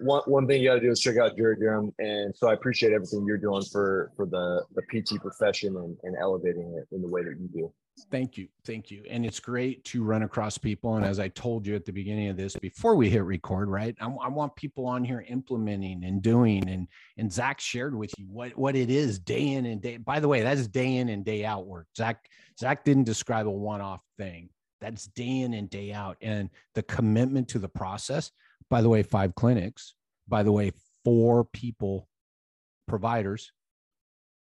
one 0.00 0.22
one 0.24 0.46
thing 0.46 0.62
you 0.62 0.70
got 0.70 0.76
to 0.76 0.80
do 0.80 0.90
is 0.90 1.00
check 1.00 1.18
out 1.18 1.36
Jerry 1.36 1.56
Durham, 1.56 1.92
and 1.98 2.34
so 2.34 2.48
I 2.48 2.54
appreciate 2.54 2.92
everything 2.92 3.26
you're 3.26 3.36
doing 3.36 3.62
for 3.64 4.10
for 4.16 4.24
the 4.24 4.64
the 4.74 4.82
PT 4.82 5.20
profession 5.20 5.76
and, 5.76 5.98
and 6.02 6.16
elevating 6.18 6.74
it 6.78 6.94
in 6.94 7.02
the 7.02 7.08
way 7.08 7.22
that 7.22 7.36
you 7.38 7.48
do. 7.52 7.72
Thank 8.10 8.36
you. 8.36 8.48
Thank 8.64 8.90
you. 8.90 9.02
And 9.08 9.24
it's 9.24 9.40
great 9.40 9.82
to 9.86 10.04
run 10.04 10.22
across 10.22 10.58
people. 10.58 10.96
And 10.96 11.04
as 11.04 11.18
I 11.18 11.28
told 11.28 11.66
you 11.66 11.74
at 11.74 11.86
the 11.86 11.92
beginning 11.92 12.28
of 12.28 12.36
this, 12.36 12.54
before 12.56 12.94
we 12.94 13.08
hit 13.08 13.24
record, 13.24 13.68
right? 13.70 13.96
I, 14.00 14.06
I, 14.06 14.28
want 14.28 14.54
people 14.54 14.86
on 14.86 15.02
here 15.02 15.24
implementing 15.28 16.04
and 16.04 16.20
doing. 16.20 16.68
And 16.68 16.88
and 17.16 17.32
Zach 17.32 17.58
shared 17.58 17.96
with 17.96 18.12
you 18.18 18.26
what 18.26 18.56
what 18.56 18.76
it 18.76 18.90
is 18.90 19.18
day 19.18 19.52
in 19.52 19.64
and 19.66 19.80
day. 19.80 19.96
By 19.96 20.20
the 20.20 20.28
way, 20.28 20.42
that's 20.42 20.68
day 20.68 20.96
in 20.96 21.08
and 21.08 21.24
day 21.24 21.44
out 21.44 21.66
work. 21.66 21.86
Zach 21.96 22.28
Zach 22.60 22.84
didn't 22.84 23.04
describe 23.04 23.46
a 23.46 23.50
one-off 23.50 24.02
thing. 24.18 24.50
That's 24.80 25.06
day 25.06 25.40
in 25.40 25.54
and 25.54 25.70
day 25.70 25.92
out. 25.92 26.18
And 26.20 26.50
the 26.74 26.82
commitment 26.82 27.48
to 27.48 27.58
the 27.58 27.68
process. 27.68 28.30
By 28.68 28.82
the 28.82 28.88
way, 28.90 29.02
five 29.02 29.34
clinics. 29.34 29.94
By 30.28 30.42
the 30.42 30.52
way, 30.52 30.72
four 31.04 31.44
people, 31.44 32.08
providers 32.86 33.52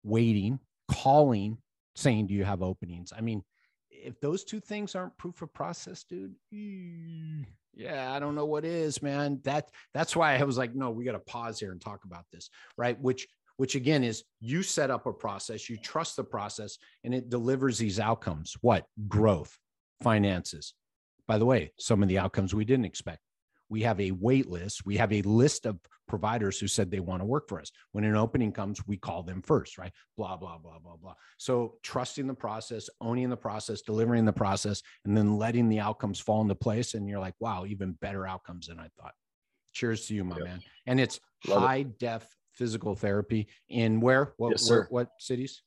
waiting, 0.03 0.59
calling 0.89 1.57
saying, 1.95 2.27
Do 2.27 2.33
you 2.33 2.43
have 2.43 2.61
openings? 2.61 3.13
I 3.15 3.21
mean, 3.21 3.43
if 3.89 4.19
those 4.19 4.43
two 4.43 4.59
things 4.59 4.95
aren't 4.95 5.17
proof 5.17 5.41
of 5.41 5.53
process, 5.53 6.03
dude, 6.03 6.35
eh, 6.53 7.45
yeah, 7.73 8.11
I 8.13 8.19
don't 8.19 8.35
know 8.35 8.45
what 8.45 8.65
is, 8.65 9.01
man. 9.01 9.39
That 9.43 9.69
that's 9.93 10.15
why 10.15 10.37
I 10.37 10.43
was 10.43 10.57
like, 10.57 10.75
no, 10.75 10.89
we 10.89 11.05
got 11.05 11.13
to 11.13 11.19
pause 11.19 11.59
here 11.59 11.71
and 11.71 11.79
talk 11.79 12.03
about 12.03 12.25
this, 12.31 12.49
right? 12.77 12.99
Which 12.99 13.27
which 13.57 13.75
again 13.75 14.03
is 14.03 14.23
you 14.39 14.63
set 14.63 14.89
up 14.89 15.05
a 15.05 15.13
process, 15.13 15.69
you 15.69 15.77
trust 15.77 16.15
the 16.15 16.23
process, 16.23 16.77
and 17.03 17.13
it 17.13 17.29
delivers 17.29 17.77
these 17.77 17.99
outcomes. 17.99 18.55
What? 18.61 18.85
Growth, 19.07 19.57
finances. 20.01 20.73
By 21.27 21.37
the 21.37 21.45
way, 21.45 21.71
some 21.77 22.01
of 22.01 22.09
the 22.09 22.19
outcomes 22.19 22.53
we 22.53 22.65
didn't 22.65 22.85
expect 22.85 23.21
we 23.71 23.81
have 23.83 23.99
a 24.01 24.11
wait 24.11 24.49
list. 24.49 24.85
We 24.85 24.97
have 24.97 25.13
a 25.13 25.21
list 25.21 25.65
of 25.65 25.79
providers 26.05 26.59
who 26.59 26.67
said 26.67 26.91
they 26.91 26.99
want 26.99 27.21
to 27.21 27.25
work 27.25 27.47
for 27.47 27.61
us. 27.61 27.71
When 27.93 28.03
an 28.03 28.17
opening 28.17 28.51
comes, 28.51 28.85
we 28.85 28.97
call 28.97 29.23
them 29.23 29.41
first, 29.41 29.77
right? 29.77 29.93
Blah, 30.17 30.35
blah, 30.35 30.57
blah, 30.57 30.77
blah, 30.77 30.97
blah. 31.01 31.13
So 31.37 31.75
trusting 31.81 32.27
the 32.27 32.33
process, 32.33 32.89
owning 32.99 33.29
the 33.29 33.37
process, 33.37 33.81
delivering 33.81 34.25
the 34.25 34.33
process, 34.33 34.83
and 35.05 35.15
then 35.15 35.37
letting 35.37 35.69
the 35.69 35.79
outcomes 35.79 36.19
fall 36.19 36.41
into 36.41 36.53
place. 36.53 36.95
And 36.95 37.07
you're 37.07 37.21
like, 37.21 37.35
wow, 37.39 37.65
even 37.65 37.93
better 38.01 38.27
outcomes 38.27 38.67
than 38.67 38.77
I 38.77 38.89
thought. 38.99 39.13
Cheers 39.71 40.05
to 40.07 40.15
you, 40.15 40.25
my 40.25 40.37
man. 40.37 40.61
And 40.85 40.99
it's 40.99 41.21
Love 41.47 41.61
high 41.61 41.77
it. 41.77 41.97
def 41.97 42.27
physical 42.55 42.93
therapy 42.93 43.47
in 43.69 44.01
where? 44.01 44.33
What, 44.35 44.51
yes, 44.51 44.69
where, 44.69 44.87
what 44.89 45.11
cities? 45.17 45.63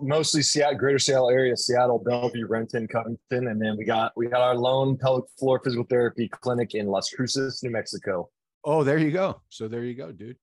Mostly 0.00 0.42
Seattle, 0.42 0.78
greater 0.78 0.98
Seattle 0.98 1.30
area, 1.30 1.56
Seattle, 1.56 1.98
Bellevue, 1.98 2.46
Renton, 2.46 2.86
Covington, 2.86 3.48
and 3.48 3.60
then 3.60 3.76
we 3.76 3.84
got 3.84 4.12
we 4.16 4.28
got 4.28 4.40
our 4.40 4.56
lone 4.56 4.96
pelvic 4.96 5.24
floor 5.38 5.60
physical 5.62 5.84
therapy 5.84 6.28
clinic 6.28 6.74
in 6.74 6.86
Las 6.86 7.10
Cruces, 7.10 7.62
New 7.62 7.70
Mexico. 7.70 8.28
Oh, 8.64 8.84
there 8.84 8.98
you 8.98 9.10
go. 9.10 9.40
So 9.48 9.68
there 9.68 9.84
you 9.84 9.94
go, 9.94 10.12
dude. 10.12 10.36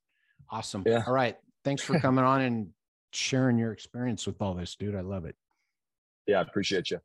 Awesome. 0.50 0.84
Yeah. 0.86 1.04
All 1.08 1.14
right. 1.14 1.38
Thanks 1.64 1.82
for 1.82 2.00
coming 2.02 2.26
on 2.26 2.42
and 2.42 2.70
sharing 3.12 3.58
your 3.58 3.72
experience 3.72 4.26
with 4.26 4.42
all 4.42 4.54
this, 4.54 4.76
dude. 4.76 4.96
I 4.96 5.02
love 5.02 5.26
it. 5.26 5.36
Yeah, 6.28 6.40
I 6.40 6.42
appreciate 6.42 6.92
you. 6.92 7.00